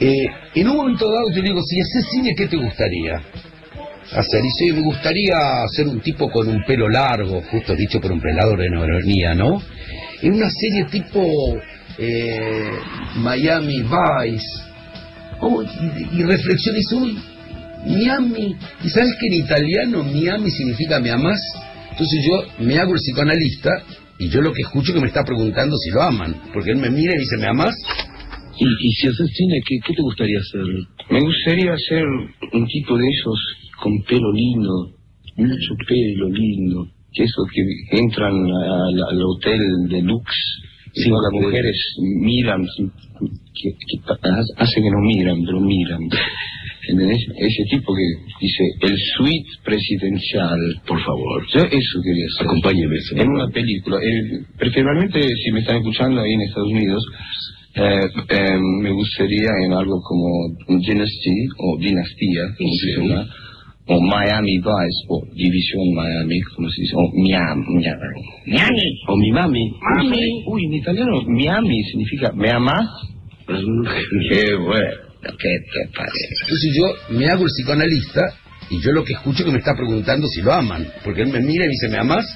Eh, 0.00 0.26
en 0.54 0.68
un 0.68 0.76
momento 0.76 1.10
dado 1.10 1.30
yo 1.32 1.42
digo, 1.42 1.60
si 1.62 1.80
haces 1.80 2.10
cine, 2.10 2.34
¿qué 2.36 2.46
te 2.46 2.56
gustaría 2.56 3.22
hacer? 4.12 4.42
Dice, 4.42 4.72
me 4.74 4.80
gustaría 4.80 5.34
ser 5.74 5.88
un 5.88 6.00
tipo 6.00 6.30
con 6.30 6.48
un 6.48 6.62
pelo 6.64 6.88
largo, 6.88 7.42
justo 7.42 7.74
dicho 7.74 8.00
por 8.00 8.12
un 8.12 8.20
pelador 8.20 8.58
de 8.58 8.70
neuronía, 8.70 9.34
¿no? 9.34 9.62
En 10.22 10.34
una 10.34 10.50
serie 10.50 10.84
tipo 10.90 11.22
eh, 11.98 12.70
Miami 13.16 13.82
Vice. 13.82 14.46
Oh, 15.40 15.62
y, 15.62 16.20
y 16.20 16.22
reflexiona 16.24 16.78
y 16.78 16.80
dice, 16.80 16.94
uy, 16.96 17.18
Miami. 17.86 18.56
¿Y 18.82 18.88
sabes 18.88 19.14
que 19.20 19.26
en 19.26 19.34
italiano 19.34 20.02
Miami 20.02 20.50
significa 20.50 20.98
me 21.00 21.10
amás? 21.10 21.40
Entonces 21.90 22.24
yo 22.26 22.64
me 22.64 22.78
hago 22.78 22.94
el 22.94 23.00
psicoanalista 23.00 23.70
y 24.18 24.28
yo 24.28 24.40
lo 24.40 24.52
que 24.52 24.62
escucho 24.62 24.92
que 24.92 25.00
me 25.00 25.08
está 25.08 25.24
preguntando 25.24 25.76
si 25.76 25.90
lo 25.90 26.02
aman. 26.02 26.34
Porque 26.52 26.70
él 26.70 26.78
me 26.78 26.90
mira 26.90 27.14
y 27.14 27.18
dice, 27.18 27.36
¿me 27.36 27.46
amás? 27.46 27.74
Y, 28.58 28.64
y 28.64 28.92
si 28.92 29.06
haces 29.06 29.30
cine, 29.32 29.60
¿qué, 29.66 29.78
¿qué 29.84 29.94
te 29.94 30.02
gustaría 30.02 30.38
hacer? 30.38 30.62
Me 31.10 31.20
gustaría 31.20 31.72
ser 31.88 32.04
un 32.52 32.66
tipo 32.66 32.98
de 32.98 33.08
esos 33.08 33.67
con 33.82 33.92
pelo 34.02 34.32
lindo, 34.32 34.92
mucho 35.36 35.74
pelo 35.86 36.28
lindo, 36.30 36.86
que 37.12 37.24
esos 37.24 37.44
que 37.52 37.62
entran 37.98 38.34
al, 38.34 39.02
al 39.10 39.22
hotel 39.22 39.60
deluxe 39.88 40.36
y 40.94 41.02
Sí, 41.02 41.10
las 41.10 41.20
sí. 41.30 41.38
mujeres 41.40 41.76
miran, 42.24 42.64
que, 43.54 43.70
que 43.70 44.12
hace 44.56 44.80
que 44.82 44.90
no 44.90 45.00
miran, 45.00 45.44
pero 45.44 45.60
miran. 45.60 46.00
¿Entendés? 46.88 47.18
Ese 47.36 47.64
tipo 47.70 47.92
que 47.94 48.02
dice, 48.40 48.64
el 48.80 48.96
suite 49.16 49.48
presidencial, 49.62 50.58
por 50.86 50.98
favor. 51.04 51.46
Yo 51.52 51.60
eso 51.60 52.00
quería 52.02 52.24
hacer. 52.32 52.46
Acompáñeme, 52.46 52.96
señor. 53.00 53.24
En 53.26 53.30
una 53.30 53.48
película. 53.48 53.98
Eh, 54.02 54.42
preferiblemente, 54.56 55.20
si 55.22 55.52
me 55.52 55.60
están 55.60 55.76
escuchando 55.76 56.20
ahí 56.22 56.32
en 56.32 56.40
Estados 56.40 56.70
Unidos, 56.72 57.04
eh, 57.74 58.06
eh, 58.30 58.58
me 58.80 58.90
gustaría 58.90 59.50
en 59.66 59.72
algo 59.74 60.00
como 60.00 60.78
Dynasty 60.80 61.36
o 61.58 61.78
Dinastía, 61.78 62.42
como 62.56 62.70
se 62.70 62.86
Sí. 62.86 62.94
O 63.88 64.00
Miami 64.00 64.58
Vice, 64.58 65.00
o 65.08 65.24
División 65.34 65.94
Miami, 65.94 66.40
como 66.54 66.68
se 66.70 66.82
dice, 66.82 66.94
o 66.94 67.10
Miami, 67.14 67.64
Miami, 68.46 69.00
o 69.08 69.16
mi 69.16 69.30
mami. 69.32 69.72
Mami. 69.96 70.44
Uy, 70.46 70.66
en 70.66 70.74
italiano, 70.74 71.22
Miami 71.26 71.82
significa 71.84 72.32
me 72.32 72.50
amas. 72.50 72.86
Qué 73.48 74.54
bueno, 74.54 74.96
¿qué 75.22 75.58
te 75.72 75.88
parece? 75.96 76.34
Entonces 76.42 76.76
yo 76.76 77.16
me 77.16 77.26
hago 77.26 77.44
el 77.44 77.50
psicoanalista 77.50 78.20
y 78.70 78.80
yo 78.80 78.92
lo 78.92 79.04
que 79.04 79.14
escucho 79.14 79.44
que 79.44 79.52
me 79.52 79.58
está 79.58 79.74
preguntando 79.74 80.26
si 80.28 80.42
lo 80.42 80.52
aman. 80.52 80.86
Porque 81.02 81.22
él 81.22 81.28
me 81.28 81.40
mira 81.40 81.64
y 81.64 81.68
dice, 81.68 81.88
¿me 81.88 81.96
amas? 81.96 82.26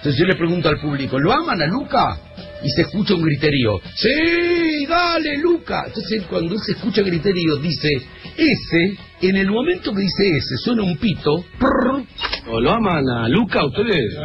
Entonces 0.00 0.18
yo 0.18 0.26
le 0.26 0.34
pregunto 0.34 0.70
al 0.70 0.80
público, 0.80 1.18
¿lo 1.18 1.30
aman 1.30 1.60
a 1.60 1.66
Luca? 1.66 2.18
Y 2.62 2.70
se 2.70 2.82
escucha 2.82 3.14
un 3.14 3.22
griterío, 3.22 3.78
¡Sí, 3.96 4.86
dale, 4.88 5.36
Luca! 5.36 5.84
Entonces 5.86 6.24
cuando 6.26 6.54
él 6.54 6.60
se 6.64 6.72
escucha 6.72 7.02
griterío 7.02 7.56
dice, 7.56 7.90
ese, 8.34 8.96
en 9.20 9.36
el 9.36 9.50
momento 9.50 9.92
que 9.92 10.00
dice 10.00 10.36
ese, 10.38 10.56
suena 10.56 10.84
un 10.84 10.96
pito, 10.96 11.44
prrr, 11.58 12.02
¿O 12.48 12.60
lo 12.60 12.70
aman 12.72 13.08
a 13.08 13.28
Luca 13.28 13.64
ustedes? 13.66 14.16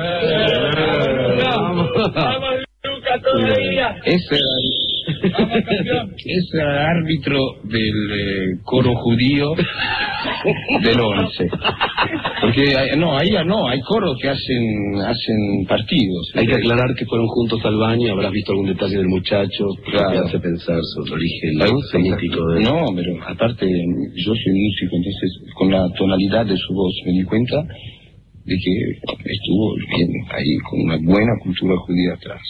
Ese 4.05 4.35
era, 4.35 4.49
ese 4.63 4.74
el 6.53 6.61
árbitro 6.61 7.39
del 7.63 8.11
eh, 8.13 8.59
coro 8.63 8.93
judío 8.95 9.51
del 10.83 10.99
once. 10.99 11.47
Porque 12.41 12.75
hay- 12.77 12.97
no, 12.97 13.17
ahí 13.17 13.29
no, 13.45 13.67
hay 13.67 13.79
coros 13.81 14.17
que 14.21 14.29
hacen 14.29 14.95
hacen 15.05 15.65
partidos. 15.67 16.31
Hay 16.35 16.45
que 16.47 16.55
aclarar 16.55 16.93
que 16.95 17.05
fueron 17.05 17.27
juntos 17.27 17.59
al 17.65 17.77
baño, 17.77 18.11
habrás 18.11 18.31
visto 18.31 18.51
algún 18.51 18.67
detalle 18.67 18.97
del 18.97 19.07
muchacho 19.07 19.65
que 19.85 19.91
Claro. 19.91 20.11
te 20.11 20.17
hace 20.27 20.39
pensar 20.39 20.79
sobre 20.95 21.23
el 21.43 21.61
origen 21.61 21.79
semítico 21.91 22.47
de 22.53 22.61
No, 22.61 22.85
pero 22.95 23.11
aparte 23.27 23.65
yo 23.67 24.33
soy 24.33 24.53
músico, 24.53 24.95
entonces 24.95 25.53
con 25.55 25.71
la 25.71 25.87
tonalidad 25.97 26.45
de 26.45 26.55
su 26.57 26.73
voz 26.73 26.93
me 27.05 27.11
di 27.13 27.23
cuenta 27.23 27.61
de 28.45 28.55
que 28.55 29.31
estuvo 29.31 29.73
bien 29.97 30.09
ahí 30.31 30.57
con 30.69 30.81
una 30.81 30.97
buena 30.97 31.31
cultura 31.43 31.75
judía 31.77 32.13
atrás. 32.13 32.41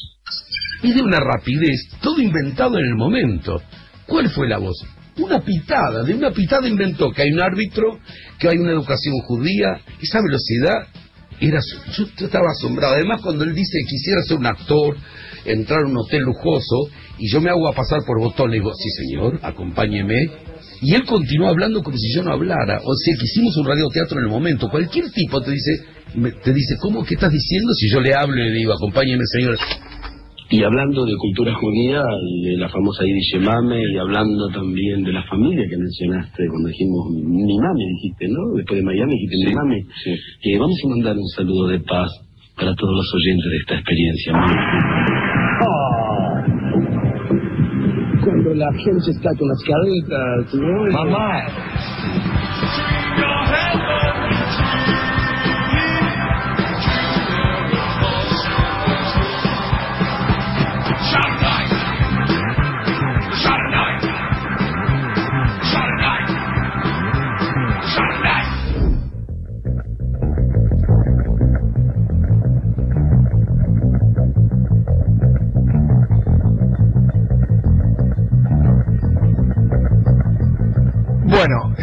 Y 0.84 0.94
de 0.94 1.02
una 1.02 1.20
rapidez, 1.20 1.88
todo 2.02 2.22
inventado 2.22 2.78
en 2.78 2.86
el 2.86 2.96
momento. 2.96 3.62
¿Cuál 4.06 4.30
fue 4.30 4.48
la 4.48 4.58
voz? 4.58 4.86
Una 5.18 5.40
pitada, 5.40 6.04
de 6.04 6.14
una 6.14 6.32
pitada 6.32 6.68
inventó 6.68 7.10
que 7.12 7.22
hay 7.22 7.32
un 7.32 7.40
árbitro, 7.40 8.00
que 8.38 8.50
hay 8.50 8.58
una 8.58 8.72
educación 8.72 9.16
judía, 9.26 9.80
esa 10.02 10.20
velocidad 10.22 10.88
era 11.40 11.60
yo, 11.98 12.06
estaba 12.26 12.50
asombrado. 12.52 12.96
Además, 12.96 13.22
cuando 13.22 13.44
él 13.44 13.54
dice 13.54 13.80
que 13.80 13.86
quisiera 13.86 14.22
ser 14.24 14.38
un 14.38 14.46
actor, 14.46 14.98
entrar 15.46 15.84
a 15.84 15.88
un 15.88 15.98
hotel 15.98 16.22
lujoso, 16.22 16.90
y 17.18 17.30
yo 17.30 17.42
me 17.42 17.50
hago 17.50 17.68
a 17.68 17.74
pasar 17.74 18.00
por 18.06 18.20
botón, 18.20 18.52
le 18.52 18.58
digo, 18.58 18.72
sí 18.74 18.90
señor, 18.90 19.40
acompáñeme, 19.42 20.30
Y 20.82 20.94
él 20.94 21.06
continuó 21.06 21.48
hablando 21.48 21.82
como 21.82 21.98
si 21.98 22.14
yo 22.14 22.22
no 22.22 22.34
hablara. 22.34 22.82
O 22.84 22.94
sea, 22.96 23.16
que 23.18 23.24
hicimos 23.24 23.56
un 23.58 23.66
radioteatro 23.66 24.20
en 24.20 24.26
el 24.26 24.30
momento. 24.30 24.70
Cualquier 24.70 25.10
tipo 25.12 25.42
te 25.42 25.52
dice, 25.52 25.72
te 26.44 26.54
dice, 26.54 26.76
¿cómo 26.82 27.04
que 27.06 27.16
estás 27.16 27.32
diciendo 27.32 27.74
si 27.74 27.90
yo 27.90 28.02
le 28.02 28.14
hablo 28.14 28.36
y 28.36 28.50
le 28.50 28.58
digo, 28.58 28.74
acompáñeme, 28.74 29.24
señor? 29.26 29.58
Y 30.50 30.62
hablando 30.64 31.06
de 31.06 31.18
cultura 31.18 31.54
judía, 31.56 32.04
de 32.44 32.58
la 32.58 32.70
famosa 32.70 33.04
Yiddish 33.04 33.42
Mame, 33.42 33.82
y 33.92 33.98
hablando 33.98 34.48
también 34.50 35.04
de 35.04 35.12
la 35.12 35.24
familia 35.24 35.66
que 35.68 35.78
mencionaste 35.78 36.44
cuando 36.50 36.70
dijimos 36.70 37.10
mi 37.10 37.58
mami, 37.58 37.86
dijiste, 37.96 38.28
¿no? 38.30 38.56
Después 38.56 38.80
de 38.80 38.86
Miami 38.86 39.14
dijiste 39.14 39.50
mi 39.50 39.54
mami. 39.56 39.80
Eh, 40.44 40.58
vamos 40.60 40.78
a 40.86 40.88
mandar 40.90 41.18
un 41.18 41.28
saludo 41.30 41.68
de 41.70 41.80
paz 41.80 42.12
para 42.56 42.76
todos 42.76 42.94
los 42.94 43.14
oyentes 43.16 43.52
de 43.52 43.58
esta 43.58 43.76
experiencia. 43.76 44.34
Cuando 48.24 48.54
la 48.54 48.72
gente 48.74 49.12
está 49.12 49.30
con 49.38 49.48
las 49.50 49.64
caretas, 49.64 50.54
¿no? 50.54 50.92
Mamá. 50.92 51.95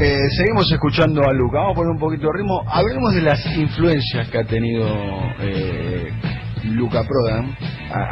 Eh, 0.02 0.30
seguimos 0.36 0.70
escuchando 0.72 1.22
a 1.22 1.32
Luca. 1.32 1.58
Vamos 1.58 1.72
a 1.72 1.76
poner 1.76 1.92
un 1.92 1.98
poquito 1.98 2.26
de 2.26 2.38
ritmo. 2.38 2.62
Hablemos 2.66 3.14
de 3.14 3.22
las 3.22 3.46
influencias 3.56 4.28
que 4.28 4.38
ha 4.38 4.44
tenido 4.44 4.88
eh, 5.38 6.12
Luca 6.64 7.04
Prodan. 7.04 7.56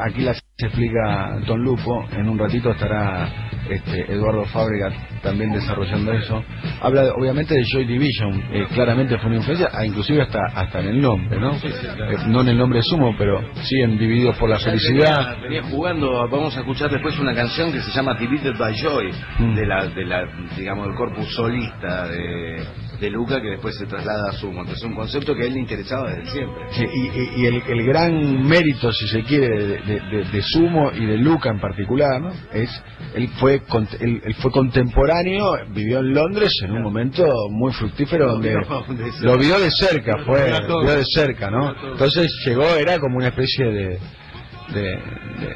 Aquí 0.06 0.20
las 0.20 0.40
explica 0.56 1.40
Don 1.46 1.62
Lupo. 1.64 2.04
En 2.12 2.28
un 2.28 2.38
ratito 2.38 2.70
estará 2.70 3.28
este, 3.68 4.12
Eduardo 4.12 4.44
Fábrega 4.46 4.90
también 5.22 5.52
desarrollando 5.52 6.12
eso. 6.12 6.42
Habla 6.80 7.12
obviamente 7.16 7.54
de 7.54 7.64
Joy 7.64 7.84
Division. 7.84 8.42
Eh, 8.52 8.66
claramente 8.74 9.16
fue 9.18 9.26
una 9.28 9.36
influencia, 9.36 9.68
ah, 9.72 9.84
inclusive 9.84 10.22
hasta, 10.22 10.40
hasta 10.54 10.80
en 10.80 10.88
el 10.88 11.00
nombre, 11.00 11.38
¿no? 11.38 11.52
Eh, 11.54 12.16
no 12.28 12.40
en 12.40 12.48
el 12.48 12.58
nombre 12.58 12.80
sumo, 12.82 13.14
pero 13.18 13.40
sí 13.62 13.80
en 13.80 13.98
Divididos 13.98 14.36
por 14.36 14.48
la 14.48 14.58
Felicidad. 14.58 15.36
Venía, 15.36 15.42
venía 15.42 15.62
jugando, 15.64 16.28
vamos 16.28 16.56
a 16.56 16.60
escuchar 16.60 16.90
después 16.90 17.18
una 17.18 17.34
canción 17.34 17.72
que 17.72 17.80
se 17.80 17.90
llama 17.92 18.14
Divided 18.14 18.56
by 18.58 18.74
Joy, 18.74 19.10
Mm. 19.38 19.54
de 19.54 19.66
la, 19.66 19.86
de 19.88 20.04
la, 20.04 20.24
digamos, 20.56 20.86
del 20.86 20.96
corpus 20.96 21.26
solista 21.34 22.08
de, 22.08 22.64
de 23.00 23.10
Luca, 23.10 23.40
que 23.40 23.48
después 23.50 23.76
se 23.76 23.86
traslada 23.86 24.30
a 24.30 24.32
Sumo. 24.32 24.60
Entonces 24.60 24.78
es 24.78 24.84
un 24.88 24.94
concepto 24.94 25.34
que 25.34 25.42
a 25.42 25.46
él 25.46 25.54
le 25.54 25.60
interesaba 25.60 26.10
desde 26.10 26.30
siempre. 26.30 26.62
Sí, 26.70 26.84
y, 26.84 27.06
y- 27.40 27.42
y 27.42 27.46
el, 27.46 27.62
el 27.66 27.86
gran 27.86 28.42
mérito, 28.46 28.92
si 28.92 29.06
se 29.08 29.22
quiere, 29.22 29.48
de, 29.48 29.66
de- 29.80 30.00
de- 30.00 30.24
de 30.24 30.42
Sumo 30.42 30.90
y 30.92 31.04
de 31.06 31.16
Luca 31.18 31.50
en 31.50 31.60
particular, 31.60 32.20
¿no? 32.20 32.30
es 32.52 32.70
él 33.14 33.28
fue 33.38 33.49
él, 34.00 34.22
él 34.24 34.34
fue 34.36 34.50
contemporáneo, 34.50 35.52
vivió 35.70 36.00
en 36.00 36.12
Londres 36.14 36.52
en 36.64 36.72
un 36.72 36.82
momento 36.82 37.24
muy 37.50 37.72
fructífero 37.72 38.26
donde 38.32 38.54
lo 39.22 39.38
vio 39.38 39.58
de 39.58 39.70
cerca, 39.70 40.18
fue 40.24 40.50
Lo 40.68 40.80
vio 40.82 40.96
de 40.96 41.04
cerca, 41.04 41.50
¿no? 41.50 41.74
Entonces 41.92 42.30
llegó, 42.46 42.64
era 42.76 42.98
como 42.98 43.16
una 43.16 43.28
especie 43.28 43.64
de 43.66 43.98
de, 44.74 44.82
de, 44.82 45.48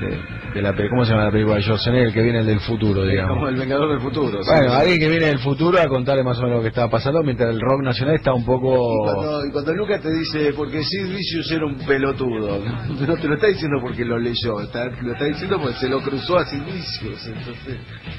de- 0.00 0.41
de 0.54 0.62
la 0.62 0.74
¿cómo 0.90 1.04
se 1.04 1.10
llama 1.12 1.24
la 1.24 1.30
película 1.30 1.56
de 1.56 1.62
Schwarzenegger? 1.62 2.06
El 2.08 2.12
que 2.14 2.22
viene 2.22 2.44
del 2.44 2.60
futuro, 2.60 3.04
digamos. 3.04 3.34
Como 3.36 3.48
el 3.48 3.56
Vengador 3.56 3.90
del 3.90 4.00
Futuro. 4.00 4.42
¿sí? 4.42 4.50
Bueno, 4.50 4.72
alguien 4.72 4.98
que 4.98 5.08
viene 5.08 5.26
del 5.26 5.38
futuro 5.38 5.80
a 5.80 5.86
contarle 5.88 6.22
más 6.22 6.38
o 6.38 6.42
menos 6.42 6.56
lo 6.58 6.62
que 6.62 6.68
estaba 6.68 6.90
pasando, 6.90 7.22
mientras 7.22 7.50
el 7.50 7.60
rock 7.60 7.82
nacional 7.82 8.14
está 8.16 8.32
un 8.32 8.44
poco... 8.44 8.74
Y 8.76 9.04
cuando, 9.14 9.46
y 9.46 9.50
cuando 9.52 9.74
Lucas 9.74 10.00
te 10.02 10.12
dice, 10.12 10.52
porque 10.56 10.82
Sid 10.82 11.08
Vicious 11.08 11.50
era 11.52 11.66
un 11.66 11.76
pelotudo, 11.78 12.58
no 13.06 13.16
te 13.16 13.28
lo 13.28 13.34
está 13.34 13.46
diciendo 13.46 13.78
porque 13.80 14.04
lo 14.04 14.18
leyó, 14.18 14.60
está- 14.60 14.86
lo 15.02 15.12
está 15.12 15.24
diciendo 15.24 15.58
porque 15.60 15.76
se 15.76 15.88
lo 15.88 16.00
cruzó 16.00 16.38
a 16.38 16.44
Sid 16.46 16.62
Vicious. 16.62 17.26
Entonces, 17.26 17.76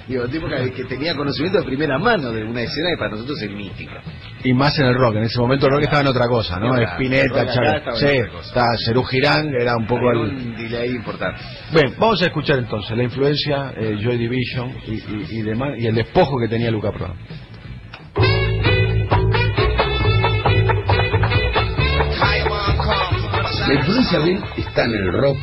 digo, 0.07 0.27
tipo 0.27 0.47
que, 0.47 0.71
que 0.71 0.83
tenía 0.85 1.15
conocimiento 1.15 1.59
de 1.59 1.65
primera 1.65 1.97
mano 1.99 2.31
de 2.31 2.43
una 2.43 2.61
escena 2.61 2.89
que 2.91 2.97
para 2.97 3.11
nosotros 3.11 3.41
es 3.41 3.51
mítica. 3.51 4.01
Y 4.43 4.53
más 4.53 4.77
en 4.79 4.87
el 4.87 4.95
rock, 4.95 5.15
en 5.15 5.23
ese 5.23 5.39
momento 5.39 5.67
el 5.67 5.71
rock 5.73 5.83
estaba 5.83 6.01
en 6.01 6.07
otra 6.07 6.27
cosa, 6.27 6.59
¿no? 6.59 6.75
El 6.75 6.83
Spinetta, 6.83 7.41
en 7.43 7.95
sí, 7.95 8.05
está 8.45 8.65
Cerú 8.85 9.03
Girán, 9.03 9.47
era 9.57 9.77
un 9.77 9.87
poco 9.87 10.11
el... 10.11 10.17
un 10.17 10.55
delay 10.55 10.89
importante. 10.89 11.39
Bien, 11.73 11.93
vamos 11.97 12.21
a 12.21 12.22
escuchar 12.27 12.59
entonces 12.59 12.95
la 12.97 13.03
influencia, 13.03 13.73
eh, 13.77 13.97
Joy 14.01 14.17
Division 14.17 14.71
y, 14.87 15.41
demás, 15.41 15.71
y 15.77 15.87
el 15.87 15.95
despojo 15.95 16.37
que 16.39 16.47
tenía 16.47 16.71
Luca 16.71 16.91
Pro. 16.91 17.13
La 23.67 23.73
influencia 23.75 24.19
de 24.19 24.31
él 24.33 24.43
está 24.57 24.85
en 24.85 24.91
el 24.91 25.13
rock. 25.13 25.37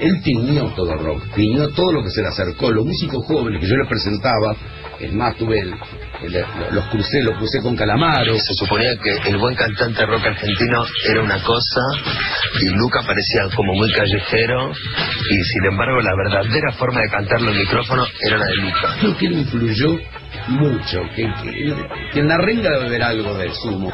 Él 0.00 0.22
tiñó 0.22 0.68
todo 0.74 0.94
rock, 0.96 1.22
tiñó 1.34 1.68
todo 1.68 1.92
lo 1.92 2.02
que 2.02 2.10
se 2.10 2.22
le 2.22 2.28
acercó. 2.28 2.70
Los 2.70 2.86
músicos 2.86 3.24
jóvenes 3.26 3.60
que 3.60 3.68
yo 3.68 3.76
les 3.76 3.88
presentaba, 3.88 4.56
es 4.98 5.12
más, 5.12 5.36
tuve 5.36 5.60
el- 5.60 5.74
los 6.72 6.84
crucé, 6.86 7.22
los 7.22 7.36
crucé 7.38 7.60
con 7.62 7.76
Calamaro. 7.76 8.34
Se 8.38 8.54
suponía 8.54 8.90
que 8.96 9.30
el 9.30 9.38
buen 9.38 9.54
cantante 9.54 10.04
rock 10.06 10.26
argentino 10.26 10.84
era 11.10 11.22
una 11.22 11.42
cosa 11.42 11.80
y 12.60 12.68
Luca 12.68 13.00
parecía 13.06 13.42
como 13.54 13.72
muy 13.74 13.92
callejero 13.92 14.72
y 15.30 15.44
sin 15.44 15.64
embargo 15.70 16.00
la 16.00 16.14
verdadera 16.16 16.72
forma 16.72 17.00
de 17.00 17.08
cantarlo 17.10 17.50
en 17.50 17.58
micrófono 17.58 18.04
era 18.20 18.38
la 18.38 18.46
de 18.46 18.56
Luca. 18.56 18.96
Creo 19.00 19.16
que 19.16 19.26
él 19.26 19.32
influyó 19.38 19.98
mucho, 20.48 21.00
que, 21.14 21.22
que- 21.42 21.74
que 22.12 22.20
en 22.20 22.28
la 22.28 22.38
renga 22.38 22.70
debe 22.70 22.86
haber 22.86 23.02
algo 23.02 23.34
de 23.38 23.52
sumo. 23.54 23.90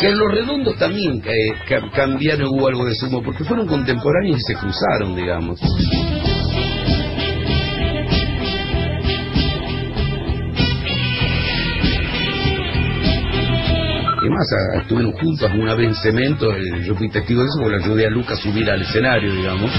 Que 0.00 0.08
en 0.08 0.18
los 0.18 0.32
redondos 0.32 0.76
también 0.78 1.22
eh, 1.26 1.52
ca- 1.68 1.90
cambiaron, 1.90 2.48
hubo 2.48 2.68
algo 2.68 2.86
de 2.86 2.94
sumo, 2.94 3.22
porque 3.22 3.44
fueron 3.44 3.66
contemporáneos 3.66 4.38
y 4.38 4.52
se 4.52 4.54
cruzaron, 4.58 5.14
digamos. 5.14 5.60
Además, 14.20 14.46
a- 14.52 14.80
estuvieron 14.82 15.12
juntos 15.12 15.50
una 15.54 15.74
vez 15.74 15.88
en 15.88 15.94
cemento, 15.94 16.52
eh, 16.54 16.82
yo 16.86 16.94
fui 16.94 17.08
testigo 17.08 17.40
de 17.40 17.46
eso 17.48 17.58
porque 17.62 17.76
le 17.78 17.84
ayudé 17.84 18.06
a 18.06 18.10
Lucas 18.10 18.38
a 18.38 18.42
subir 18.42 18.70
al 18.70 18.82
escenario, 18.82 19.32
digamos. 19.34 19.70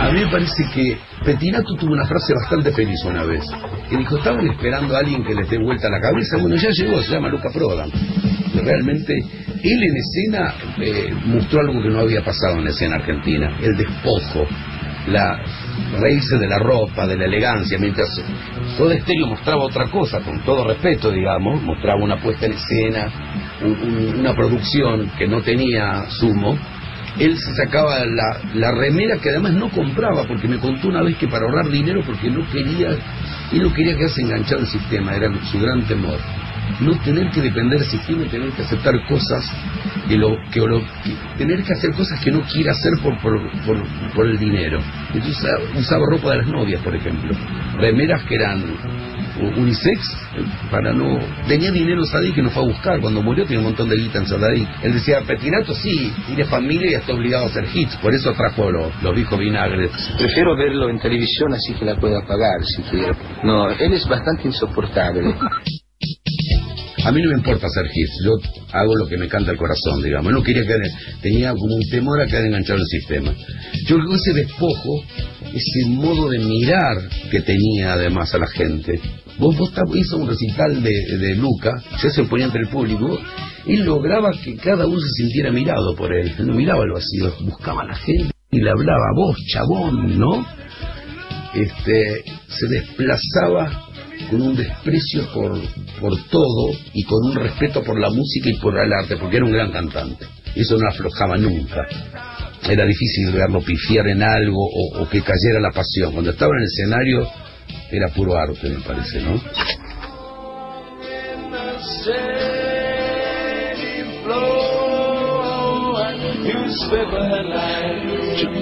A 0.00 0.10
mí 0.12 0.20
me 0.24 0.30
parece 0.30 0.64
que 0.74 0.98
Petinato 1.24 1.74
tuvo 1.78 1.92
una 1.92 2.06
frase 2.06 2.32
bastante 2.34 2.72
feliz 2.72 3.02
una 3.04 3.24
vez, 3.24 3.42
que 3.88 3.96
dijo, 3.96 4.16
estaban 4.18 4.46
esperando 4.48 4.96
a 4.96 5.00
alguien 5.00 5.24
que 5.24 5.34
les 5.34 5.48
dé 5.48 5.58
vuelta 5.58 5.88
la 5.88 6.00
cabeza, 6.00 6.36
bueno, 6.38 6.56
ya 6.56 6.70
llegó, 6.70 7.00
se 7.02 7.12
llama 7.12 7.28
Luca 7.28 7.50
Prodan. 7.52 7.90
Realmente, 8.62 9.14
él 9.62 9.82
en 9.82 9.96
escena 9.96 10.54
eh, 10.78 11.14
mostró 11.26 11.60
algo 11.60 11.82
que 11.82 11.88
no 11.88 12.00
había 12.00 12.22
pasado 12.22 12.56
en 12.58 12.64
la 12.64 12.70
escena 12.70 12.96
argentina, 12.96 13.56
el 13.62 13.76
despojo, 13.76 14.46
la 15.08 15.38
reírse 16.00 16.36
de 16.38 16.46
la 16.48 16.58
ropa, 16.58 17.06
de 17.06 17.16
la 17.16 17.24
elegancia, 17.26 17.78
mientras 17.78 18.08
todo 18.76 18.90
estéreo 18.92 19.26
mostraba 19.26 19.62
otra 19.64 19.86
cosa, 19.90 20.20
con 20.20 20.40
todo 20.44 20.64
respeto, 20.66 21.10
digamos, 21.10 21.62
mostraba 21.62 22.02
una 22.02 22.20
puesta 22.20 22.46
en 22.46 22.52
escena, 22.52 23.08
un- 23.62 24.16
una 24.20 24.34
producción 24.34 25.10
que 25.18 25.26
no 25.26 25.40
tenía 25.42 26.04
sumo, 26.10 26.58
él 27.18 27.36
se 27.38 27.54
sacaba 27.54 28.04
la, 28.06 28.70
remera 28.72 29.18
que 29.18 29.30
además 29.30 29.52
no 29.54 29.68
compraba, 29.70 30.24
porque 30.26 30.48
me 30.48 30.58
contó 30.58 30.88
una 30.88 31.02
vez 31.02 31.16
que 31.16 31.28
para 31.28 31.44
ahorrar 31.46 31.68
dinero, 31.70 32.02
porque 32.06 32.30
no 32.30 32.46
quería, 32.50 32.90
él 33.52 33.62
no 33.62 33.72
quería 33.74 33.96
quedarse 33.96 34.22
enganchado 34.22 34.60
al 34.60 34.66
sistema, 34.68 35.14
era 35.14 35.28
su 35.50 35.58
gran 35.60 35.82
temor. 35.84 36.18
No 36.80 36.92
tener 37.00 37.30
que 37.30 37.42
depender 37.42 37.80
del 37.80 37.88
sistema 37.88 38.22
y 38.24 38.28
tener 38.28 38.50
que 38.52 38.62
aceptar 38.62 38.94
cosas, 39.08 39.44
que 40.08 40.16
lo, 40.16 40.36
que 40.52 40.60
lo- 40.60 40.80
que- 41.02 41.16
tener 41.36 41.62
que 41.64 41.72
hacer 41.72 41.92
cosas 41.94 42.20
que 42.20 42.30
no 42.30 42.40
quiere 42.42 42.70
hacer 42.70 42.92
por, 43.02 43.18
por, 43.20 43.38
por, 43.66 43.76
por 44.14 44.26
el 44.26 44.38
dinero. 44.38 44.80
Entonces 45.12 45.44
usaba, 45.76 46.06
ropa 46.10 46.30
de 46.30 46.36
las 46.38 46.46
novias, 46.46 46.80
por 46.82 46.94
ejemplo, 46.94 47.34
remeras 47.76 48.22
que 48.22 48.36
eran 48.36 48.62
unisex, 49.56 50.00
eh, 50.36 50.44
para 50.70 50.92
no... 50.92 51.18
Tenía 51.48 51.70
dinero 51.70 52.04
Sadik 52.04 52.34
que 52.34 52.42
nos 52.42 52.52
fue 52.52 52.62
a 52.62 52.66
buscar, 52.66 53.00
cuando 53.00 53.22
murió 53.22 53.44
tenía 53.44 53.58
un 53.60 53.66
montón 53.66 53.88
de 53.88 53.96
guita 53.96 54.18
en 54.18 54.26
Sadik. 54.26 54.68
Él 54.82 54.92
decía, 54.94 55.20
Petinato 55.26 55.74
sí, 55.74 56.12
tiene 56.26 56.44
familia 56.44 56.90
y 56.90 56.94
está 56.94 57.12
obligado 57.14 57.44
a 57.44 57.48
hacer 57.48 57.66
hits, 57.72 57.96
por 57.96 58.14
eso 58.14 58.32
trajo 58.34 58.70
lo- 58.70 58.92
los 59.02 59.14
viejos 59.14 59.38
vinagres. 59.38 59.90
Prefiero 60.18 60.56
verlo 60.56 60.88
en 60.90 60.98
televisión 60.98 61.52
así 61.54 61.74
que 61.74 61.84
la 61.84 61.96
pueda 61.96 62.20
pagar 62.26 62.64
si 62.64 62.82
quiero. 62.82 63.14
No, 63.42 63.70
él 63.70 63.92
es 63.92 64.06
bastante 64.08 64.48
insoportable. 64.48 65.34
A 67.04 67.12
mí 67.12 67.22
no 67.22 67.30
me 67.30 67.36
importa 67.36 67.66
hacer 67.66 67.86
hits, 67.94 68.22
yo 68.24 68.32
hago 68.72 68.94
lo 68.94 69.06
que 69.06 69.16
me 69.16 69.28
canta 69.28 69.52
el 69.52 69.56
corazón, 69.56 70.02
digamos. 70.02 70.32
No 70.32 70.42
quería 70.42 70.62
quedar, 70.62 70.80
tenía 71.22 71.52
como 71.52 71.74
un 71.74 71.82
temor 71.90 72.20
a 72.20 72.26
quedar 72.26 72.44
enganchado 72.44 72.78
en 72.78 72.82
el 72.82 72.86
sistema. 72.86 73.34
Yo 73.86 73.96
creo 73.96 74.10
que 74.10 74.16
ese 74.16 74.32
despojo, 74.34 75.04
ese 75.52 75.86
modo 75.88 76.28
de 76.28 76.38
mirar 76.40 76.96
que 77.30 77.40
tenía 77.40 77.94
además 77.94 78.34
a 78.34 78.38
la 78.38 78.46
gente. 78.48 79.00
Vos, 79.38 79.56
vos 79.56 79.72
hizo 79.94 80.18
un 80.18 80.28
recital 80.28 80.82
de, 80.82 81.18
de 81.18 81.34
Luca, 81.36 81.70
ya 82.02 82.10
se 82.10 82.24
ponía 82.24 82.46
entre 82.46 82.62
el 82.62 82.68
público, 82.68 83.18
y 83.66 83.76
lograba 83.76 84.30
que 84.44 84.56
cada 84.56 84.86
uno 84.86 85.00
se 85.00 85.22
sintiera 85.22 85.50
mirado 85.50 85.94
por 85.94 86.12
él. 86.12 86.34
Él 86.38 86.46
no 86.46 86.54
miraba 86.54 86.84
el 86.84 86.92
vacío, 86.92 87.32
buscaba 87.46 87.82
a 87.82 87.86
la 87.86 87.96
gente 87.96 88.32
y 88.50 88.60
le 88.60 88.70
hablaba, 88.70 89.12
vos, 89.14 89.36
chabón, 89.46 90.18
¿no? 90.18 90.46
Este, 91.54 92.24
se 92.48 92.66
desplazaba 92.68 93.89
con 94.28 94.42
un 94.42 94.56
desprecio 94.56 95.26
por, 95.32 95.58
por 96.00 96.16
todo 96.28 96.72
y 96.92 97.04
con 97.04 97.18
un 97.24 97.34
respeto 97.34 97.82
por 97.82 97.98
la 97.98 98.10
música 98.10 98.48
y 98.50 98.58
por 98.58 98.78
el 98.78 98.92
arte, 98.92 99.16
porque 99.16 99.36
era 99.36 99.46
un 99.46 99.52
gran 99.52 99.70
cantante. 99.70 100.26
Eso 100.54 100.76
no 100.76 100.88
aflojaba 100.88 101.36
nunca. 101.36 101.86
Era 102.68 102.84
difícil 102.84 103.32
verlo 103.32 103.60
pifiar 103.60 104.08
en 104.08 104.22
algo 104.22 104.62
o, 104.62 105.02
o 105.02 105.08
que 105.08 105.22
cayera 105.22 105.60
la 105.60 105.70
pasión. 105.70 106.12
Cuando 106.12 106.30
estaba 106.30 106.52
en 106.56 106.62
el 106.62 106.66
escenario 106.66 107.28
era 107.90 108.08
puro 108.08 108.36
arte, 108.36 108.68
me 108.68 108.80
parece, 108.80 109.20
¿no? 109.20 109.40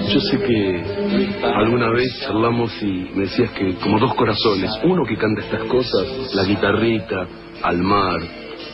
Yo, 0.09 0.19
sé 0.21 0.39
que 0.39 0.83
alguna 1.43 1.89
vez 1.91 2.25
hablamos 2.27 2.71
y 2.81 3.11
me 3.13 3.23
decías 3.23 3.51
que 3.51 3.75
como 3.75 3.99
dos 3.99 4.15
corazones, 4.15 4.71
uno 4.83 5.03
que 5.05 5.15
canta 5.15 5.41
estas 5.41 5.63
cosas, 5.63 6.33
la 6.33 6.43
guitarrita, 6.43 7.27
al 7.61 7.77
mar, 7.77 8.19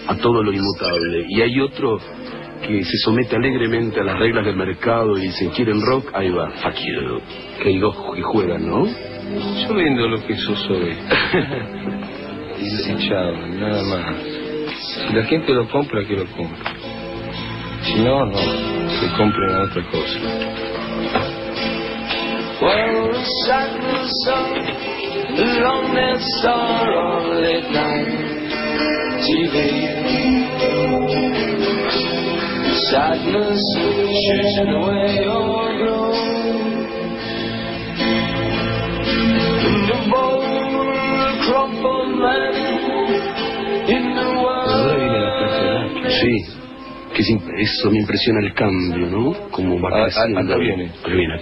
a 0.07 0.15
todo 0.15 0.41
lo 0.43 0.53
inmutable, 0.53 1.25
y 1.27 1.41
hay 1.41 1.59
otro 1.59 1.99
que 2.65 2.83
se 2.83 2.97
somete 2.97 3.36
alegremente 3.36 3.99
a 3.99 4.03
las 4.03 4.17
reglas 4.17 4.45
del 4.45 4.55
mercado 4.55 5.17
y 5.17 5.23
dice, 5.23 5.49
¿quieren 5.55 5.81
rock? 5.81 6.09
Ahí 6.13 6.29
va, 6.29 6.49
you. 6.73 7.21
Que 7.61 7.69
hay 7.69 7.79
dos 7.79 7.95
que 8.15 8.21
juegan, 8.21 8.67
¿no? 8.67 8.86
Yo 8.88 9.73
vendo 9.73 10.07
lo 10.07 10.25
que 10.25 10.36
yo 10.36 10.55
soy. 10.55 10.95
y, 12.61 13.07
chao, 13.07 13.31
nada 13.47 13.83
más. 13.83 14.15
Si 14.79 15.13
la 15.13 15.23
gente 15.25 15.53
lo 15.53 15.67
compra, 15.69 16.05
que 16.05 16.15
lo 16.15 16.25
compre. 16.27 16.71
Si 17.81 17.95
no, 18.01 18.25
no. 18.25 18.36
Que 18.36 19.17
compren 19.17 19.51
a 19.51 19.63
otra 19.63 19.83
cosa. 19.91 20.74
Well, 22.62 23.12
the 23.12 23.24
sadness 23.46 24.16
of 24.32 24.48
loneliness 25.36 26.46
are 26.48 26.91
on 26.96 27.43
late 27.43 27.70
night 27.72 28.08
TV. 29.26 29.56
Sadness 32.89 33.64
chasing 34.24 34.72
away 34.72 35.10
your 35.24 35.68
glow. 35.80 36.14
In 39.68 39.78
the 39.89 40.00
bowl, 40.12 40.43
crumble 41.46 42.08
man 42.24 42.54
in 43.89 44.04
the 44.16 44.30
world. 44.43 44.86
Sí. 46.08 46.64
Que 47.16 47.22
eso 47.63 47.89
me 47.91 47.99
impresiona 47.99 48.39
el 48.41 48.53
cambio, 48.53 49.07
¿no? 49.07 49.34
Como 49.49 49.80
va 49.80 49.89
Ah, 49.89 50.01
ah, 50.01 50.03
creciendo. 50.03 50.39
acá 50.41 50.57
viene. 50.57 50.91
Acá 51.01 51.13
viene. 51.13 51.39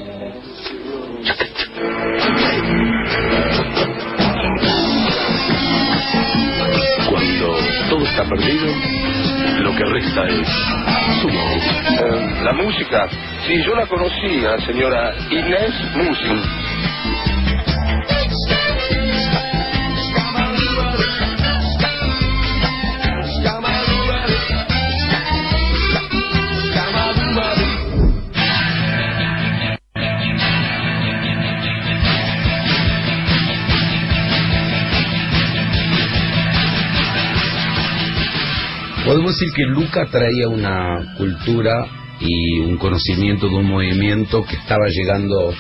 Cuando 7.09 7.55
todo 7.89 8.03
está 8.05 8.24
perdido, 8.24 8.67
lo 9.61 9.76
que 9.76 9.84
resta 9.86 10.28
es 10.28 10.47
sumo. 11.21 11.41
Eh, 11.99 12.43
la 12.43 12.53
música, 12.53 13.07
sí, 13.47 13.61
yo 13.65 13.76
la 13.76 13.86
conocí, 13.88 14.45
a 14.45 14.51
la 14.57 14.65
señora 14.65 15.13
Inés 15.30 15.74
Musin. 15.95 16.41
Decir 39.34 39.51
que 39.53 39.63
Luca 39.63 40.05
traía 40.11 40.47
una 40.47 41.15
cultura 41.17 41.86
y 42.19 42.59
un 42.59 42.77
conocimiento 42.77 43.47
de 43.49 43.55
un 43.55 43.65
movimiento 43.67 44.43
que 44.43 44.55
estaba 44.55 44.88
llegando 44.88 45.53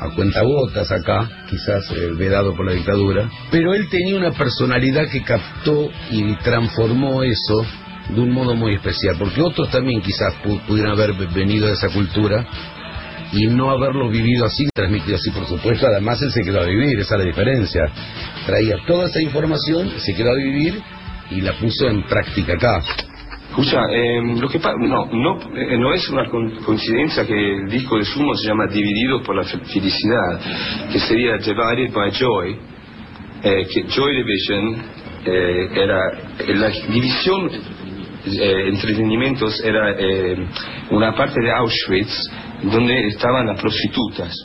a 0.00 0.14
cuentagotas 0.14 0.90
acá, 0.92 1.28
quizás 1.50 1.90
eh, 1.90 2.10
vedado 2.16 2.54
por 2.54 2.66
la 2.66 2.72
dictadura, 2.72 3.28
pero 3.50 3.74
él 3.74 3.88
tenía 3.90 4.16
una 4.16 4.30
personalidad 4.32 5.08
que 5.10 5.22
captó 5.22 5.90
y 6.10 6.34
transformó 6.36 7.22
eso 7.22 7.66
de 8.10 8.20
un 8.20 8.30
modo 8.30 8.54
muy 8.54 8.74
especial, 8.74 9.16
porque 9.18 9.42
otros 9.42 9.70
también 9.70 10.00
quizás 10.00 10.34
pu- 10.42 10.60
pudieran 10.66 10.92
haber 10.92 11.12
venido 11.34 11.66
de 11.66 11.72
esa 11.74 11.88
cultura 11.88 12.46
y 13.32 13.46
no 13.46 13.70
haberlo 13.70 14.08
vivido 14.08 14.46
así, 14.46 14.66
transmitido 14.74 15.16
así, 15.16 15.30
por 15.30 15.46
supuesto. 15.46 15.86
Además, 15.86 16.22
él 16.22 16.30
se 16.32 16.40
quedó 16.42 16.60
a 16.60 16.64
vivir, 16.64 16.98
esa 16.98 17.16
es 17.16 17.20
la 17.20 17.26
diferencia. 17.26 17.82
Traía 18.46 18.76
toda 18.86 19.08
esa 19.08 19.20
información, 19.20 19.90
se 19.98 20.14
quedó 20.14 20.30
a 20.30 20.34
vivir 20.36 20.80
y 21.30 21.42
la 21.42 21.52
puso 21.58 21.88
en 21.88 22.04
práctica 22.04 22.54
acá. 22.54 22.82
Escucha, 23.58 23.86
eh, 23.90 24.22
lo 24.40 24.48
que 24.48 24.60
no, 24.60 25.06
no, 25.06 25.38
eh, 25.56 25.76
no 25.78 25.92
es 25.92 26.08
una 26.10 26.28
coincidencia 26.28 27.26
que 27.26 27.34
el 27.56 27.68
disco 27.68 27.96
de 27.98 28.04
Sumo 28.04 28.34
se 28.36 28.46
llama 28.46 28.66
Dividido 28.68 29.20
por 29.22 29.34
la 29.34 29.42
fe- 29.42 29.58
felicidad, 29.58 30.40
que 30.92 31.00
sería 31.00 31.36
Divided 31.38 31.92
by 31.92 32.10
Joy, 32.12 32.56
eh, 33.42 33.66
que 33.72 33.82
Joy 33.88 34.16
Division 34.16 34.76
eh, 35.24 35.68
era 35.74 35.98
la 36.54 36.68
división 36.68 37.50
entretenimientos 38.24 39.60
era 39.64 39.94
una 40.90 41.14
parte 41.14 41.40
de 41.40 41.50
Auschwitz 41.50 42.30
donde 42.62 43.06
estaban 43.08 43.46
las 43.46 43.60
prostitutas 43.60 44.36